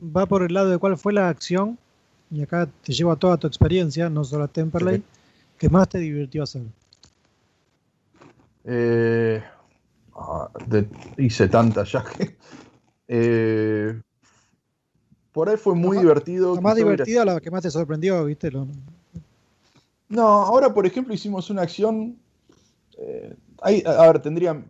[0.00, 1.78] va por el lado de cuál fue la acción,
[2.30, 5.02] y acá te llevo a toda tu experiencia, no solo a Temperley,
[5.58, 6.62] que más te divirtió hacer.
[8.64, 9.42] Eh,
[10.16, 10.88] ah, de-
[11.18, 12.36] hice tantas ya que.
[13.08, 14.00] Eh,
[15.32, 16.54] por ahí fue muy divertido.
[16.54, 18.50] La más divertida, la que más te sorprendió, ¿viste?
[18.50, 18.66] Lo-
[20.08, 22.16] No, ahora por ejemplo hicimos una acción.
[22.98, 24.64] eh, hay- a ver, tendría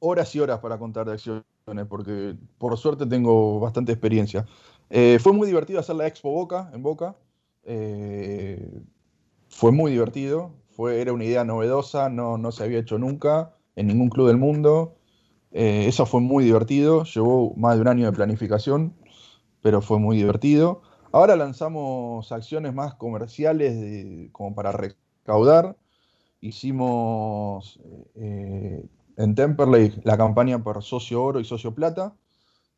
[0.00, 1.42] horas y horas para contar de acciones,
[1.88, 4.44] porque por suerte tengo bastante experiencia.
[4.90, 7.16] Eh, fue muy divertido hacer la Expo Boca en Boca.
[7.64, 8.80] eh,
[9.48, 10.52] fue muy divertido.
[10.70, 14.38] Fue, era una idea novedosa, no, no se había hecho nunca en ningún club del
[14.38, 14.96] mundo.
[15.52, 17.04] Eh, eso fue muy divertido.
[17.04, 18.94] Llevó más de un año de planificación,
[19.62, 20.82] pero fue muy divertido.
[21.12, 25.76] Ahora lanzamos acciones más comerciales como para recaudar.
[26.40, 27.80] Hicimos
[28.14, 28.86] eh,
[29.16, 32.14] en Temperley la campaña por socio oro y socio plata,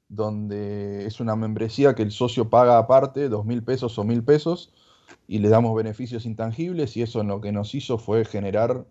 [0.09, 4.73] donde es una membresía que el socio paga aparte, dos mil pesos o mil pesos,
[5.29, 8.87] y le damos beneficios intangibles, y eso en lo que nos hizo fue generar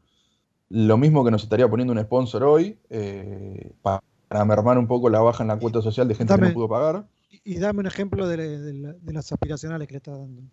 [0.73, 5.09] lo mismo que nos estaría poniendo un sponsor hoy, eh, pa- para mermar un poco
[5.09, 7.05] la baja en la cuota social de gente que no pudo pagar.
[7.43, 10.43] Y dame un ejemplo de, de la- de las aspiracionales que le estás dando.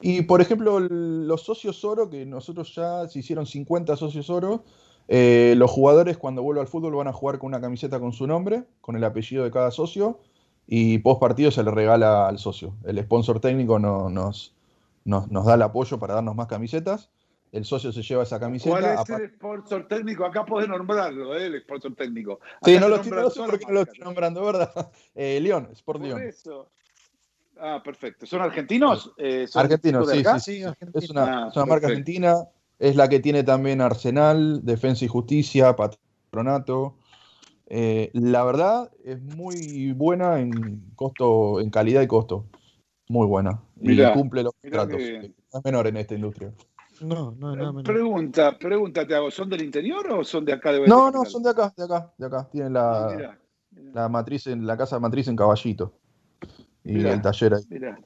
[0.00, 4.64] Y por ejemplo, los socios oro, que nosotros ya se hicieron 50 socios oro,
[5.08, 8.26] eh, los jugadores cuando vuelvan al fútbol van a jugar con una camiseta con su
[8.26, 10.18] nombre, con el apellido de cada socio,
[10.66, 12.74] y post partido se le regala al socio.
[12.84, 14.54] El sponsor técnico no- nos,
[15.04, 17.08] nos, nos da el apoyo para darnos más camisetas.
[17.52, 18.70] El socio se lleva esa camiseta.
[18.70, 20.24] ¿Cuál es el sponsor técnico?
[20.24, 21.46] Acá podés nombrarlo, ¿eh?
[21.46, 22.40] el sponsor técnico.
[22.64, 24.72] Sí, no lo, estoy, no sé no lo estoy nombrando, ¿verdad?
[25.14, 26.22] Eh, León, Sport Por León.
[26.22, 26.70] eso.
[27.58, 28.24] Ah, perfecto.
[28.24, 29.12] ¿Son argentinos?
[29.18, 30.62] Eh, ¿son Argentinos, sí, sí.
[30.94, 31.86] Es una, Ah, es una marca perfecto.
[31.88, 32.48] argentina,
[32.78, 36.96] es la que tiene también Arsenal, Defensa y Justicia, Patronato.
[37.66, 42.46] Eh, la verdad es muy buena en costo, en calidad y costo.
[43.08, 43.60] Muy buena.
[43.78, 44.96] Y cumple los mirá tratos.
[45.02, 45.34] qué bien.
[45.52, 46.52] No es menor en esta industria.
[47.02, 47.72] No, no, no.
[47.72, 47.82] menor.
[47.84, 51.42] Pregunta, pregunta te hago, ¿son del interior o son de acá de No, no, son
[51.42, 52.48] de acá, de acá, de acá.
[52.50, 53.38] Tienen Ah, la, mirá,
[53.92, 55.92] la matriz en la casa matriz en Caballito.
[56.84, 57.12] Y Mirá.
[57.14, 57.62] el taller ahí.
[57.70, 57.98] mirá,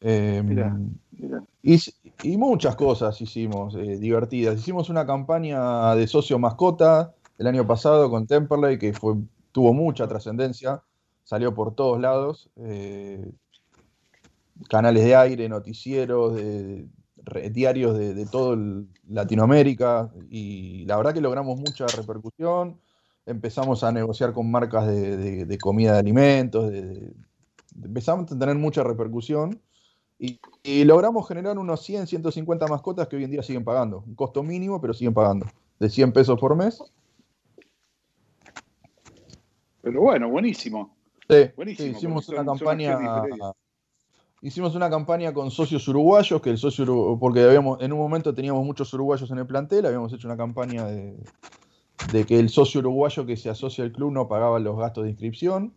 [0.00, 0.76] Eh, mirá,
[1.12, 1.42] mirá.
[1.62, 1.78] Y,
[2.22, 4.58] y muchas cosas hicimos eh, divertidas.
[4.58, 9.14] Hicimos una campaña de socio mascota el año pasado con Temperley que fue,
[9.52, 10.82] tuvo mucha trascendencia,
[11.24, 12.50] salió por todos lados.
[12.56, 13.30] eh,
[14.68, 16.86] canales de aire, noticieros, de,
[17.52, 22.78] diarios de, de todo el- Latinoamérica y la verdad que logramos mucha repercusión.
[23.26, 26.72] Empezamos a negociar con marcas de, de- de comida de alimentos,
[27.82, 29.60] empezamos a tener mucha repercusión
[30.18, 34.02] y, y logramos generar unos 100, 150 mascotas que hoy en día siguen pagando.
[34.06, 35.46] Un costo mínimo, pero siguen pagando.
[35.78, 36.82] De 100 pesos por mes.
[39.82, 40.94] Pero bueno, buenísimo.
[41.28, 42.98] Sí, Buenísimo, sí, hicimos una son- campaña.
[44.44, 48.34] Hicimos una campaña con socios uruguayos, que el socio uru- porque habíamos, en un momento
[48.34, 51.16] teníamos muchos uruguayos en el plantel, habíamos hecho una campaña de,
[52.12, 55.10] de que el socio uruguayo que se asocia al club no pagaba los gastos de
[55.10, 55.74] inscripción.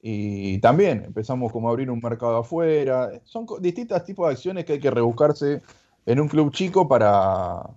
[0.00, 3.10] Y también empezamos como a abrir un mercado afuera.
[3.24, 5.62] Son distintos tipos de acciones que hay que rebuscarse
[6.06, 7.70] en un club chico para,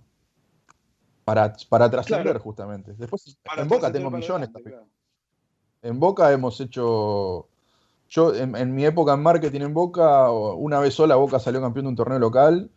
[1.24, 2.40] para, para trascender Claro.
[2.40, 2.92] justamente.
[2.92, 4.76] Después Para en Boca tengo millones también.
[4.76, 4.88] claro.
[5.82, 7.48] En Boca hemos hecho.
[8.08, 11.84] Yo, en, en mi época en marketing en Boca, una vez sola Boca salió campeón
[11.86, 12.70] de un torneo local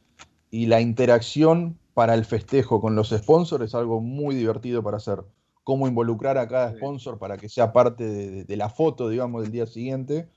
[0.51, 5.23] y la interacción para el festejo con los sponsors es algo muy divertido para hacer.
[5.63, 9.43] Cómo involucrar a cada sponsor para que sea parte de, de- de la foto, digamos,
[9.43, 10.29] del día siguiente.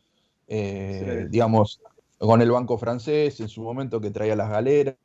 [0.48, 1.28] Eh, Sí.
[1.30, 1.80] Digamos,
[2.18, 4.96] con el Banco Francés, en su momento que traía las galeras,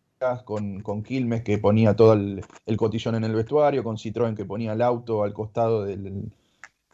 [0.45, 4.45] con, con Quilmes que ponía todo el, el cotillón en el vestuario, con Citroën que
[4.45, 6.31] ponía el auto al costado del,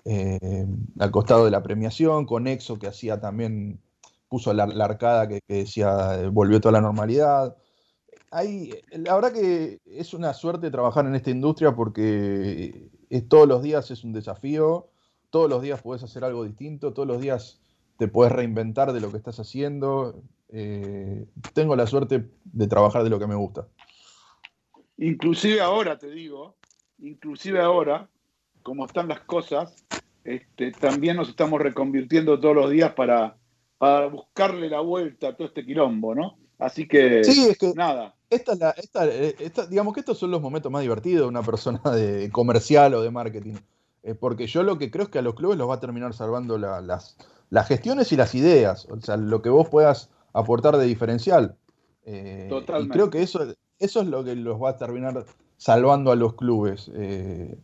[0.05, 0.67] eh,
[0.99, 3.81] al costado de la premiación, con Exo que hacía también,
[4.29, 7.55] puso la, arcada que, que decía eh, volvió toda la normalidad.
[8.31, 13.63] Hay, la verdad que es una suerte trabajar en esta industria porque es, todos los
[13.63, 14.89] días es un desafío,
[15.29, 17.61] todos los días puedes hacer algo distinto, todos los días
[17.97, 20.21] te puedes reinventar de lo que estás haciendo.
[20.49, 23.67] Eh, tengo la suerte de trabajar de lo que me gusta.
[24.97, 26.55] Inclusive ahora, te digo,
[26.99, 28.09] inclusive ahora,
[28.65, 29.75] como están las cosas,
[30.23, 33.37] este, también nos estamos reconvirtiendo todos los días para,
[33.77, 36.35] para buscarle la vuelta a todo este quilombo, ¿no?
[36.57, 40.17] Así que, Sí, es que nada, esta es la, esta, eh, esta- digamos que estos
[40.17, 43.53] son los momentos más divertidos de una persona de comercial o de marketing.
[44.01, 46.15] Eh, porque yo lo que creo es que a los clubes los va a terminar
[46.15, 47.17] salvando la- las,
[47.51, 48.87] las gestiones y las ideas.
[48.89, 51.55] O sea, lo que vos puedas aportar de diferencial.
[52.03, 52.93] Eh, y Totalmente.
[52.93, 53.45] creo que eso,
[53.77, 55.23] eso es lo que los va a terminar
[55.57, 56.89] salvando a los clubes.
[56.95, 57.57] Eh,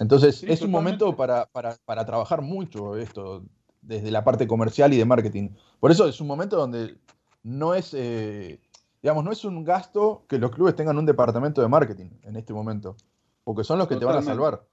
[0.00, 3.44] entonces, Sí, es un momento para, para- para trabajar mucho esto,
[3.82, 5.50] desde la parte comercial y de marketing.
[5.80, 6.96] Por eso es un momento donde
[7.42, 8.58] no es, eh,
[9.02, 12.52] digamos, no es un gasto que los clubes tengan un departamento de marketing en este
[12.54, 12.96] momento,
[13.44, 14.64] porque son los que te van a salvar.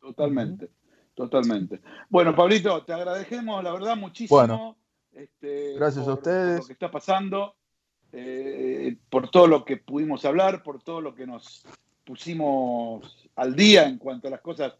[0.00, 0.70] Totalmente,
[1.14, 1.80] totalmente.
[2.10, 4.38] Bueno, Pablito, te agradecemos, la verdad, muchísimo.
[4.38, 4.76] Bueno.
[5.12, 6.56] este, Gracias a ustedes.
[6.58, 7.54] Por lo que está pasando,
[8.12, 11.64] eh, por todo lo que pudimos hablar, por todo lo que nos
[12.04, 14.74] pusimos al día en cuanto a las cosas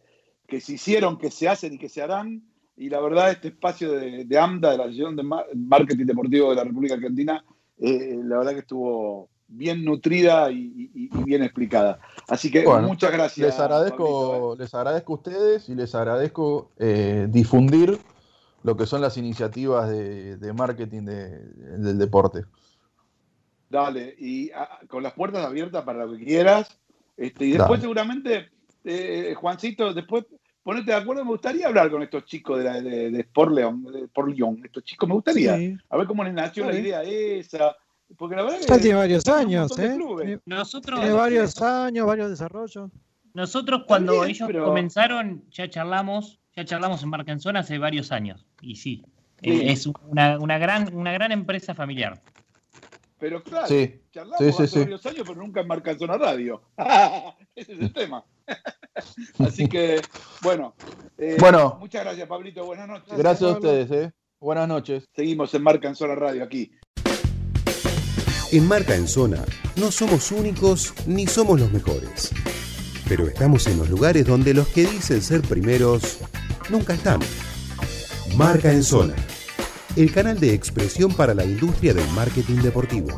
[0.46, 2.42] que se hicieron, que se hacen y que se harán.
[2.76, 6.50] Y la verdad, este espacio de, de AMDA, de la Asociación de Mar- Marketing Deportivo
[6.50, 7.44] de la República Argentina,
[7.78, 12.00] eh, la verdad que estuvo bien nutrida y, y- y bien explicada.
[12.28, 13.46] Así que Bueno, muchas gracias.
[13.46, 13.96] Les agradezco,
[14.30, 14.56] Pablito, ¿eh?
[14.58, 17.98] les agradezco a ustedes y les agradezco eh, difundir
[18.62, 21.38] lo que son las iniciativas de, de marketing de-
[21.78, 22.44] del deporte.
[23.68, 26.78] Dale, y ah, con las puertas abiertas para lo que quieras.
[27.16, 27.80] Este, y después Dale.
[27.82, 28.48] seguramente,
[28.84, 30.24] eh, Juancito, después
[30.62, 33.84] ponete de acuerdo, me gustaría hablar con estos chicos de, la, de, de Sport León,
[33.92, 34.60] de Sport Lyon.
[34.64, 35.56] Estos chicos me gustaría.
[35.56, 35.76] Sí.
[35.90, 37.76] A ver cómo les nació la idea esa.
[38.16, 39.96] Porque la verdad Ya que tiene varios años, ¿eh?
[40.46, 42.90] Nosotros, Tiene varios años, varios desarrollos.
[43.32, 48.12] nosotros cuando ellos pero- comenzaron, ya charlamos, ya charlamos en Marca en Zona hace varios
[48.12, 48.46] años.
[48.60, 49.04] Y sí,
[49.42, 49.60] Sí.
[49.68, 52.22] es una, una gran, una gran empresa familiar.
[53.18, 54.78] Pero claro, Sí, charlamos sí, sí, hace sí.
[54.80, 56.62] varios años, pero nunca en Marca en Zona Radio.
[57.54, 58.24] Ese es el tema.
[59.38, 60.00] Así que,
[60.42, 60.74] bueno.
[61.18, 61.76] eh, Bueno.
[61.80, 62.64] Muchas gracias, Pablito.
[62.64, 63.16] Buenas noches.
[63.16, 63.90] Gracias a ustedes.
[63.90, 64.12] eh.
[64.40, 65.04] Buenas noches.
[65.14, 66.70] Seguimos en Marca en Zona Radio aquí.
[68.52, 69.44] En Marca en Zona
[69.76, 72.30] no somos únicos ni somos los mejores.
[73.08, 76.18] Pero estamos en los lugares donde los que dicen ser primeros
[76.70, 77.20] nunca están.
[78.36, 79.14] Marca en Zona,
[79.96, 83.16] el canal de expresión para la industria del marketing deportivo.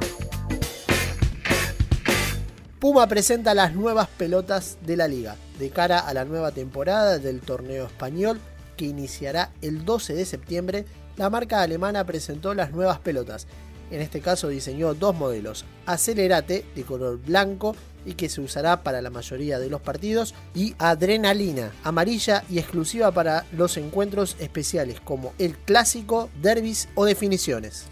[2.78, 7.40] Puma presenta las nuevas pelotas de la liga de cara a la nueva temporada del
[7.40, 8.38] torneo español
[8.76, 10.84] que iniciará el 12 de septiembre.
[11.16, 13.46] La marca alemana presentó las nuevas pelotas.
[13.90, 17.74] En este caso diseñó dos modelos, Acelerate de color blanco
[18.06, 23.10] y que se usará para la mayoría de los partidos y Adrenalina, amarilla y exclusiva
[23.10, 27.88] para los encuentros especiales como el clásico, derbis o definiciones.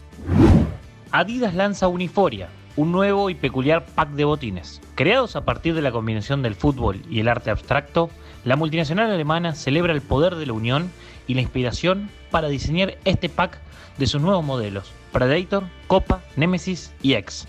[1.11, 4.81] Adidas lanza Uniforia, un nuevo y peculiar pack de botines.
[4.95, 8.11] Creados a partir de la combinación del fútbol y el arte abstracto,
[8.45, 10.91] la multinacional alemana celebra el poder de la unión
[11.27, 13.59] y la inspiración para diseñar este pack
[13.99, 17.47] de sus nuevos modelos, Predator, Copa, Nemesis y X.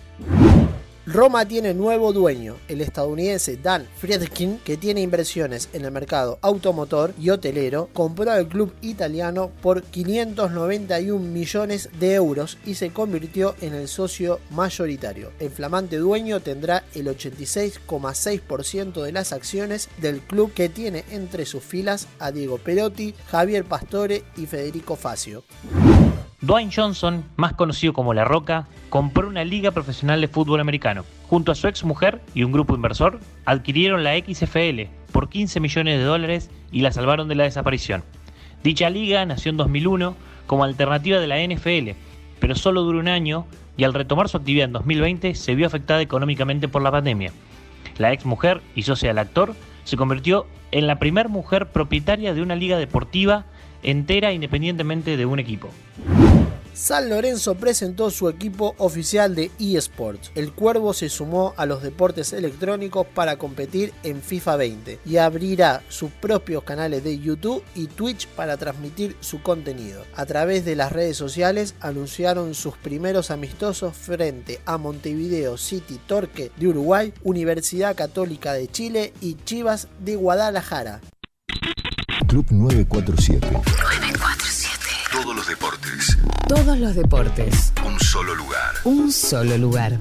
[1.08, 7.14] Roma tiene nuevo dueño, el estadounidense Dan Friedkin, que tiene inversiones en el mercado automotor
[7.22, 13.76] y hotelero, compró al club italiano por 591 millones de euros y se convirtió en
[13.76, 15.32] el socio mayoritario.
[15.40, 21.64] El flamante dueño tendrá el 86,6% de las acciones del club que tiene entre sus
[21.64, 25.44] filas a Diego Perotti, Javier Pastore y Federico Facio.
[26.46, 31.04] Dwayne Johnson, más conocido como La Roca, compró una liga profesional de fútbol americano.
[31.28, 35.98] Junto a su ex mujer y un grupo inversor, adquirieron la XFL por 15 millones
[35.98, 38.04] de dólares y la salvaron de la desaparición.
[38.64, 40.16] Dicha liga nació en 2001
[40.46, 41.98] como alternativa de la NFL,
[42.40, 46.02] pero solo duró un año y al retomar su actividad en 2020 se vio afectada
[46.02, 47.32] económicamente por la pandemia.
[47.98, 52.44] La ex mujer y socia del actor se convirtió en la primera mujer propietaria de
[52.44, 53.46] una liga deportiva
[53.86, 55.70] entera independientemente de un equipo.
[56.76, 60.32] San Lorenzo presentó su equipo oficial de eSports.
[60.36, 65.84] El Cuervo se sumó a los deportes electrónicos para competir en FIFA 20 y abrirá
[65.88, 70.04] sus propios canales de YouTube y Twitch para transmitir su contenido.
[70.16, 76.52] A través de las redes sociales anunciaron sus primeros amistosos frente a Montevideo City Torque
[76.58, 81.00] de Uruguay, Universidad Católica de Chile y Chivas de Guadalajara.
[82.28, 83.48] Club 947.
[86.48, 87.74] Todos los deportes.
[87.84, 88.76] Un solo lugar.
[88.84, 89.98] Un solo lugar.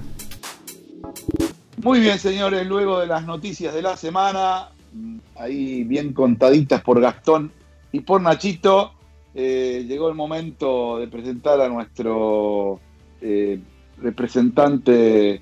[1.83, 7.01] Muy bien, señores, luego de las noticias de la semana, mm, ahí bien contaditas por
[7.01, 7.51] Gastón
[7.93, 8.93] y por Nachito,
[9.35, 12.79] eh, llegó el momento de presentar a nuestro
[13.23, 13.59] eh,
[14.03, 15.41] representante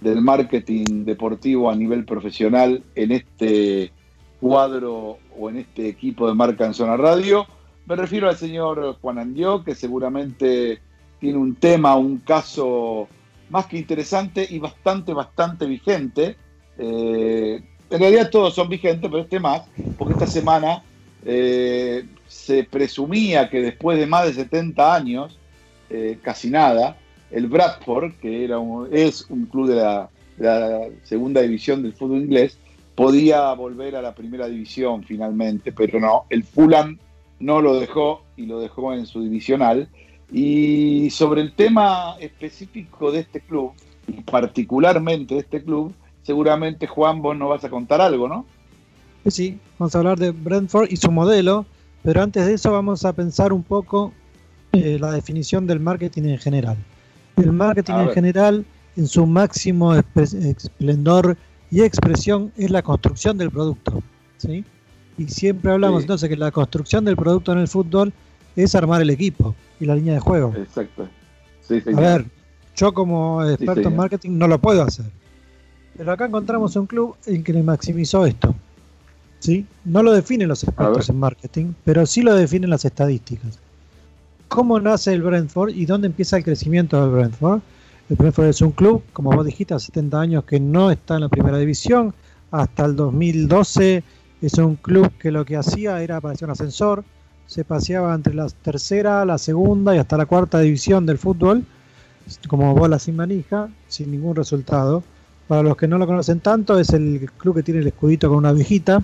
[0.00, 3.90] del marketing deportivo a nivel profesional en este
[4.40, 7.44] cuadro o en este equipo de marca en Zona Radio.
[7.88, 10.78] Me refiero al señor Juan Andió, que seguramente
[11.18, 13.08] tiene un tema, un caso
[13.48, 16.36] más que interesante y bastante, bastante vigente.
[16.76, 19.62] Eh, en realidad todos son vigentes, pero este más,
[19.96, 20.82] porque esta semana
[21.24, 25.38] eh, se presumía que después de más de 70 años
[25.88, 26.98] eh, casi nada,
[27.30, 28.58] el Bradford, que era
[28.92, 30.10] es un club de la,
[31.04, 32.58] segunda división del fútbol inglés,
[32.94, 36.98] podía volver a la primera división finalmente, pero no, el Fulham
[37.40, 39.88] no lo dejó y lo dejó en su divisional.
[40.30, 43.72] Y sobre el tema específico de este club,
[44.06, 48.44] y particularmente de este club, seguramente Juan, vos nos vas a contar algo, ¿no?
[49.26, 51.66] Sí, vamos a hablar de Brentford y su modelo,
[52.02, 54.12] pero antes de eso vamos a pensar un poco
[54.72, 56.76] eh, la definición del marketing en general.
[57.36, 58.66] El marketing en general,
[58.96, 61.36] en su máximo esplendor
[61.70, 64.02] y expresión, es la construcción del producto.
[64.38, 64.64] ¿sí?
[65.18, 68.12] Y siempre hablamos entonces que la construcción del producto en el fútbol
[68.56, 70.54] es armar el equipo y la línea de juego.
[70.56, 71.08] Exacto.
[71.70, 72.24] a ver,
[72.76, 75.06] yo como experto en marketing no lo puedo hacer.
[75.96, 78.54] Pero acá encontramos un club en que le maximizó esto.
[79.40, 79.66] ¿sí?
[79.84, 83.58] No lo definen los expertos en marketing, pero sí lo definen las estadísticas.
[84.48, 87.60] ¿Cómo nace el Brentford y dónde empieza el crecimiento del Brentford?
[88.08, 91.22] El Brentford es un club, como vos dijiste, hace 70 años que no está en
[91.22, 92.14] la primera división.
[92.50, 94.02] Hasta el 2012
[94.40, 97.04] es un club que lo que hacía era parecer un ascensor.
[97.46, 101.64] Se paseaba entre la tercera, la segunda y hasta la cuarta división del fútbol,
[102.46, 105.02] como bola sin manija, sin ningún resultado.
[105.48, 108.38] Para los que no lo conocen tanto, es el club que tiene el escudito con
[108.38, 109.02] una viejita,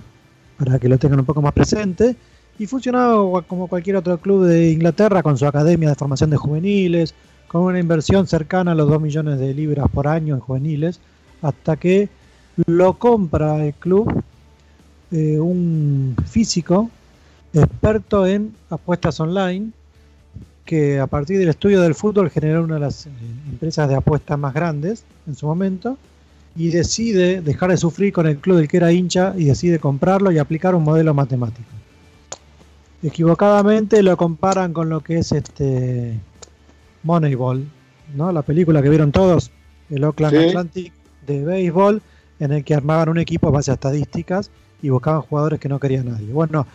[0.57, 2.15] para que lo tengan un poco más presente.
[2.57, 7.15] Y funcionaba como cualquier otro club de Inglaterra, con su academia de formación de juveniles,
[7.47, 10.99] con una inversión cercana a los 2 millones de libras por año en juveniles,
[11.41, 12.09] hasta que
[12.67, 14.23] lo compra el club
[15.11, 16.89] eh, un físico
[17.53, 19.71] experto en apuestas online,
[20.65, 23.09] que a partir del estudio del fútbol generó una de las eh,
[23.49, 25.97] empresas de apuestas más grandes en su momento
[26.55, 30.31] y decide dejar de sufrir con el club del que era hincha y decide comprarlo
[30.31, 31.69] y aplicar un modelo matemático.
[33.03, 36.17] Equivocadamente lo comparan con lo que es este
[37.03, 37.67] Moneyball,
[38.15, 38.31] ¿no?
[38.31, 39.51] La película que vieron todos,
[39.89, 40.91] el Oakland Atlantic
[41.27, 42.01] de béisbol,
[42.39, 44.49] en el que armaban un equipo a base de estadísticas
[44.81, 46.31] y buscaban jugadores que no quería nadie.
[46.31, 46.65] Bueno,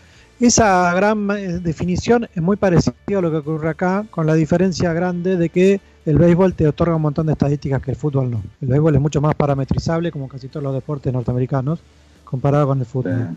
[0.40, 4.92] esa gran eh, definición es muy parecida a lo que ocurre acá, con la diferencia
[4.92, 8.42] grande de que el béisbol te otorga un montón de estadísticas que el fútbol no.
[8.62, 11.80] El béisbol es mucho más parametrizable, como casi todos los deportes norteamericanos,
[12.24, 13.36] comparado con el fútbol.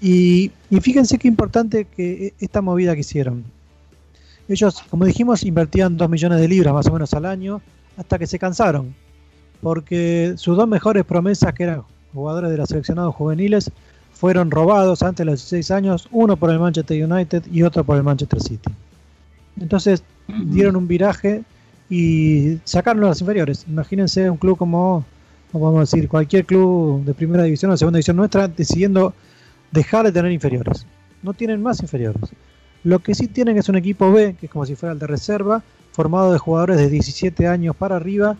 [0.00, 3.44] Y, fíjense qué importante que e, esta movida que hicieron.
[4.48, 7.62] Ellos, como dijimos, invertían 2 millones de libras más o menos al año,
[7.96, 8.94] hasta que se cansaron.
[9.60, 11.82] Porque sus dos mejores promesas, que eran
[12.12, 13.72] jugadores de los seleccionados juveniles,
[14.24, 17.98] fueron robados antes de los 16 años, uno por el Manchester United y otro por
[17.98, 18.70] el Manchester City.
[19.60, 20.02] Entonces
[20.46, 21.42] dieron un viraje
[21.90, 23.66] y sacaron las inferiores.
[23.68, 25.04] Imagínense un club como,
[25.52, 29.12] vamos a decir, cualquier club de primera división o segunda división nuestra decidiendo
[29.72, 30.86] dejar de tener inferiores.
[31.22, 32.30] No tienen más inferiores.
[32.82, 35.06] Lo que sí tienen es un equipo B, que es como si fuera el de
[35.06, 38.38] reserva, formado de jugadores de 17 años para arriba,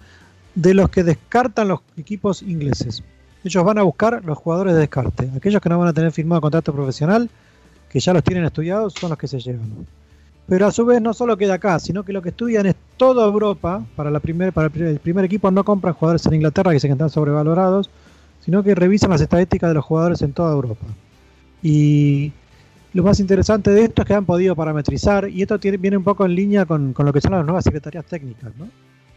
[0.55, 3.05] de los que descartan los equipos ingleses.
[3.45, 5.31] Ellos van a buscar los jugadores de descarte.
[5.37, 7.29] Aquellos que no van a tener firmado contrato profesional,
[7.91, 9.87] que ya los tienen estudiados, son los que se llevan.
[10.47, 13.25] Pero a su vez no solo queda acá, sino que lo que estudian es toda
[13.25, 13.85] Europa.
[13.97, 17.11] Para, la primer, para el primer equipo no compran jugadores en Inglaterra que se están
[17.11, 17.91] sobrevalorados,
[18.41, 20.87] sino que revisan las estadísticas de los jugadores en toda Europa.
[21.63, 22.33] Y
[22.93, 26.27] lo más interesante de esto es que han podido parametrizar, y esto viene un poco
[26.27, 28.69] en línea con, lo que son las nuevas secretarías técnicas, ¿no?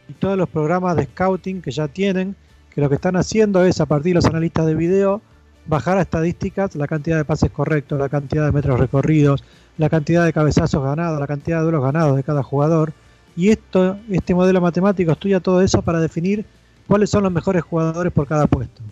[0.07, 2.35] Y todos los programas de scouting que ya tienen,
[2.77, 5.19] que lo que están haciendo es, a partir de los analistas de video,
[5.65, 9.43] bajar a estadísticas la cantidad de pases correctos, la cantidad de metros recorridos,
[9.79, 12.93] la cantidad de cabezazos ganados, la cantidad de duelos ganados de cada jugador.
[13.35, 16.45] Y esto, este modelo matemático estudia todo eso para definir
[16.85, 18.83] cuáles son los mejores jugadores por cada puesto.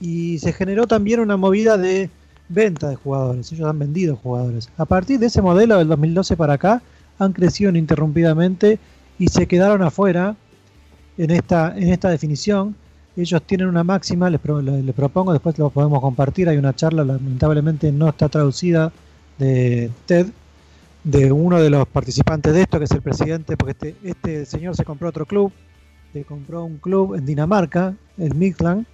[0.00, 2.10] Y se generó también una movida de
[2.48, 3.52] venta de jugadores.
[3.52, 4.68] Ellos han vendido jugadores.
[4.76, 6.82] A partir de ese modelo del 2012 para acá,
[7.20, 8.80] han crecido ininterrumpidamente
[9.20, 10.34] y se quedaron afuera
[11.16, 12.74] en esta, en esta definición.
[13.16, 16.48] Ellos tienen una máxima, les, propongo, después lo podemos compartir.
[16.48, 18.92] Hay una charla, lamentablemente no está traducida
[19.38, 20.26] de TED,
[21.04, 24.74] de uno de los participantes de esto, que es el presidente, porque este, este señor
[24.74, 25.52] se compró otro club,
[26.12, 28.86] se compró un club en Dinamarca, el Midland,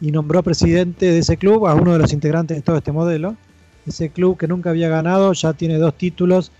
[0.00, 3.36] y nombró presidente de ese club a uno de los integrantes de todo este modelo.
[3.86, 6.50] Ese club que nunca había ganado ya tiene dos títulos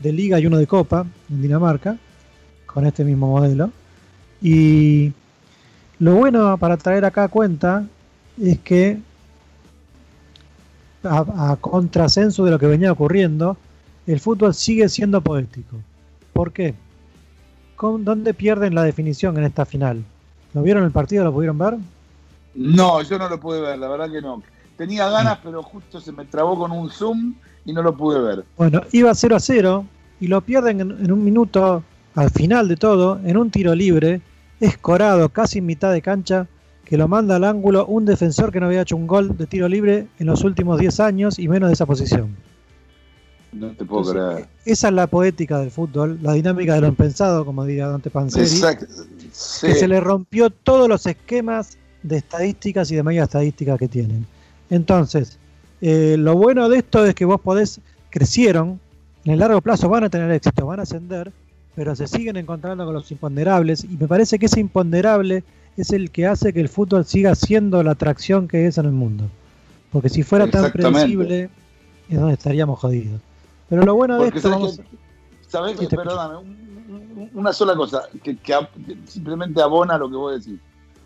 [0.00, 1.96] de liga y uno de copa en Dinamarca,
[2.66, 3.70] con este mismo modelo.
[4.42, 5.12] Y
[6.00, 7.86] lo bueno para traer acá a cuenta
[8.40, 8.98] es que
[11.04, 13.56] a, contrasenso de lo que venía ocurriendo,
[14.06, 15.76] el fútbol sigue siendo poético.
[16.32, 16.74] ¿Por qué?
[17.76, 20.04] ¿Con, ¿Dónde pierden la definición en esta final?
[20.52, 21.24] ¿Lo vieron el partido?
[21.24, 21.76] ¿Lo pudieron ver?
[22.54, 24.42] No, yo no lo pude ver, la verdad que no.
[24.76, 28.44] Tenía ganas, pero justo se me trabó con un zoom y no lo pude ver.
[28.56, 29.84] Bueno, iba 0 a 0
[30.20, 31.82] y lo pierden en, un minuto
[32.14, 34.20] al final de todo, en un tiro libre,
[34.60, 36.46] escorado casi en mitad de cancha,
[36.84, 39.68] que lo manda al ángulo un defensor que no había hecho un gol de tiro
[39.68, 42.36] libre en los últimos 10 años y menos de esa posición.
[43.52, 44.46] No te puedo creer.
[44.64, 48.44] Esa es la poética del fútbol, la dinámica de lo impensado, como diría Dante Panzeri.
[48.44, 48.86] Exacto.
[49.60, 54.26] Que se le rompió todos los esquemas de estadísticas y de media estadísticas que tienen.
[54.68, 55.38] Entonces,
[55.80, 57.80] eh, lo bueno de esto es que vos podés,
[58.10, 58.80] crecieron,
[59.24, 61.32] en el largo plazo van a tener éxito, van a ascender,
[61.74, 65.44] pero se siguen encontrando con los imponderables y me parece que ese imponderable
[65.76, 68.92] es el que hace que el fútbol siga siendo la atracción que es en el
[68.92, 69.28] mundo.
[69.92, 71.50] Porque si fuera tan predecible,
[72.08, 73.20] es donde estaríamos jodidos.
[73.68, 74.72] Pero lo bueno de esto.
[75.48, 76.48] Sabes que, perdóname,
[77.34, 78.36] una sola cosa que,
[79.06, 80.60] simplemente abona lo que vos decís.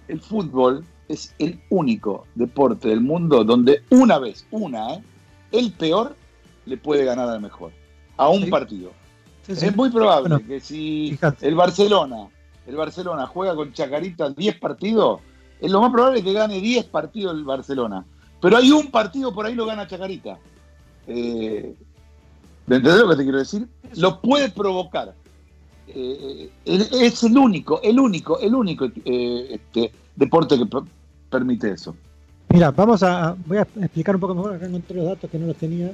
[0.09, 5.03] El fútbol es el único deporte del mundo donde una vez, una, ¿eh?
[5.53, 6.15] el peor
[6.67, 7.73] le puede ganar al mejor.
[8.17, 8.93] A un partido.
[9.49, 12.29] Es muy probable que si el Barcelona
[12.67, 15.21] el Barcelona juega con Chacarita 10 partidos,
[15.61, 18.05] es lo más probable que gane 10 partidos el Barcelona.
[18.41, 20.39] Pero hay un partido por ahí lo gana Chacarita.
[21.07, 21.75] Eh,
[22.67, 23.69] ¿Entendés lo que te quiero decir?
[23.97, 25.15] Lo puede provocar.
[25.89, 30.67] Eh, es el único, el único, el único eh, este, deporte que
[31.29, 31.95] permite eso.
[32.49, 35.47] Mira, vamos a, voy a explicar un poco mejor, acá encontré los datos que no
[35.47, 35.93] los tenía,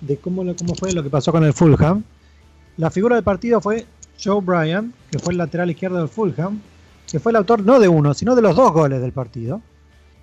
[0.00, 2.04] de cómo, cómo fue lo que pasó con el Fulham.
[2.76, 3.86] La figura del partido fue
[4.22, 6.60] Joe Bryan, que fue el lateral izquierdo del Fulham,
[7.10, 9.60] que fue el autor no de uno, sino de los dos goles del partido,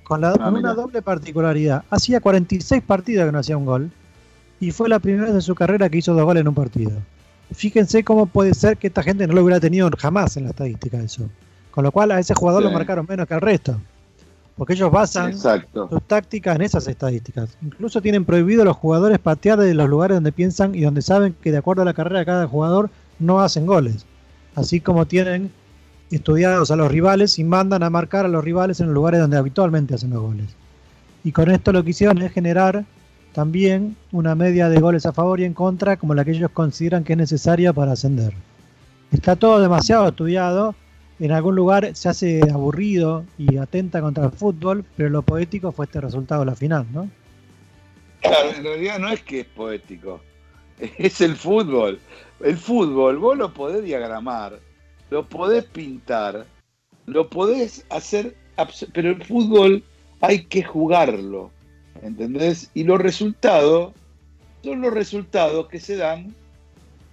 [0.04, 1.84] con, la, ah, una doble particularidad.
[1.90, 3.92] Hacía 46 partidos que no hacía un gol,
[4.60, 6.92] y fue la primera vez en su carrera que hizo dos goles en un partido.
[7.54, 10.98] Fíjense cómo puede ser que esta gente no lo hubiera tenido jamás en la estadística
[10.98, 11.30] eso.
[11.72, 13.80] Con lo cual a ese jugador lo marcaron menos que al resto.
[14.60, 17.58] Porque ellos basan sus tácticas en esas estadísticas.
[17.62, 21.34] Incluso tienen prohibido a los jugadores patear de los lugares donde piensan y donde saben
[21.42, 24.06] que de acuerdo a la carrera de cada jugador no hacen goles.
[24.56, 25.50] Así como tienen
[26.12, 29.38] estudiados a los rivales y mandan a marcar a los rivales en los lugares donde
[29.38, 30.48] habitualmente hacen los goles.
[31.24, 32.84] Y con esto lo que hicieron es generar
[33.32, 37.06] también una media de goles a favor y en contra como la que ellos consideran
[37.06, 38.34] que es necesaria para ascender.
[39.14, 40.76] Está todo demasiado estudiado,
[41.26, 45.86] en algún lugar se hace aburrido y atenta contra el fútbol, pero lo poético fue
[45.86, 47.10] este resultado de la final, ¿no?
[48.22, 50.22] Claro, en realidad no es que es poético,
[50.98, 52.00] es el fútbol.
[52.44, 54.60] El fútbol, vos lo podés diagramar,
[55.10, 56.46] lo podés pintar,
[57.06, 58.36] lo podés hacer,
[58.94, 59.84] pero el fútbol
[60.22, 61.52] hay que jugarlo,
[62.02, 62.72] ¿entendés?
[62.74, 63.94] Y los resultados
[64.64, 66.34] son los resultados que se dan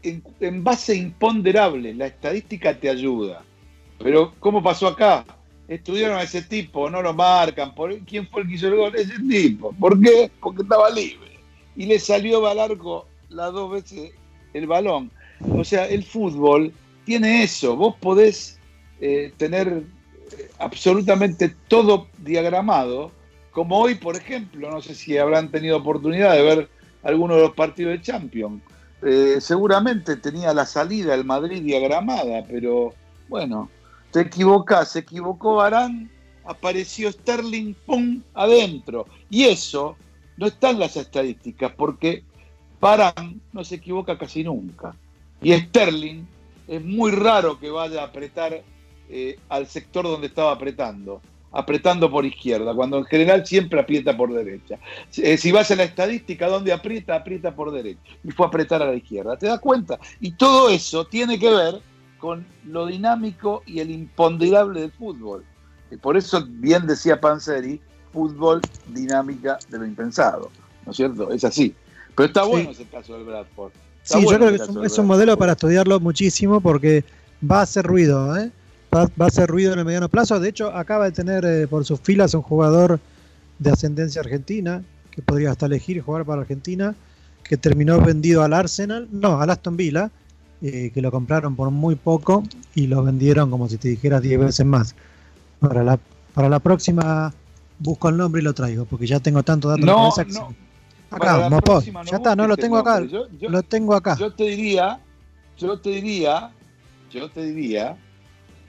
[0.02, 1.94] en, base imponderable.
[1.94, 3.42] La estadística te ayuda.
[3.98, 5.24] Pero, ¿cómo pasó acá?
[5.68, 7.74] Estudiaron a ese tipo, no lo marcan.
[7.74, 8.94] ¿Por, ¿Quién fue el que hizo el gol?
[8.94, 9.73] Ese tipo.
[9.73, 10.31] ¿Por qué?
[10.40, 11.39] Porque estaba libre.
[11.74, 14.12] Y le salió al arco las dos veces
[14.55, 15.10] el balón.
[15.55, 16.73] O sea, el fútbol
[17.05, 17.77] tiene eso.
[17.77, 18.59] Vos podés
[19.01, 23.10] eh, tener eh, absolutamente todo diagramado,
[23.51, 26.68] como hoy, por ejemplo, no sé si habrán tenido oportunidad de ver
[27.02, 28.62] algunos de los partidos de Champions.
[29.02, 32.94] Eh, seguramente tenía la salida del Madrid diagramada, pero
[33.28, 33.70] bueno,
[34.10, 36.10] te equivocás, se equivocó Barán,
[36.44, 38.22] apareció Sterling, ¡pum!
[38.34, 39.06] adentro.
[39.30, 39.96] Y eso
[40.36, 42.22] no está en las estadísticas, porque
[42.80, 44.94] Barán no se equivoca casi nunca.
[45.42, 46.24] Y Sterling
[46.68, 48.62] es muy raro que vaya a apretar
[49.08, 51.20] eh, al sector donde estaba apretando,
[51.52, 54.78] apretando por izquierda, cuando en general siempre aprieta por derecha.
[55.16, 58.00] Eh, si vas a la estadística, donde aprieta, aprieta por derecha.
[58.24, 59.36] Y fue a apretar a la izquierda.
[59.36, 59.98] ¿Te das cuenta?
[60.20, 61.80] Y todo eso tiene que ver
[62.18, 65.44] con lo dinámico y el imponderable del fútbol.
[65.90, 67.80] Y por eso bien decía Panzeri,
[68.12, 70.51] fútbol dinámica de lo impensado.
[70.84, 71.30] ¿No es cierto?
[71.30, 71.74] Es así.
[72.14, 73.72] Pero está bueno ese caso del Bradford.
[74.02, 77.05] sí, yo creo que es un, modelo para estudiarlo muchísimo porque
[77.48, 78.51] va a hacer ruido, ¿eh?
[78.94, 80.40] va, a hacer ruido en el mediano plazo.
[80.40, 82.98] De hecho, acaba de tener eh, por sus filas un jugador
[83.59, 86.94] de ascendencia argentina que podría hasta elegir jugar para Argentina,
[87.43, 90.10] que terminó vendido al Arsenal, no, al Aston Villa,
[90.62, 92.42] eh, que lo compraron por muy poco
[92.74, 94.94] y lo vendieron como si te dijera 10 veces más.
[95.60, 95.98] Para la,
[96.34, 97.32] para la próxima
[97.78, 100.54] busco el nombre y lo traigo, porque ya tengo tanto datos no, no,
[101.10, 101.48] Acá,
[102.04, 103.00] ya está, no lo tengo acá.
[103.40, 104.16] lo tengo acá.
[104.18, 104.98] Yo te diría,
[105.56, 106.50] yo te diría,
[107.10, 107.96] yo te diría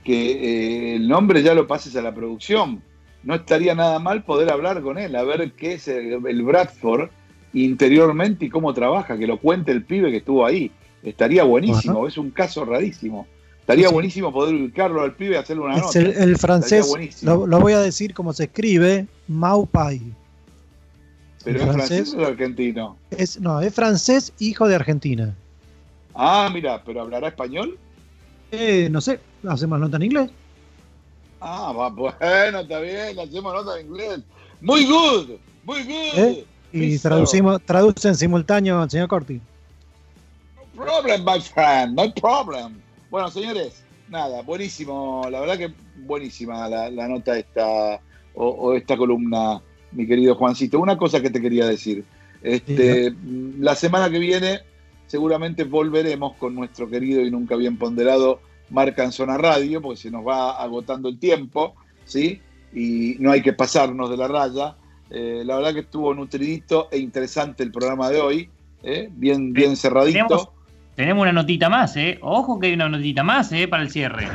[0.03, 2.81] que eh, el nombre ya lo pases a la producción.
[3.23, 7.09] No estaría nada mal poder hablar con él, a ver qué es el, Bradford
[7.53, 10.71] interiormente y cómo trabaja, que lo cuente el pibe que estuvo ahí.
[11.09, 13.27] Estaría buenísimo, es un caso rarísimo.
[13.61, 15.99] Estaría buenísimo poder ubicarlo al pibe y hacerle una nota.
[15.99, 20.01] El, francés, lo, lo, voy a decir como se escribe, Maupai.
[21.43, 22.97] ¿Pero es francés o argentino?
[23.11, 25.33] Es, no, es francés, hijo de Argentina.
[26.13, 27.77] Ah, mira, ¿pero hablará español?
[28.51, 30.29] Eh, no sé, hacemos nota en inglés.
[31.39, 34.19] Ah, bueno, está bien, hacemos nota en inglés.
[34.61, 35.31] Muy good,
[35.63, 36.19] muy good.
[36.19, 36.45] ¿Eh?
[36.73, 39.39] Y traducimos, traduce en simultáneo señor Corti.
[40.77, 42.79] No problem, my friend, no problem.
[43.09, 45.73] Bueno, señores, nada, buenísimo, la verdad que
[46.05, 47.99] buenísima la, nota esta,
[48.35, 49.59] o, esta columna,
[49.91, 50.79] mi querido Juancito.
[50.79, 52.05] Una cosa que te quería decir.
[52.43, 53.11] Este,
[53.57, 54.59] La semana que viene
[55.07, 58.39] seguramente volveremos con nuestro querido y nunca bien ponderado
[58.69, 61.73] Marca en Zona Radio, porque se nos va agotando el tiempo,
[62.05, 62.39] ¿sí?
[62.71, 64.75] Y no hay que pasarnos de la raya.
[65.09, 68.49] Eh, la verdad que estuvo nutridito e interesante el programa de hoy,
[68.83, 69.09] ¿eh?
[69.11, 70.27] bien, bien cerradito.
[70.27, 70.49] Tenemos,
[70.97, 72.17] una notita más, ¿eh?
[72.21, 73.67] Ojo que hay una notita más, ¿eh?
[73.67, 74.27] Para el cierre.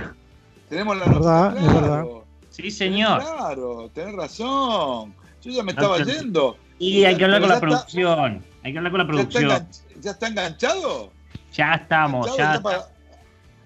[0.68, 2.04] Tenemos la notita, es verdad.
[2.50, 3.22] Sí, señor.
[3.22, 5.14] Claro, tenés razón.
[5.42, 6.56] Yo ya me estaba yendo.
[6.78, 8.44] Y hay que hablar con la producción.
[8.62, 9.66] Hay que hablar con la producción.
[10.00, 11.12] ¿Ya está, enganchado?
[11.52, 12.60] Ya estamos, ya.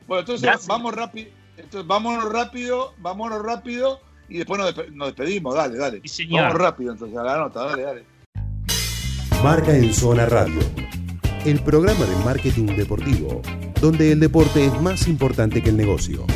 [0.06, 1.30] Bueno, entonces vamos rápido.
[1.56, 5.54] Entonces, vámonos rápido, vámonos rápido y después nos, despedimos.
[5.54, 6.02] Dale, dale.
[6.30, 8.04] Vamos rápido entonces a la nota, dale, dale.
[9.42, 10.60] Marca en Zona Radio,
[11.46, 13.40] el programa de marketing deportivo,
[13.80, 16.26] donde el deporte es más importante que el negocio.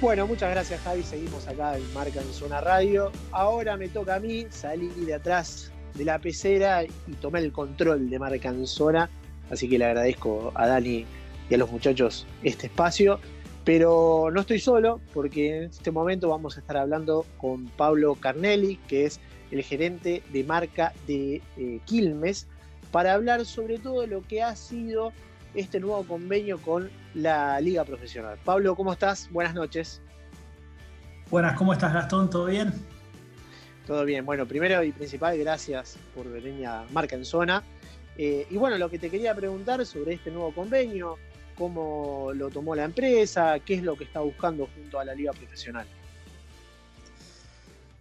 [0.00, 3.12] Bueno, muchas gracias Javi, seguimos acá en Marca en Zona Radio.
[3.30, 8.10] Ahora me toca a mí salir de atrás de la pecera y tomar el control
[8.10, 9.08] de Marca en Zona,
[9.52, 11.06] así que le agradezco a Dani
[11.48, 13.20] y a los muchachos este espacio.
[13.64, 18.78] Pero no estoy solo, porque en este momento vamos a estar hablando con Pablo Carnelli,
[18.88, 19.20] que es
[19.52, 22.48] el gerente de marca de eh, Quilmes,
[22.94, 25.12] para hablar sobre todo lo que ha sido
[25.52, 28.38] este nuevo convenio con la Liga Profesional.
[28.44, 29.28] Pablo, ¿cómo estás?
[29.32, 30.00] Buenas noches.
[31.28, 32.30] Buenas, ¿cómo estás Gastón?
[32.30, 32.72] ¿Todo bien?
[33.84, 34.24] Todo bien.
[34.24, 37.64] Bueno, primero y principal, gracias por venir a Marca en Zona.
[38.16, 41.18] Eh, y bueno, lo que te quería preguntar sobre este nuevo convenio,
[41.58, 45.32] cómo lo tomó la empresa, qué es lo que está buscando junto a la liga
[45.32, 45.84] profesional.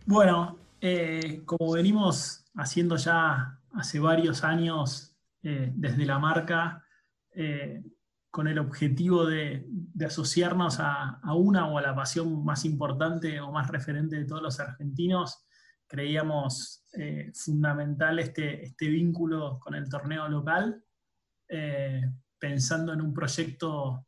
[0.06, 6.84] Bueno, eh, como venimos haciendo ya hace varios años eh, desde la marca,
[7.32, 7.84] eh,
[8.30, 9.68] con el objetivo de,
[10.04, 14.60] asociarnos a, una o a la pasión más importante o más referente de todos los
[14.60, 15.46] argentinos,
[15.88, 16.84] creíamos
[17.36, 20.84] fundamental este, este vínculo con el torneo local
[22.40, 24.06] pensando en un proyecto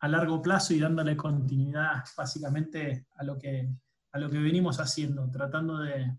[0.00, 3.68] a largo plazo y dándole continuidad básicamente a lo que,
[4.12, 6.18] a lo que venimos haciendo, tratando de,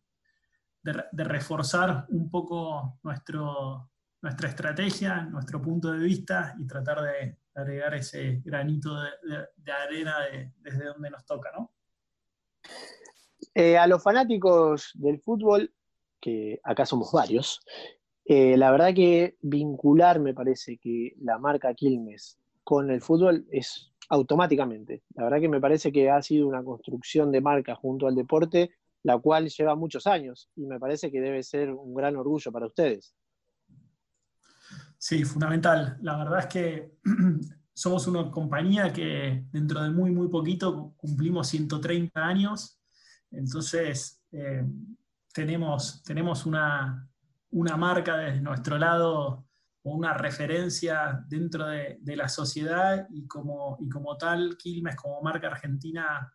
[0.84, 3.90] reforzar un poco nuestro,
[4.22, 10.18] nuestra estrategia, nuestro punto de vista y tratar de agregar ese granito de, arena
[10.58, 11.72] desde donde nos toca, ¿no?
[13.54, 15.74] Eh, a los fanáticos del fútbol,
[16.22, 17.62] que acá somos varios,
[18.32, 23.92] eh, la verdad que vincular, me parece que la marca Quilmes con el fútbol es
[24.10, 25.02] automáticamente.
[25.16, 28.70] La verdad que me parece que ha sido una construcción de marca junto al deporte,
[29.04, 32.68] la cual lleva muchos años y me parece que debe ser un gran orgullo para
[32.68, 33.16] ustedes.
[34.98, 35.98] Sí, fundamental.
[36.02, 36.98] La verdad es que
[37.74, 42.80] somos una compañía que dentro de muy, muy poquito cumplimos 130 años.
[43.32, 44.66] Entonces, eh,
[45.34, 47.10] tenemos, tenemos una,
[47.52, 49.46] una marca desde nuestro lado
[49.84, 55.48] o una referencia dentro de, la sociedad y como, y como tal, Quilmes como marca
[55.48, 56.34] argentina,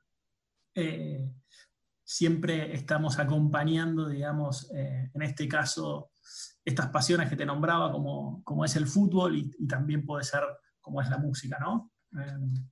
[0.74, 1.30] eh,
[2.04, 6.12] siempre estamos acompañando, digamos, eh, en este caso,
[6.64, 10.42] estas pasiones que te nombraba, como, como es el fútbol y, también puede ser
[10.80, 11.92] como es la música, ¿no?
[12.18, 12.62] Eh,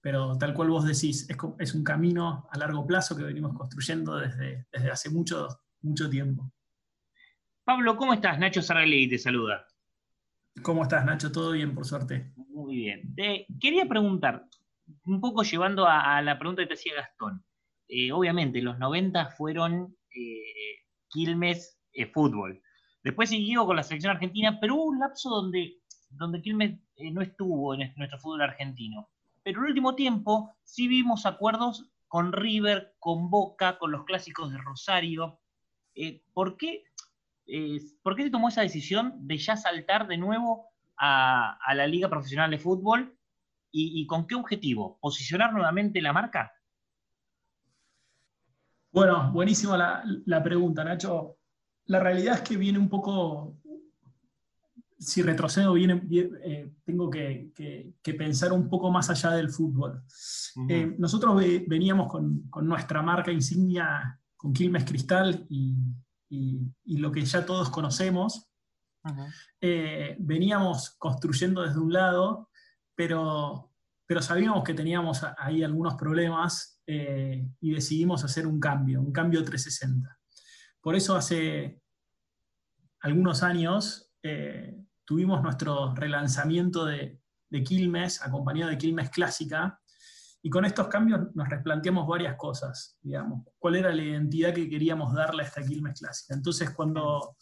[0.00, 4.16] pero tal cual vos decís, es, es, un camino a largo plazo que venimos construyendo
[4.16, 5.46] desde, desde hace mucho,
[5.82, 6.50] mucho tiempo.
[7.64, 8.38] Pablo, ¿cómo estás?
[8.38, 9.66] Nacho Sarrelli te saluda.
[10.62, 11.30] ¿Cómo estás, Nacho?
[11.30, 12.32] ¿Todo bien, por suerte?
[12.48, 13.14] Muy bien.
[13.60, 14.46] quería preguntar,
[15.04, 17.44] un poco llevando a, la pregunta que te hacía Gastón.
[17.92, 22.62] Eh, obviamente, los 90 fueron eh, Quilmes eh, fútbol.
[23.02, 25.80] Después siguió con la selección argentina, pero hubo un lapso donde,
[26.10, 26.78] donde Quilmes
[27.12, 29.08] no estuvo en nuestro fútbol argentino.
[29.42, 34.52] Pero en el último tiempo sí vimos acuerdos con River, con Boca, con los clásicos
[34.52, 35.40] de Rosario.
[36.32, 36.84] ¿Por qué
[38.02, 42.50] ¿por qué se tomó esa decisión de ya saltar de nuevo a, la Liga Profesional
[42.50, 43.16] de Fútbol?
[43.72, 44.98] ¿Y, con qué objetivo?
[45.00, 46.52] ¿Posicionar nuevamente la marca?
[48.92, 51.36] Bueno, buenísima la, pregunta, Nacho.
[51.86, 53.56] La realidad es que viene un poco,
[54.98, 56.02] si retrocedo, viene,
[56.44, 57.52] eh, tengo que,
[58.18, 60.02] pensar un poco más allá del fútbol.
[60.68, 65.76] Eh, nosotros veníamos con, con, nuestra marca insignia, con Quilmes Cristal, y,
[66.30, 68.48] y, lo que ya todos conocemos,
[69.60, 72.48] eh, veníamos construyendo desde un lado,
[72.94, 73.69] pero,
[74.10, 79.44] pero sabíamos que teníamos ahí algunos problemas eh, y decidimos hacer un cambio, un cambio
[79.44, 80.18] 360.
[80.80, 81.80] Por eso hace
[83.02, 87.20] algunos años eh, tuvimos nuestro relanzamiento de,
[87.50, 89.80] de Quilmes, acompañado de Quilmes Clásica,
[90.42, 95.14] y con estos cambios nos replanteamos varias cosas, digamos, cuál era la identidad que queríamos
[95.14, 96.34] darle a esta Quilmes Clásica.
[96.34, 97.36] Entonces, cuando,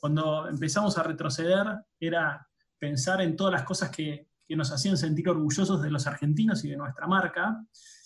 [0.00, 1.64] cuando empezamos a retroceder,
[2.00, 2.44] era
[2.76, 6.70] pensar en todas las cosas que, que nos hacían sentir orgullosos de los argentinos y
[6.70, 7.62] de nuestra marca,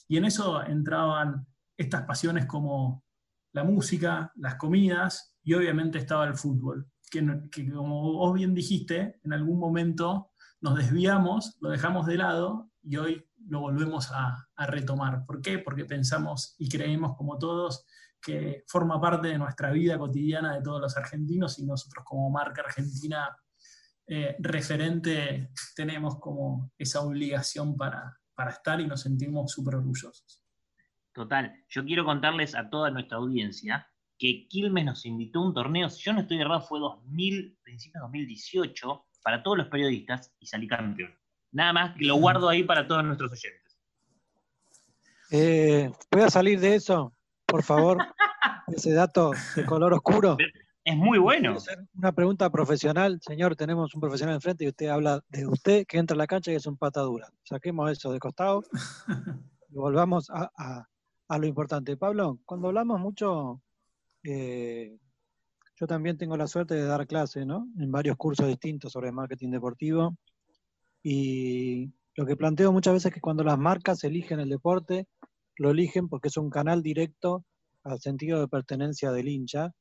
[0.09, 1.47] y en eso entraban
[1.77, 3.05] estas pasiones como
[3.52, 9.32] la música, las comidas, y obviamente estaba el fútbol, que, como vos bien dijiste, en
[9.32, 15.27] algún momento nos desviamos, lo dejamos de lado y hoy lo volvemos a, retomar.
[15.27, 15.59] ¿Por qué?
[15.59, 17.85] Porque pensamos y creemos como todos
[18.20, 22.62] que forma parte de nuestra vida cotidiana de todos los argentinos y nosotros como marca
[22.62, 23.36] argentina
[24.14, 30.44] eh, referente tenemos como esa obligación para, para estar y nos sentimos súper orgullosos.
[31.14, 35.89] Total, yo quiero contarles a toda nuestra audiencia que Quilmes nos invitó a un torneo,
[35.89, 40.47] si yo no estoy errado, fue 2000, principios de 2018, para todos los periodistas y
[40.47, 41.18] salí campeón.
[41.51, 43.78] Nada más que lo guardo ahí para todos nuestros oyentes.
[45.30, 47.14] Eh, ¿Puedo salir de eso,
[47.47, 47.97] por favor?
[48.66, 50.36] Ese dato de color oscuro.
[50.84, 51.56] Es muy bueno.
[51.94, 53.20] Una pregunta profesional.
[53.22, 56.50] Señor, tenemos un profesional enfrente y usted habla de usted que entra a la cancha
[56.50, 57.28] y es un patadura.
[57.44, 58.64] Saquemos eso de costado
[59.70, 60.88] y volvamos a,
[61.38, 61.96] lo importante.
[61.96, 63.62] Pablo, cuando hablamos mucho,
[64.24, 64.98] eh,
[65.76, 67.68] yo también tengo la suerte de dar clase ¿no?
[67.78, 70.16] en varios cursos distintos sobre marketing deportivo
[71.02, 75.06] y lo que planteo muchas veces es que cuando las marcas eligen el deporte,
[75.56, 77.44] lo eligen porque es un canal directo
[77.84, 79.72] al sentido de pertenencia del hincha,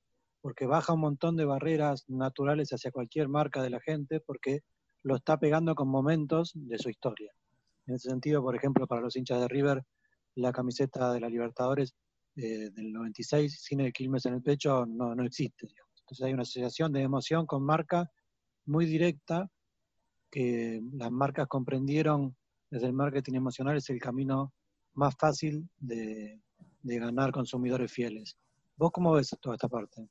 [0.41, 4.61] porque baja un montón de barreras naturales hacia cualquier marca de la gente, porque
[5.03, 7.31] lo está pegando con momentos de su historia.
[7.87, 9.83] En ese sentido, por ejemplo, para los hinchas de River,
[10.35, 11.93] la camiseta de la Libertadores
[12.35, 15.67] eh, del 96 sin el Quilmes en el pecho no, no existe.
[15.99, 18.09] Entonces hay una asociación de emoción con marca
[18.65, 19.49] muy directa
[20.29, 22.35] que las marcas comprendieron
[22.71, 24.53] desde el marketing emocional es el camino
[24.93, 26.39] más fácil de,
[26.81, 28.37] ganar consumidores fieles.
[28.77, 30.07] ¿Vos cómo ves toda esta parte?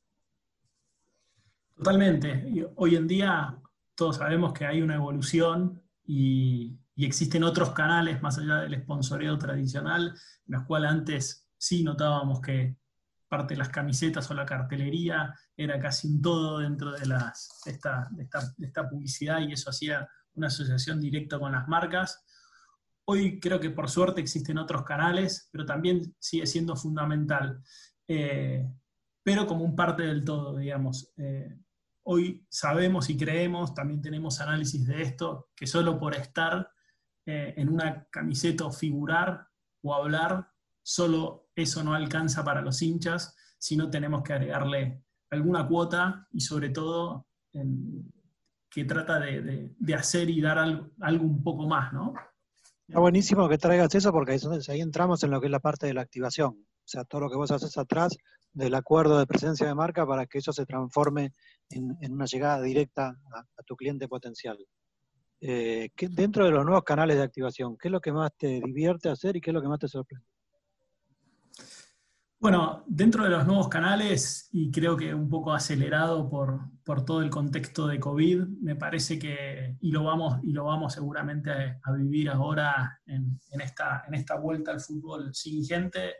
[1.80, 2.44] Totalmente.
[2.76, 3.58] Hoy en día
[3.94, 10.08] todos sabemos que hay una evolución y, existen otros canales más allá del sponsoreo tradicional,
[10.08, 12.76] en los cuales antes sí notábamos que
[13.26, 16.98] parte de las camisetas o la cartelería era casi un todo dentro de,
[17.64, 22.22] esta publicidad y eso hacía una asociación directa con las marcas.
[23.06, 27.62] Hoy creo que por suerte existen otros canales, pero también sigue siendo fundamental,
[28.06, 28.70] eh,
[29.22, 31.14] pero como un parte del todo, digamos.
[31.16, 31.56] Eh,
[32.12, 36.68] hoy sabemos y creemos, también tenemos análisis de esto, que solo por estar
[37.24, 39.46] eh, en una camiseta o figurar
[39.82, 40.50] o hablar,
[40.82, 46.70] solo eso no alcanza para los hinchas, sino tenemos que agregarle alguna cuota y sobre
[46.70, 47.28] todo
[48.68, 50.90] que trata de, hacer y dar algo,
[51.24, 52.14] un poco más, ¿no?
[52.88, 54.36] Está buenísimo que traigas eso porque
[54.68, 56.56] ahí entramos en lo que es la parte de la activación.
[56.58, 58.16] O sea, todo lo que vos haces atrás
[58.52, 61.32] del acuerdo de presencia de marca para que eso se transforme
[61.68, 64.58] en, una llegada directa a, tu cliente potencial.
[65.40, 69.08] Eh, dentro de los nuevos canales de activación, ¿qué es lo que más te divierte
[69.08, 70.26] hacer y qué es lo que más te sorprende?
[72.40, 76.70] Bueno, dentro de los nuevos canales, y creo que un poco acelerado por,
[77.04, 81.50] todo el contexto de COVID, me parece que, y lo vamos, y lo vamos seguramente
[81.82, 86.14] a, vivir ahora en, esta, en esta vuelta al fútbol sin gente,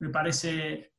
[0.00, 0.93] me parece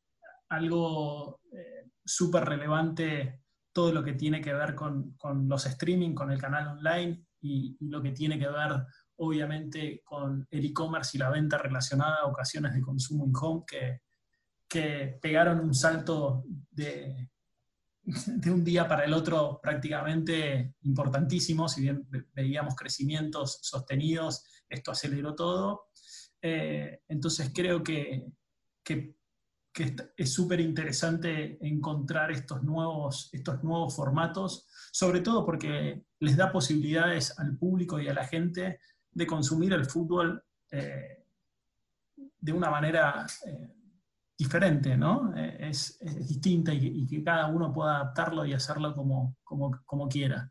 [0.50, 3.42] algo eh, súper relevante
[3.72, 5.18] todo lo que tiene que ver con,
[5.48, 8.86] los streaming, con el canal online y, lo que tiene que ver
[9.18, 14.02] obviamente con el e-commerce y la venta relacionada a ocasiones de consumo en home que
[14.68, 17.30] que pegaron un salto de,
[18.04, 25.36] de un día para el otro prácticamente importantísimo, si bien veíamos crecimientos sostenidos, esto aceleró
[25.36, 25.88] todo.
[26.42, 28.26] Eh, entonces creo que,
[30.16, 37.38] es súper interesante encontrar estos nuevos, estos nuevos formatos, sobre todo porque les da posibilidades
[37.38, 38.80] al público y a la gente
[39.12, 40.42] de consumir el fútbol
[40.72, 41.26] eh,
[42.40, 43.74] de una manera eh,
[44.38, 45.34] diferente, ¿no?
[45.36, 50.50] Eh, es, distinta y, que cada uno pueda adaptarlo y hacerlo como, como, quiera.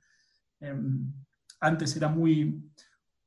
[0.61, 1.13] Em,
[1.61, 2.71] antes era muy,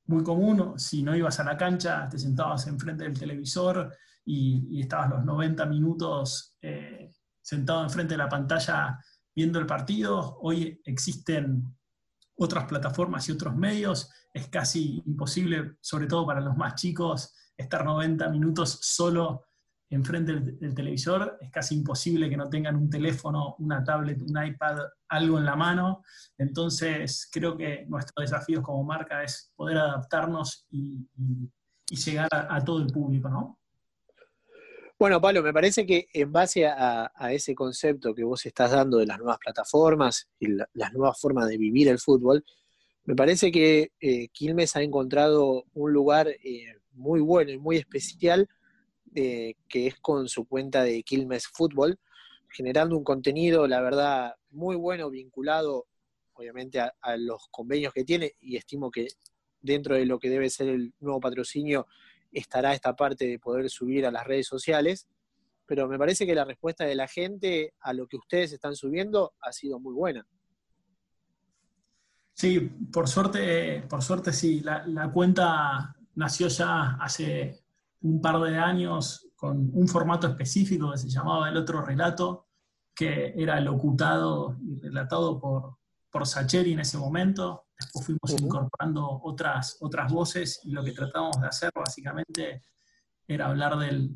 [0.06, 3.92] muy común, si no ibas a la cancha, te sentabas enfrente del televisor
[4.28, 9.00] y, estabas los 90 minutos eh, sentado enfrente de la pantalla
[9.34, 10.38] viendo el partido.
[10.42, 11.64] Hoy existen
[12.36, 17.84] otras plataformas y otros medios, es casi imposible, sobre todo para los más chicos, estar
[17.84, 19.46] 90 minutos solo
[19.90, 24.80] enfrente del, televisor, es casi imposible que no tengan un teléfono, una tablet, un iPad,
[25.08, 26.04] algo en la mano.
[26.38, 31.08] Entonces, creo que nuestro desafío como marca es poder adaptarnos y,
[31.90, 33.57] llegar a, todo el público, ¿no?
[35.00, 39.06] Bueno, Pablo, me parece que en base a, ese concepto que vos estás dando de
[39.06, 42.44] las nuevas plataformas y las nuevas formas de vivir el fútbol,
[43.06, 48.50] me parece que eh, Quilmes ha encontrado un lugar eh, muy bueno y muy especial,
[49.14, 52.00] eh, que es con su cuenta de Quilmes Fútbol,
[52.50, 55.86] generando un contenido, la verdad, muy bueno, vinculado
[56.34, 59.08] obviamente a, a los convenios que tiene y estimo que
[59.62, 61.86] dentro de lo que debe ser el nuevo patrocinio
[62.38, 65.08] estará esta parte de poder subir a las redes sociales,
[65.66, 69.34] pero me parece que la respuesta de la gente a lo que ustedes están subiendo
[69.42, 70.26] ha sido muy buena.
[72.34, 74.62] Sí, por suerte, por suerte sí.
[74.62, 77.64] La, cuenta nació ya hace
[78.02, 82.46] un par de años con un formato específico que se llamaba El Otro Relato,
[82.94, 85.77] que era locutado y relatado por,
[86.18, 87.68] por Sacheri en ese momento.
[87.80, 92.64] Después fuimos incorporando otras, otras voces y lo que tratábamos de hacer básicamente
[93.28, 94.16] era hablar del,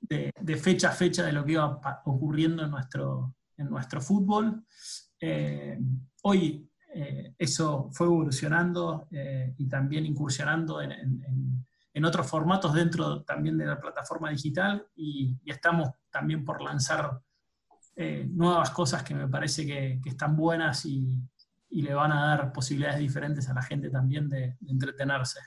[0.00, 4.64] de, fecha a fecha de lo que iba ocurriendo en nuestro, en nuestro fútbol.
[5.20, 5.78] Eh,
[6.22, 10.94] hoy eh, eso fue evolucionando eh, y también incursionando en,
[12.02, 17.20] otros formatos dentro también de la plataforma digital y, estamos también por lanzar
[17.96, 21.20] nuevas cosas que me parece que están buenas y,
[21.70, 25.40] y le van a dar posibilidades diferentes a la gente también de, entretenerse.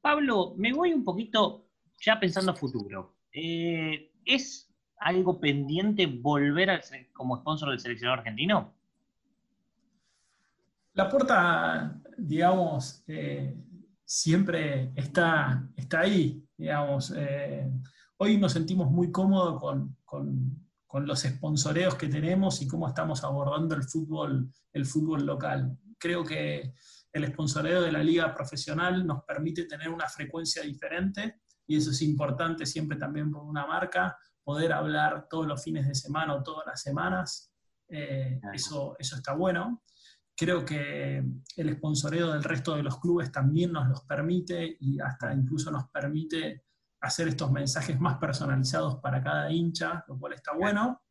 [0.00, 1.68] Pablo, me voy un poquito
[2.00, 3.16] ya pensando a futuro.
[3.32, 6.82] Eh, ¿Es algo pendiente volver
[7.12, 8.74] como sponsor del seleccionador argentino?
[10.94, 13.56] La puerta, digamos, eh,
[14.04, 16.44] siempre está, está ahí.
[16.56, 17.12] Digamos.
[17.16, 17.70] Eh,
[18.16, 23.74] hoy nos sentimos muy cómodos con con los sponsoreos que tenemos y cómo estamos abordando
[23.74, 25.78] el fútbol, el fútbol local.
[25.98, 26.74] Creo que
[27.12, 32.00] el sponsoreo de la liga profesional nos permite tener una frecuencia diferente y eso es
[32.02, 36.66] importante siempre también por una marca, poder hablar todos los fines de semana o todas
[36.66, 37.52] las semanas,
[37.88, 39.82] eh, eso, eso está bueno.
[40.34, 41.22] Creo que
[41.56, 45.90] el sponsoreo del resto de los clubes también nos los permite y hasta incluso nos
[45.90, 46.67] permite
[47.00, 51.02] hacer estos mensajes más personalizados para cada hincha, lo cual está bueno.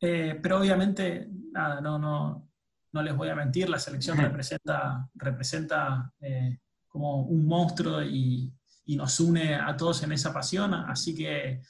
[0.00, 2.50] Eh, pero obviamente, nada, no, no,
[2.92, 6.58] no les voy a mentir, la selección representa, representa eh,
[6.88, 8.52] como un monstruo y,
[8.96, 11.62] nos une a todos en esa pasión, así que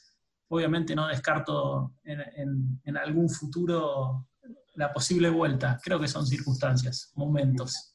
[0.47, 4.25] obviamente no descarto en algún futuro
[4.75, 7.90] la posible vuelta, creo que son circunstancias, momentos.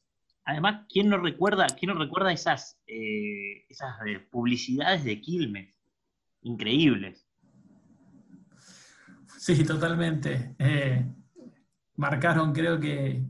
[0.46, 5.76] Además, ¿quién no recuerda, quién no recuerda esas, eh, esas eh, publicidades de Quilmes?
[6.42, 7.26] Increíbles.
[9.36, 10.54] Sí, totalmente.
[10.60, 11.04] Eh,
[11.96, 13.24] marcaron, creo que,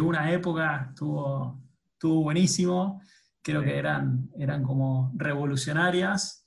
[0.00, 1.62] una época estuvo,
[1.92, 3.00] estuvo buenísimo.
[3.40, 6.44] Creo que eran, eran como revolucionarias.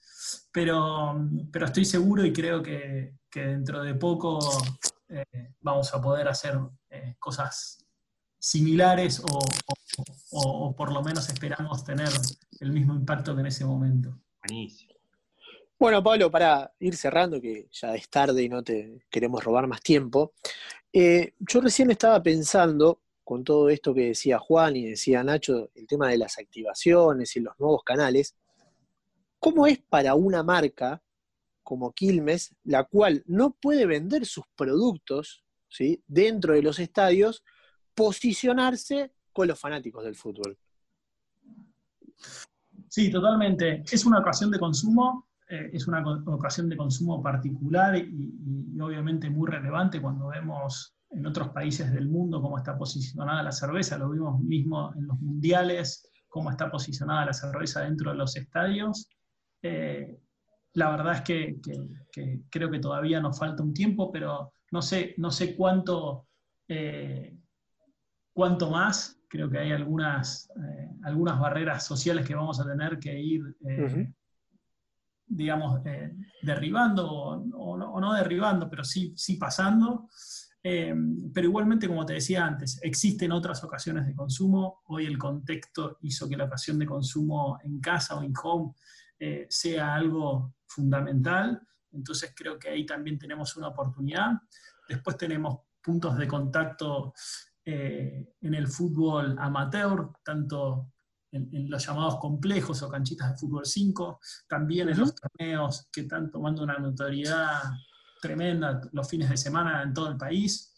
[0.51, 4.39] Pero, pero estoy seguro y creo que, dentro de poco
[5.59, 6.57] vamos a poder hacer
[7.19, 7.84] cosas
[8.45, 9.23] similares
[10.31, 12.09] o, por lo menos esperamos tener
[12.59, 14.15] el mismo impacto que en ese momento.
[14.39, 14.93] Buenísimo.
[15.79, 19.81] Bueno, Pablo, para ir cerrando, que ya es tarde y no te queremos robar más
[19.81, 20.33] tiempo,
[20.93, 25.87] eh, yo recién estaba pensando, con todo esto que decía Juan y decía Nacho, el
[25.87, 28.35] tema de las activaciones y los nuevos canales,
[29.39, 31.01] ¿cómo es para una marca
[31.63, 36.03] como Quilmes, la cual no puede vender sus productos ¿sí?
[36.05, 37.43] dentro de los estadios,
[37.95, 40.57] posicionarse con los fanáticos del fútbol.
[42.89, 43.83] Sí, totalmente.
[43.91, 49.49] Es una ocasión de consumo, eh, es una ocasión de consumo particular y, obviamente muy
[49.49, 54.39] relevante cuando vemos en otros países del mundo cómo está posicionada la cerveza, lo vimos
[54.41, 59.09] mismo en los mundiales, cómo está posicionada la cerveza dentro de los estadios.
[59.61, 60.19] Eh,
[60.73, 61.57] la verdad es que,
[62.49, 66.27] creo que todavía nos falta un tiempo, pero no sé, no sé cuánto
[66.67, 67.37] eh,
[68.35, 73.17] cuanto más, creo que hay algunas, eh, algunas barreras sociales que vamos a tener que
[73.17, 74.11] ir, eh,
[75.25, 80.09] digamos, eh, derribando o, no, derribando, pero sí, sí pasando.
[80.61, 84.81] pero igualmente, como te decía antes, existen otras ocasiones de consumo.
[84.87, 88.73] Hoy el contexto hizo que la ocasión de consumo en casa o en home
[89.47, 91.61] sea algo fundamental.
[91.93, 94.31] Entonces creo que ahí también tenemos una oportunidad.
[94.89, 97.13] Después tenemos puntos de contacto
[97.65, 100.91] eh, en el fútbol amateur, tanto
[101.31, 106.29] en, los llamados complejos o canchitas de fútbol 5, también en los torneos que están
[106.29, 107.63] tomando una notoriedad
[108.21, 110.73] tremenda los fines de semana en todo el país.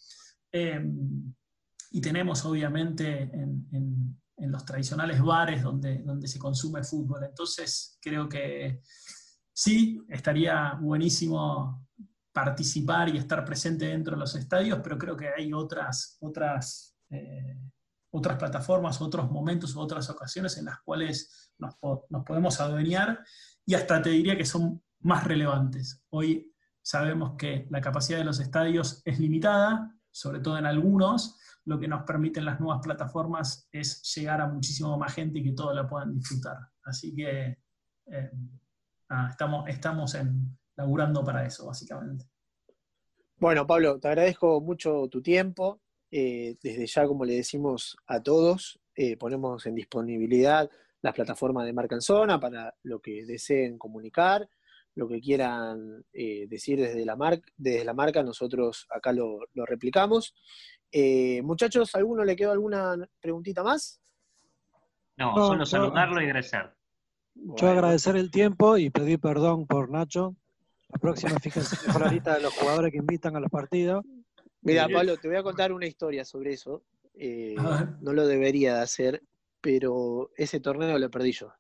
[0.52, 1.34] Em,
[1.92, 7.24] y tenemos obviamente en, los tradicionales bares donde, donde se consume fútbol.
[7.24, 8.82] Entonces creo que
[9.52, 11.87] sí, estaría buenísimo
[12.38, 17.60] participar y estar presente dentro de los estadios, pero creo que hay otras, otras, eh,
[18.12, 21.74] otras plataformas, otros momentos, otras ocasiones en las cuales nos,
[22.24, 23.26] podemos adueñar
[23.66, 26.04] y hasta te diría que son más relevantes.
[26.10, 31.80] Hoy sabemos que la capacidad de los estadios es limitada, sobre todo en algunos, lo
[31.80, 35.74] que nos permiten las nuevas plataformas es llegar a muchísimo más gente y que todos
[35.74, 36.60] la puedan disfrutar.
[36.84, 37.58] Así que
[38.06, 38.32] eh,
[39.28, 42.26] estamos, estamos en, laburando para eso, básicamente.
[43.40, 45.82] Bueno, Pablo, te agradezco mucho tu tiempo.
[46.10, 50.70] Eh, desde ya, como le decimos a todos, eh, ponemos en disponibilidad
[51.02, 54.48] las plataformas de Marca en Zona para lo que deseen comunicar,
[54.96, 60.34] lo que quieran eh, decir desde la, desde la marca, nosotros acá lo, replicamos.
[61.44, 64.02] muchachos, ¿alguno le quedó alguna preguntita más?
[65.18, 66.74] No, solo saludarlo y agradecer.
[67.36, 70.36] Yo agradecer el tiempo y pedir perdón por Nacho,
[70.90, 74.06] la próxima, fíjense por la lista de los jugadores que invitan a los partidos.
[74.62, 76.84] Mira, Pablo, te voy a contar una historia sobre eso.
[77.14, 77.56] Eh,
[78.02, 79.24] no lo debería de hacer,
[79.62, 81.54] pero ese torneo lo perdí yo.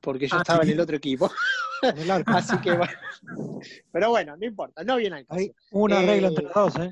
[0.00, 1.30] Porque yo ah, estaba en el otro equipo.
[2.26, 2.92] Así que bueno.
[3.90, 5.40] Pero bueno, no importa, no viene al caso.
[5.40, 6.90] Hay una regla entre los dos, ¿eh?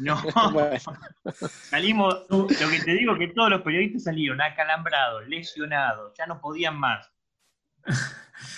[0.00, 0.20] No,
[1.70, 6.78] salimos, lo que te digo que todos los periodistas salieron acalambrados, lesionados, ya no podían
[6.78, 7.10] más.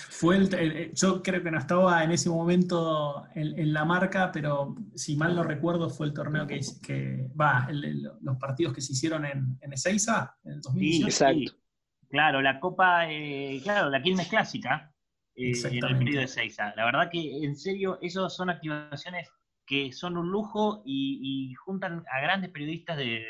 [0.09, 5.17] Fue el, yo creo que no estaba en ese momento en, la marca, pero si
[5.17, 9.57] mal no recuerdo fue el torneo que, que va, los partidos que se hicieron en,
[9.59, 11.05] en Ezeiza en el 2018.
[11.07, 11.65] exacto.
[12.09, 14.93] Claro, la Copa, eh, claro, la Quilmes Clásica
[15.35, 16.73] eh, en el periodo de Ezeiza.
[16.75, 19.29] La verdad que, en serio, esas son activaciones
[19.65, 23.25] que son un lujo y, juntan a grandes periodistas de,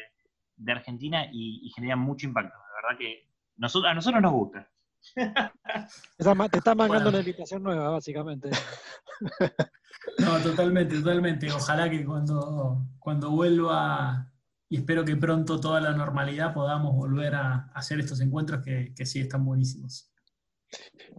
[0.67, 2.55] Argentina y, generan mucho impacto.
[2.55, 3.27] La verdad que
[3.57, 4.69] nosotros, a nosotros nos gusta.
[6.51, 8.49] Te está mangando una invitación nueva, básicamente.
[10.19, 11.51] No, totalmente, totalmente.
[11.51, 14.31] Ojalá que cuando, cuando vuelva,
[14.69, 19.05] y espero que pronto toda la normalidad, podamos volver a hacer estos encuentros que, que
[19.05, 20.11] sí están buenísimos.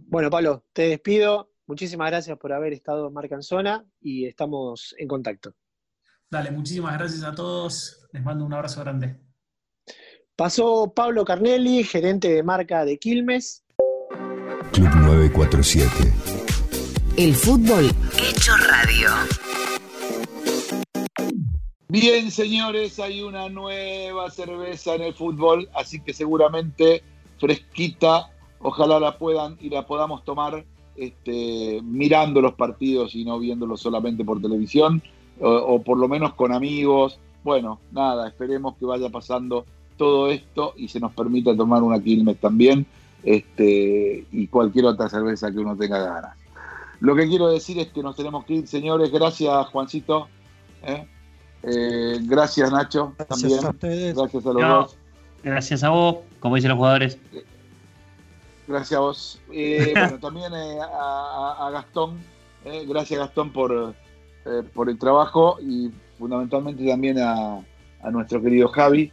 [0.03, 1.51] Bueno, Pablo, te despido.
[1.67, 5.53] Muchísimas gracias por haber estado en Marca en Zona y estamos en contacto.
[6.29, 8.07] Dale, muchísimas gracias a todos.
[8.13, 9.19] Les mando un abrazo grande.
[10.35, 13.65] Pasó Pablo Carnelli, gerente de marca de Quilmes.
[14.77, 16.13] Club 947.
[17.17, 17.85] El fútbol
[18.15, 19.09] hecho radio.
[21.89, 27.01] Bien, señores, hay una nueva cerveza en el fútbol, así que seguramente
[27.39, 28.29] fresquita,
[28.59, 30.63] ojalá la puedan y la podamos tomar
[30.95, 35.01] este, mirando los partidos y no viéndolos solamente por televisión,
[35.39, 37.17] o, o por lo menos con amigos.
[37.43, 39.65] Bueno, nada, esperemos que vaya pasando
[39.97, 42.85] todo esto y se nos permita tomar una Quilmes también
[43.27, 46.37] este, y cualquier otra cerveza que uno tenga ganas.
[47.01, 49.11] Lo que quiero decir es que nos tenemos que ir, señores.
[49.11, 50.29] Gracias, Juancito.
[50.83, 51.05] ¿eh?
[51.63, 53.13] Eh, gracias, Nacho.
[53.17, 54.15] Gracias a ustedes.
[54.15, 54.97] Gracias a los dos.
[55.43, 57.17] Gracias a vos, como dicen los jugadores.
[58.65, 59.41] Gracias a vos.
[59.47, 62.19] bueno, también eh, a, Gastón.
[62.87, 63.93] gracias, Gastón, por,
[64.73, 67.59] por el trabajo y fundamentalmente también a,
[68.01, 69.11] a nuestro querido Javi,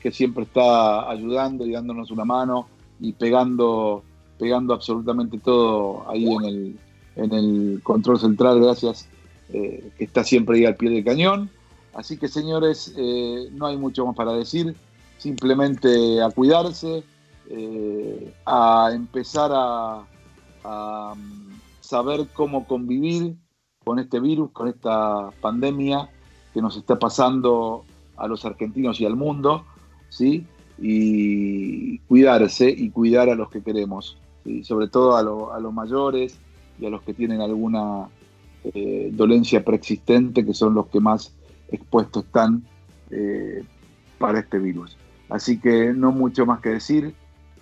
[0.00, 4.02] que siempre está ayudando y dándonos una mano y pegando,
[4.38, 6.78] pegando absolutamente todo ahí en el,
[7.16, 9.08] en el control central, gracias,
[9.52, 11.50] eh, que está siempre ahí al pie del cañón.
[11.94, 14.76] Así que señores, eh, no hay mucho más para decir,
[15.16, 17.02] simplemente a cuidarse,
[17.50, 20.04] eh, a empezar a,
[20.64, 21.14] a
[21.80, 23.34] saber cómo convivir
[23.84, 26.10] con este virus, con esta pandemia
[26.52, 27.84] que nos está pasando
[28.16, 29.64] a los argentinos y al mundo,
[30.10, 30.46] ¿sí?
[30.80, 34.16] Y cuidarse y cuidar a los que queremos,
[34.62, 36.38] sobre todo a, los mayores
[36.80, 38.08] y a los que tienen alguna
[38.64, 41.34] eh, dolencia preexistente, que son los que más
[41.70, 42.62] expuestos están
[43.10, 43.64] eh,
[44.18, 44.96] para este virus.
[45.28, 47.14] Así que no mucho más que decir.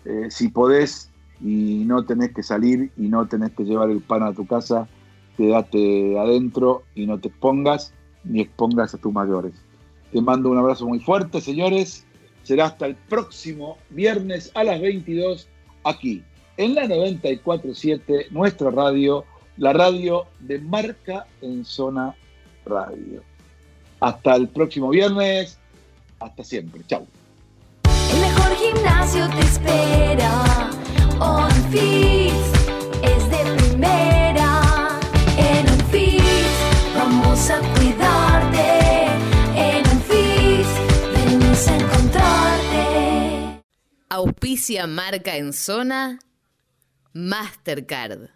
[0.05, 1.11] Eh, si podés
[1.41, 4.89] y no tenés que salir y no tenés que llevar el pan a tu casa,
[5.37, 9.55] quédate adentro y no te expongas ni expongas a tus mayores.
[10.13, 12.06] Te mando un abrazo muy fuerte, señores
[12.47, 15.49] será hasta el próximo viernes a las 22
[15.83, 16.23] aquí
[16.57, 19.25] en la 947, nuestra radio,
[19.57, 22.15] la radio de marca en zona
[22.65, 23.23] radio.
[23.99, 25.59] Hasta el próximo viernes.
[26.21, 26.83] Hasta siempre.
[26.87, 27.07] Chau.
[28.13, 30.71] El mejor gimnasio te espera.
[31.19, 32.56] OnFit
[44.17, 46.19] Auspicia marca en zona
[47.13, 48.36] Mastercard.